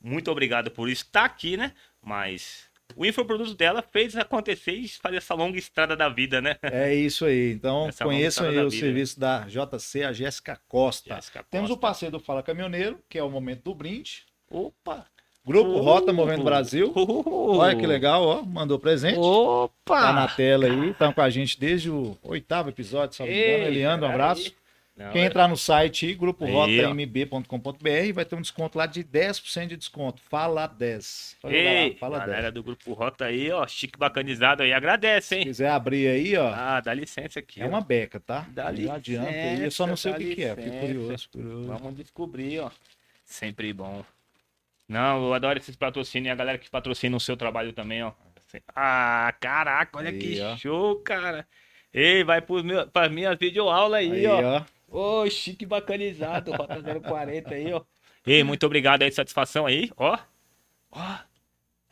Muito 0.00 0.30
obrigado 0.30 0.70
por 0.70 0.88
estar 0.88 1.24
aqui, 1.24 1.56
né? 1.56 1.72
Mas 2.02 2.69
o 2.96 3.04
infoproduto 3.06 3.54
dela 3.54 3.82
fez 3.82 4.16
acontecer 4.16 4.72
e 4.72 4.88
fazer 4.88 5.16
essa 5.16 5.34
longa 5.34 5.58
estrada 5.58 5.96
da 5.96 6.08
vida, 6.08 6.40
né? 6.40 6.56
É 6.62 6.94
isso 6.94 7.24
aí. 7.24 7.52
Então 7.52 7.88
Essa 7.90 8.04
conheçam 8.04 8.48
aí 8.48 8.58
o 8.58 8.68
vida. 8.70 8.80
serviço 8.84 9.18
da 9.18 9.40
JC, 9.46 10.02
a 10.04 10.12
Jéssica 10.12 10.58
Costa. 10.68 11.14
Jéssica 11.14 11.44
Temos 11.50 11.70
o 11.70 11.74
Costa. 11.74 11.86
parceiro 11.86 12.18
do 12.18 12.24
Fala 12.24 12.42
Caminhoneiro, 12.42 12.98
que 13.08 13.18
é 13.18 13.22
o 13.22 13.30
momento 13.30 13.62
do 13.64 13.74
brinde. 13.74 14.24
Opa! 14.50 15.06
Grupo 15.46 15.70
Uh, 15.70 15.80
Rota 15.80 16.12
Movendo 16.12 16.44
Brasil. 16.44 16.92
uh, 16.94 17.56
Olha 17.56 17.74
que 17.74 17.86
legal, 17.86 18.22
ó. 18.22 18.42
Mandou 18.42 18.78
presente. 18.78 19.18
Opa! 19.18 20.00
Tá 20.00 20.12
na 20.12 20.28
tela 20.28 20.66
aí, 20.66 20.90
estão 20.90 21.12
com 21.14 21.20
a 21.22 21.30
gente 21.30 21.58
desde 21.58 21.90
o 21.90 22.16
oitavo 22.22 22.68
episódio. 22.68 23.24
Ei, 23.24 23.64
Eliandro, 23.64 24.06
um 24.06 24.10
abraço. 24.10 24.52
Não, 24.96 25.12
Quem 25.12 25.22
é- 25.22 25.26
entrar 25.26 25.48
no 25.48 25.56
site 25.56 26.04
aí, 26.06 26.14
grupo 26.14 26.44
Aí, 26.44 26.52
rotamb.com.br, 26.52 28.12
vai 28.12 28.24
ter 28.24 28.34
um 28.36 28.40
desconto 28.42 28.76
lá 28.76 28.84
de 28.86 29.02
10% 29.02 29.68
de 29.68 29.76
desconto. 29.78 30.20
Fala 30.28 30.66
10. 30.66 31.36
Só 31.40 31.48
jogar 31.48 31.62
lá, 31.62 31.70
Ei, 31.70 31.96
fala 31.96 32.18
10. 32.18 32.30
galera 32.30 32.52
do 32.52 32.62
Grupo 32.62 32.92
Rota 32.92 33.24
aí, 33.24 33.50
ó, 33.50 33.66
chique 33.66 33.98
bacanizado 33.98 34.62
aí, 34.62 34.72
agradece, 34.72 35.28
Se 35.28 35.34
hein? 35.36 35.44
quiser 35.44 35.70
abrir 35.70 36.06
aí, 36.08 36.36
ó, 36.36 36.52
Ah, 36.52 36.80
dá 36.80 36.92
licença 36.92 37.38
aqui. 37.38 37.62
é 37.62 37.64
ó. 37.64 37.68
uma 37.68 37.80
beca, 37.80 38.20
tá? 38.20 38.46
Dá 38.50 38.70
Não 38.70 38.92
adianta 38.92 39.28
aí, 39.30 39.62
eu 39.64 39.70
só 39.70 39.86
não 39.86 39.96
sei 39.96 40.12
o 40.12 40.16
que, 40.16 40.34
que 40.34 40.44
é. 40.44 40.54
Fico 40.54 40.60
licença. 40.68 40.80
curioso, 40.86 41.28
curioso. 41.30 41.66
Vamos 41.68 41.94
descobrir, 41.96 42.60
ó. 42.60 42.70
Sempre 43.24 43.72
bom. 43.72 44.04
Não, 44.88 45.24
eu 45.28 45.32
adoro 45.34 45.58
esses 45.58 45.76
patrocínios 45.76 46.28
e 46.28 46.32
a 46.32 46.34
galera 46.34 46.58
que 46.58 46.68
patrocina 46.68 47.16
o 47.16 47.20
seu 47.20 47.36
trabalho 47.36 47.72
também, 47.72 48.02
ó. 48.02 48.12
Ah, 48.74 49.32
caraca, 49.40 49.96
olha 49.96 50.10
Aí, 50.10 50.18
que 50.18 50.40
ó. 50.42 50.56
show, 50.56 50.96
cara. 50.96 51.46
Ei, 51.94 52.22
vai 52.24 52.40
pras 52.92 53.10
minhas 53.10 53.38
videoaulas 53.38 54.00
aí, 54.00 54.10
Aí, 54.12 54.26
ó. 54.26 54.58
ó. 54.58 54.62
Ô, 54.90 55.28
chique 55.30 55.64
bacanizado, 55.64 56.50
Rota 56.52 56.82
040 57.00 57.54
aí, 57.54 57.72
ó. 57.72 57.82
Ei, 58.26 58.42
muito 58.42 58.66
obrigado 58.66 59.02
aí, 59.02 59.12
satisfação 59.12 59.64
aí, 59.66 59.90
ó. 59.96 60.18
Ó. 60.90 61.16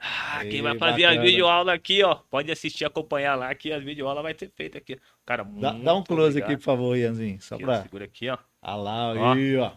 Ah, 0.00 0.40
quem 0.42 0.56
Ei, 0.56 0.62
vai 0.62 0.78
fazer 0.78 1.04
a 1.04 1.08
bacana. 1.08 1.26
videoaula 1.26 1.72
aqui, 1.74 2.04
ó, 2.04 2.16
pode 2.30 2.52
assistir, 2.52 2.84
acompanhar 2.84 3.34
lá, 3.34 3.52
que 3.54 3.72
as 3.72 3.82
videoaulas 3.82 4.22
vai 4.22 4.34
ser 4.38 4.48
feita 4.54 4.78
aqui. 4.78 4.96
Cara, 5.26 5.42
Dá, 5.44 5.72
dá 5.72 5.94
um 5.94 6.04
close 6.04 6.28
obrigado. 6.38 6.50
aqui, 6.50 6.56
por 6.58 6.62
favor, 6.64 6.96
Ianzinho. 6.96 7.40
Só 7.40 7.56
Aqui, 7.56 7.64
ó, 7.64 7.66
pra. 7.66 7.82
Segura 7.82 8.04
aqui, 8.04 8.28
ó. 8.28 8.38
Ah 8.62 8.76
lá, 8.76 9.12
Ó. 9.14 9.32
aí, 9.34 9.56
ó. 9.56 9.72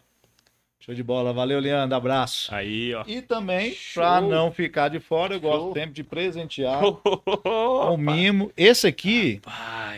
Show 0.80 0.93
de 0.95 1.03
bola. 1.03 1.32
Valeu, 1.32 1.59
Leandro. 1.59 1.95
Abraço. 1.95 2.53
Aí, 2.53 2.93
ó. 2.95 3.03
E 3.07 3.22
também, 3.22 3.76
pra 3.93 4.19
não 4.19 4.51
ficar 4.51 4.89
de 4.89 4.99
fora, 4.99 5.36
eu 5.36 5.39
gosto 5.39 5.59
Show. 5.65 5.74
sempre 5.76 5.91
de 5.93 6.03
presentear 6.03 6.84
Opa. 6.86 7.91
um 7.91 7.97
mimo. 7.97 8.51
Esse 8.57 8.88
aqui, 8.88 9.39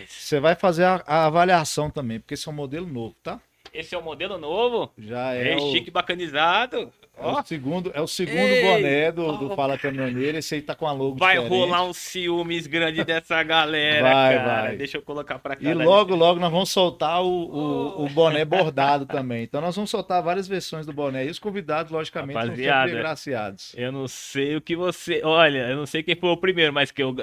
Você 0.07 0.39
vai 0.39 0.55
fazer 0.55 0.83
a, 0.85 1.03
a 1.05 1.25
avaliação 1.25 1.89
também, 1.89 2.19
porque 2.19 2.33
esse 2.33 2.47
é 2.47 2.51
um 2.51 2.55
modelo 2.55 2.87
novo, 2.87 3.15
tá? 3.23 3.39
esse 3.73 3.95
é 3.95 3.97
o 3.97 4.03
modelo 4.03 4.37
novo. 4.37 4.91
Já 4.99 5.33
é, 5.33 5.53
É, 5.53 5.55
o, 5.55 5.71
chique 5.71 5.89
bacanizado. 5.89 6.77
é 7.17 7.21
o 7.25 7.29
Ó, 7.29 7.43
segundo, 7.43 7.91
é 7.95 8.01
o 8.01 8.07
segundo 8.07 8.37
Ei. 8.37 8.61
boné 8.61 9.11
do, 9.11 9.35
do 9.37 9.51
Ó. 9.51 9.55
Fala 9.55 9.79
Caminhoneiro. 9.79 10.37
Esse 10.37 10.53
aí 10.55 10.61
tá 10.61 10.75
com 10.75 10.85
a 10.85 10.91
logo 10.91 11.15
vai 11.15 11.37
diferente. 11.39 11.59
rolar 11.59 11.83
um 11.83 11.91
ciúmes 11.93 12.67
grande 12.67 13.03
dessa 13.03 13.41
galera, 13.41 14.03
Vai, 14.13 14.35
cara. 14.37 14.61
vai. 14.63 14.75
Deixa 14.77 14.97
eu 14.97 15.01
colocar 15.01 15.39
pra 15.39 15.55
cá. 15.55 15.63
E 15.67 15.73
logo, 15.73 16.13
logo 16.15 16.39
nós 16.39 16.51
vamos 16.51 16.69
soltar 16.69 17.23
o, 17.23 17.27
o, 17.27 17.95
Oh. 18.01 18.05
o 18.05 18.09
boné 18.09 18.45
bordado 18.45 19.07
também. 19.07 19.41
Então 19.43 19.59
nós 19.59 19.75
vamos 19.75 19.89
soltar 19.89 20.21
várias 20.21 20.47
versões 20.47 20.85
do 20.85 20.93
boné. 20.93 21.25
E 21.25 21.29
os 21.31 21.39
convidados, 21.39 21.91
logicamente, 21.91 22.33
são 22.33 22.41
Rapaziada. 22.49 22.81
sempre 22.87 22.99
agraciados. 22.99 23.73
Eu 23.75 23.91
não 23.91 24.07
sei 24.07 24.55
o 24.55 24.61
que 24.61 24.75
você. 24.75 25.21
Olha, 25.23 25.69
eu 25.69 25.77
não 25.77 25.87
sei 25.87 26.03
quem 26.03 26.15
foi 26.15 26.29
o 26.29 26.37
primeiro, 26.37 26.71
mas 26.71 26.91
que 26.91 27.01
eu. 27.01 27.15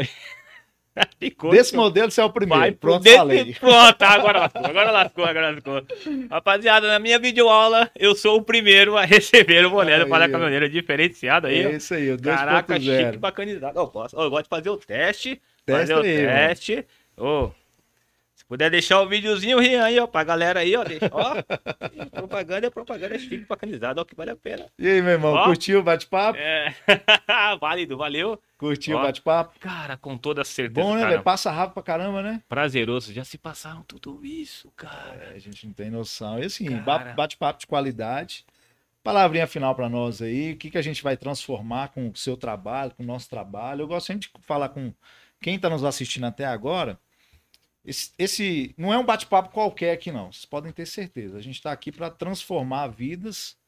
Ficou 1.20 1.50
Desse 1.50 1.74
modelo, 1.76 2.10
você 2.10 2.20
é 2.20 2.24
o 2.24 2.30
primeiro. 2.30 2.60
Vai 2.60 2.72
pro 2.72 2.90
Pronto, 2.90 3.02
desse- 3.04 3.16
falei. 3.16 3.54
Pronto, 3.58 4.02
agora 4.02 4.40
lascou, 4.40 4.64
agora 4.64 4.90
lascou, 4.90 5.24
agora 5.24 5.50
lascou. 5.50 5.82
Rapaziada, 6.30 6.88
na 6.88 6.98
minha 6.98 7.18
videoaula, 7.18 7.90
eu 7.96 8.14
sou 8.14 8.38
o 8.38 8.42
primeiro 8.42 8.96
a 8.96 9.04
receber 9.04 9.64
o 9.66 9.70
boné 9.70 10.04
Palha 10.04 10.26
ó. 10.26 10.28
Caminhoneiro 10.30 10.68
diferenciado 10.68 11.46
aí. 11.46 11.62
É 11.64 11.76
isso 11.76 11.94
aí, 11.94 12.12
o 12.12 12.20
Caraca, 12.20 12.74
chique 12.78 12.90
2.0. 12.90 13.18
bacanizado. 13.18 13.78
Ó, 13.80 13.86
posso, 13.86 14.16
eu 14.16 14.28
gosto 14.30 14.44
de 14.44 14.48
fazer 14.48 14.70
o 14.70 14.76
teste. 14.76 15.40
Testa 15.64 15.80
fazer 15.80 15.94
o 15.94 16.02
aí, 16.02 16.16
mano. 16.26 16.28
teste. 16.48 16.86
Ô, 17.16 17.50
puder 18.50 18.68
deixar 18.68 19.00
o 19.00 19.08
videozinho 19.08 19.60
Rian, 19.60 19.84
aí, 19.84 20.00
ó, 20.00 20.08
pra 20.08 20.24
galera 20.24 20.58
aí, 20.58 20.74
ó. 20.74 20.82
Deixa, 20.82 21.08
ó. 21.12 21.36
propaganda 22.10 22.66
é 22.66 22.70
propaganda, 22.70 23.14
é 23.14 23.18
chique 23.18 23.46
bacanizado, 23.48 24.00
ó, 24.00 24.04
que 24.04 24.16
vale 24.16 24.32
a 24.32 24.36
pena. 24.36 24.66
E 24.76 24.88
aí, 24.88 25.00
meu 25.00 25.12
irmão, 25.12 25.32
Ó. 25.34 25.44
curtiu 25.44 25.78
o 25.78 25.82
bate-papo? 25.84 26.36
É. 26.36 26.74
Válido, 27.60 27.96
valeu. 27.96 28.42
Curtiu 28.58 28.96
Ó. 28.96 29.00
o 29.00 29.02
bate-papo? 29.04 29.58
Cara, 29.60 29.96
com 29.96 30.18
toda 30.18 30.44
certeza, 30.44 30.84
Bom, 30.84 30.96
né, 30.96 31.06
velho? 31.06 31.22
Passa 31.22 31.52
rápido 31.52 31.74
pra 31.74 31.82
caramba, 31.84 32.22
né? 32.22 32.42
Prazeroso. 32.48 33.12
Já 33.12 33.22
se 33.22 33.38
passaram 33.38 33.82
tudo 33.84 34.20
isso, 34.24 34.68
cara. 34.74 35.28
É, 35.30 35.36
a 35.36 35.38
gente 35.38 35.64
não 35.64 35.72
tem 35.72 35.88
noção. 35.88 36.40
E 36.40 36.46
assim, 36.46 36.66
Cara. 36.66 36.82
ba- 36.82 37.12
bate-papo 37.14 37.60
de 37.60 37.68
qualidade. 37.68 38.44
Palavrinha 39.04 39.46
final 39.46 39.76
pra 39.76 39.88
nós 39.88 40.20
aí. 40.20 40.52
O 40.52 40.56
que, 40.56 40.70
que 40.72 40.76
a 40.78 40.82
gente 40.82 41.02
vai 41.04 41.16
transformar 41.16 41.88
com 41.90 42.08
o 42.08 42.16
seu 42.16 42.36
trabalho, 42.36 42.90
com 42.96 43.04
o 43.04 43.06
nosso 43.06 43.30
trabalho? 43.30 43.82
Eu 43.82 43.86
gosto 43.86 44.08
sempre 44.08 44.28
de 44.28 44.44
falar 44.44 44.70
com 44.70 44.92
quem 45.40 45.56
tá 45.56 45.70
nos 45.70 45.84
assistindo 45.84 46.24
até 46.26 46.44
agora. 46.44 46.98
Esse, 47.90 48.12
esse 48.16 48.74
não 48.78 48.92
é 48.94 48.98
um 48.98 49.04
bate-papo 49.04 49.50
qualquer 49.50 49.90
aqui, 49.92 50.12
não. 50.12 50.30
Vocês 50.30 50.44
podem 50.44 50.70
ter 50.70 50.86
certeza. 50.86 51.36
A 51.36 51.40
gente 51.40 51.56
está 51.56 51.72
aqui 51.72 51.90
para 51.90 52.08
transformar 52.08 52.86
vidas, 52.86 53.58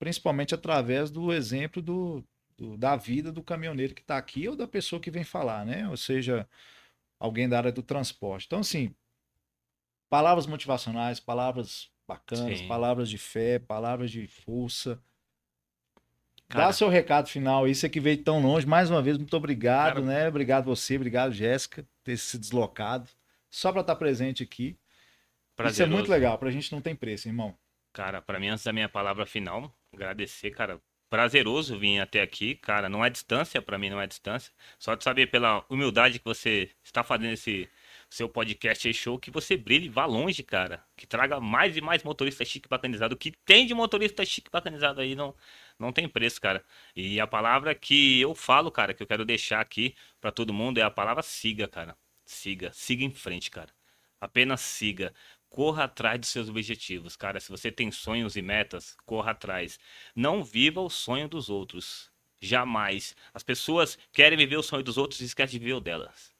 principalmente 0.00 0.52
através 0.52 1.12
do 1.12 1.32
exemplo 1.32 1.80
do, 1.80 2.24
do- 2.58 2.76
da 2.76 2.96
vida 2.96 3.30
do 3.30 3.44
caminhoneiro 3.44 3.94
que 3.94 4.00
está 4.00 4.16
aqui 4.18 4.48
ou 4.48 4.56
da 4.56 4.66
pessoa 4.66 4.98
que 5.00 5.12
vem 5.12 5.22
falar, 5.22 5.64
né? 5.64 5.88
Ou 5.88 5.96
seja, 5.96 6.48
alguém 7.20 7.48
da 7.48 7.58
área 7.58 7.70
do 7.70 7.84
transporte. 7.84 8.46
Então, 8.46 8.58
assim, 8.58 8.92
palavras 10.08 10.44
motivacionais, 10.48 11.20
palavras 11.20 11.88
bacanas, 12.04 12.58
Sim. 12.58 12.66
palavras 12.66 13.08
de 13.08 13.16
fé, 13.16 13.60
palavras 13.60 14.10
de 14.10 14.26
força. 14.26 15.00
Cara. 16.48 16.66
Dá 16.66 16.72
seu 16.72 16.88
recado 16.88 17.28
final 17.28 17.64
aí, 17.64 17.76
você 17.76 17.88
que 17.88 18.00
veio 18.00 18.22
tão 18.24 18.40
longe. 18.42 18.66
Mais 18.66 18.90
uma 18.90 19.00
vez, 19.00 19.16
muito 19.16 19.36
obrigado, 19.36 19.94
Cara. 19.94 20.06
né? 20.06 20.28
Obrigado 20.28 20.64
você, 20.64 20.96
obrigado, 20.96 21.32
Jéssica, 21.32 21.84
por 21.84 21.88
ter 22.02 22.16
se 22.16 22.36
deslocado. 22.38 23.08
Só 23.56 23.72
para 23.72 23.80
estar 23.80 23.96
presente 23.96 24.42
aqui. 24.42 24.66
Isso 24.66 24.76
é 24.76 25.56
Prazeroso. 25.56 25.96
muito 25.96 26.10
legal, 26.10 26.36
pra 26.36 26.50
gente 26.50 26.70
não 26.72 26.82
tem 26.82 26.94
preço, 26.94 27.26
irmão. 27.26 27.56
Cara, 27.90 28.20
pra 28.20 28.38
mim, 28.38 28.48
antes 28.48 28.62
da 28.62 28.70
minha 28.70 28.86
palavra 28.86 29.24
final, 29.24 29.74
agradecer, 29.90 30.50
cara. 30.50 30.78
Prazeroso 31.08 31.78
vir 31.78 31.98
até 31.98 32.20
aqui, 32.20 32.54
cara. 32.56 32.86
Não 32.90 33.02
é 33.02 33.08
distância, 33.08 33.62
pra 33.62 33.78
mim 33.78 33.88
não 33.88 33.98
é 33.98 34.06
distância. 34.06 34.52
Só 34.78 34.94
de 34.94 35.02
saber 35.02 35.28
pela 35.28 35.64
humildade 35.70 36.18
que 36.18 36.24
você 36.26 36.70
está 36.84 37.02
fazendo 37.02 37.32
esse 37.32 37.66
seu 38.10 38.28
podcast 38.28 38.88
aí 38.88 38.92
show, 38.92 39.18
que 39.18 39.30
você 39.30 39.56
brilhe, 39.56 39.88
vá 39.88 40.04
longe, 40.04 40.42
cara. 40.42 40.84
Que 40.94 41.06
traga 41.06 41.40
mais 41.40 41.78
e 41.78 41.80
mais 41.80 42.02
motorista 42.02 42.44
chique 42.44 42.68
bacanizado. 42.68 43.14
O 43.14 43.18
que 43.18 43.32
tem 43.46 43.66
de 43.66 43.72
motorista 43.72 44.22
chique 44.22 44.50
bacanizado 44.50 45.00
aí 45.00 45.14
não, 45.14 45.34
não 45.78 45.92
tem 45.92 46.06
preço, 46.06 46.38
cara. 46.42 46.62
E 46.94 47.18
a 47.18 47.26
palavra 47.26 47.74
que 47.74 48.20
eu 48.20 48.34
falo, 48.34 48.70
cara, 48.70 48.92
que 48.92 49.02
eu 49.02 49.06
quero 49.06 49.24
deixar 49.24 49.60
aqui 49.62 49.94
pra 50.20 50.30
todo 50.30 50.52
mundo 50.52 50.76
é 50.76 50.82
a 50.82 50.90
palavra 50.90 51.22
siga, 51.22 51.66
cara. 51.66 51.96
Siga, 52.26 52.72
siga 52.72 53.04
em 53.04 53.10
frente, 53.10 53.50
cara. 53.50 53.72
Apenas 54.20 54.60
siga. 54.60 55.14
corra 55.48 55.84
atrás 55.84 56.20
dos 56.20 56.28
seus 56.28 56.48
objetivos, 56.48 57.16
cara. 57.16 57.40
Se 57.40 57.48
você 57.50 57.70
tem 57.72 57.90
sonhos 57.90 58.36
e 58.36 58.42
metas, 58.42 58.96
corra 59.06 59.30
atrás. 59.30 59.78
Não 60.14 60.44
viva 60.44 60.80
o 60.80 60.90
sonho 60.90 61.28
dos 61.28 61.48
outros. 61.48 62.10
Jamais. 62.40 63.16
As 63.32 63.42
pessoas 63.42 63.98
querem 64.12 64.36
viver 64.36 64.56
o 64.56 64.62
sonho 64.62 64.82
dos 64.82 64.98
outros 64.98 65.20
e 65.20 65.24
esquecem 65.24 65.58
de 65.58 65.64
viver 65.64 65.74
o 65.74 65.80
delas. 65.80 66.34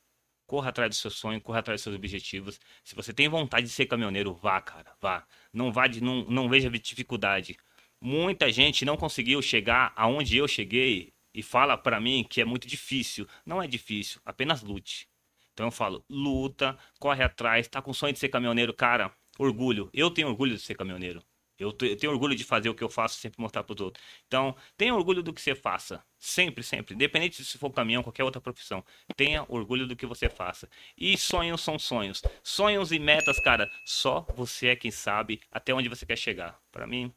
Corra 0.46 0.68
atrás 0.70 0.90
do 0.90 0.94
seu 0.96 1.10
sonho, 1.10 1.40
corra 1.40 1.60
atrás 1.60 1.78
dos 1.78 1.84
seus 1.84 1.96
objetivos. 1.96 2.60
Se 2.84 2.94
você 2.94 3.12
tem 3.12 3.28
vontade 3.28 3.66
de 3.66 3.72
ser 3.72 3.86
caminhoneiro, 3.86 4.34
vá, 4.34 4.60
cara, 4.60 4.92
vá. 5.00 5.26
Não 5.52 5.72
vá 5.72 5.86
de, 5.86 6.02
não, 6.02 6.24
não 6.24 6.48
veja 6.48 6.68
dificuldade. 6.70 7.56
Muita 8.00 8.50
gente 8.52 8.84
não 8.84 8.96
conseguiu 8.96 9.40
chegar 9.40 9.92
aonde 9.96 10.36
eu 10.36 10.46
cheguei 10.46 11.12
e 11.32 11.42
fala 11.42 11.76
para 11.78 12.00
mim 12.00 12.24
que 12.28 12.40
é 12.40 12.44
muito 12.44 12.66
difícil. 12.68 13.26
Não 13.44 13.62
é 13.62 13.66
difícil, 13.66 14.20
apenas 14.24 14.62
lute. 14.62 15.08
Então 15.56 15.68
eu 15.68 15.70
falo, 15.70 16.04
luta, 16.06 16.76
corre 17.00 17.24
atrás, 17.24 17.66
tá 17.66 17.80
com 17.80 17.90
sonho 17.94 18.12
de 18.12 18.18
ser 18.18 18.28
caminhoneiro, 18.28 18.74
cara, 18.74 19.10
orgulho. 19.38 19.88
Eu 19.90 20.10
tenho 20.10 20.28
orgulho 20.28 20.54
de 20.54 20.60
ser 20.60 20.74
caminhoneiro. 20.74 21.22
Eu, 21.58 21.72
tenho 21.72 22.12
orgulho 22.12 22.36
de 22.36 22.44
fazer 22.44 22.68
o 22.68 22.74
que 22.74 22.84
eu 22.84 22.90
faço, 22.90 23.18
sempre 23.18 23.40
mostrar 23.40 23.64
para 23.64 23.72
os 23.72 23.80
outros. 23.80 24.04
Então, 24.26 24.54
tenha 24.76 24.94
orgulho 24.94 25.22
do 25.22 25.32
que 25.32 25.40
você 25.40 25.54
faça. 25.54 26.04
Sempre, 26.18 26.62
sempre. 26.62 26.94
Independente 26.94 27.42
se 27.42 27.56
for 27.56 27.70
caminhão, 27.70 28.02
qualquer 28.02 28.22
outra 28.22 28.38
profissão. 28.38 28.84
Tenha 29.16 29.46
orgulho 29.48 29.86
do 29.86 29.96
que 29.96 30.04
você 30.04 30.28
faça. 30.28 30.68
E 30.94 31.16
sonhos 31.16 31.62
são 31.62 31.78
sonhos. 31.78 32.20
Sonhos 32.42 32.92
e 32.92 32.98
metas, 32.98 33.40
cara, 33.40 33.70
só 33.82 34.26
você 34.36 34.66
é 34.66 34.76
quem 34.76 34.90
sabe 34.90 35.40
até 35.50 35.72
onde 35.72 35.88
você 35.88 36.04
quer 36.04 36.18
chegar. 36.18 36.60
Para 36.70 36.86
mim, 36.86 37.10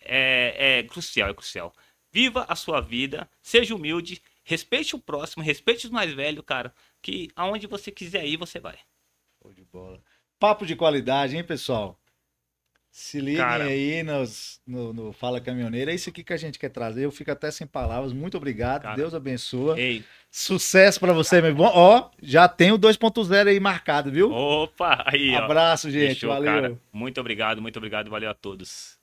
é, 0.00 0.80
é 0.80 0.82
crucial, 0.82 1.30
é 1.30 1.34
crucial. 1.34 1.72
Viva 2.10 2.44
a 2.48 2.56
sua 2.56 2.80
vida, 2.80 3.30
seja 3.40 3.76
humilde, 3.76 4.20
respeite 4.46 4.96
o 4.96 4.98
próximo, 4.98 5.42
respeite 5.42 5.84
os 5.84 5.92
mais 5.92 6.12
velhos, 6.14 6.42
cara 6.46 6.72
que 7.06 7.30
aonde 7.36 7.68
você 7.68 7.92
quiser 7.92 8.26
ir, 8.26 8.36
você 8.36 8.58
vai. 8.58 8.76
Show 9.40 9.54
de 9.54 9.62
bola. 9.62 10.00
Papo 10.40 10.66
de 10.66 10.74
qualidade, 10.74 11.36
hein, 11.36 11.44
pessoal? 11.44 11.96
Se 12.90 13.20
liguem 13.20 13.36
Cara, 13.36 13.64
aí 13.64 14.02
nos, 14.02 14.60
no, 14.66 14.92
no, 14.92 15.12
Fala 15.12 15.40
Caminhoneiro. 15.40 15.90
É 15.90 15.94
isso 15.94 16.08
aqui 16.08 16.24
que 16.24 16.32
a 16.32 16.36
gente 16.36 16.58
quer 16.58 16.70
trazer. 16.70 17.04
Eu 17.04 17.12
fico 17.12 17.30
até 17.30 17.48
sem 17.52 17.64
palavras. 17.64 18.12
Muito 18.12 18.36
obrigado. 18.38 18.82
Cara, 18.82 18.96
Deus 18.96 19.14
abençoe. 19.14 19.78
Ei. 19.78 20.04
Sucesso 20.28 20.98
para 20.98 21.12
você, 21.12 21.40
meu 21.40 21.54
bom. 21.54 21.70
Ó, 21.72 22.10
já 22.20 22.48
tem 22.48 22.72
o 22.72 22.78
2.0 22.78 23.48
aí 23.48 23.60
marcado, 23.60 24.10
viu? 24.10 24.32
Opa, 24.32 25.04
aí, 25.06 25.32
Abraço, 25.36 25.90
gente. 25.90 26.14
Fechou, 26.14 26.30
valeu. 26.30 26.52
Cara. 26.52 26.80
Muito 26.92 27.20
obrigado, 27.20 27.62
muito 27.62 27.76
obrigado. 27.76 28.10
Valeu 28.10 28.30
a 28.30 28.34
todos. 28.34 28.95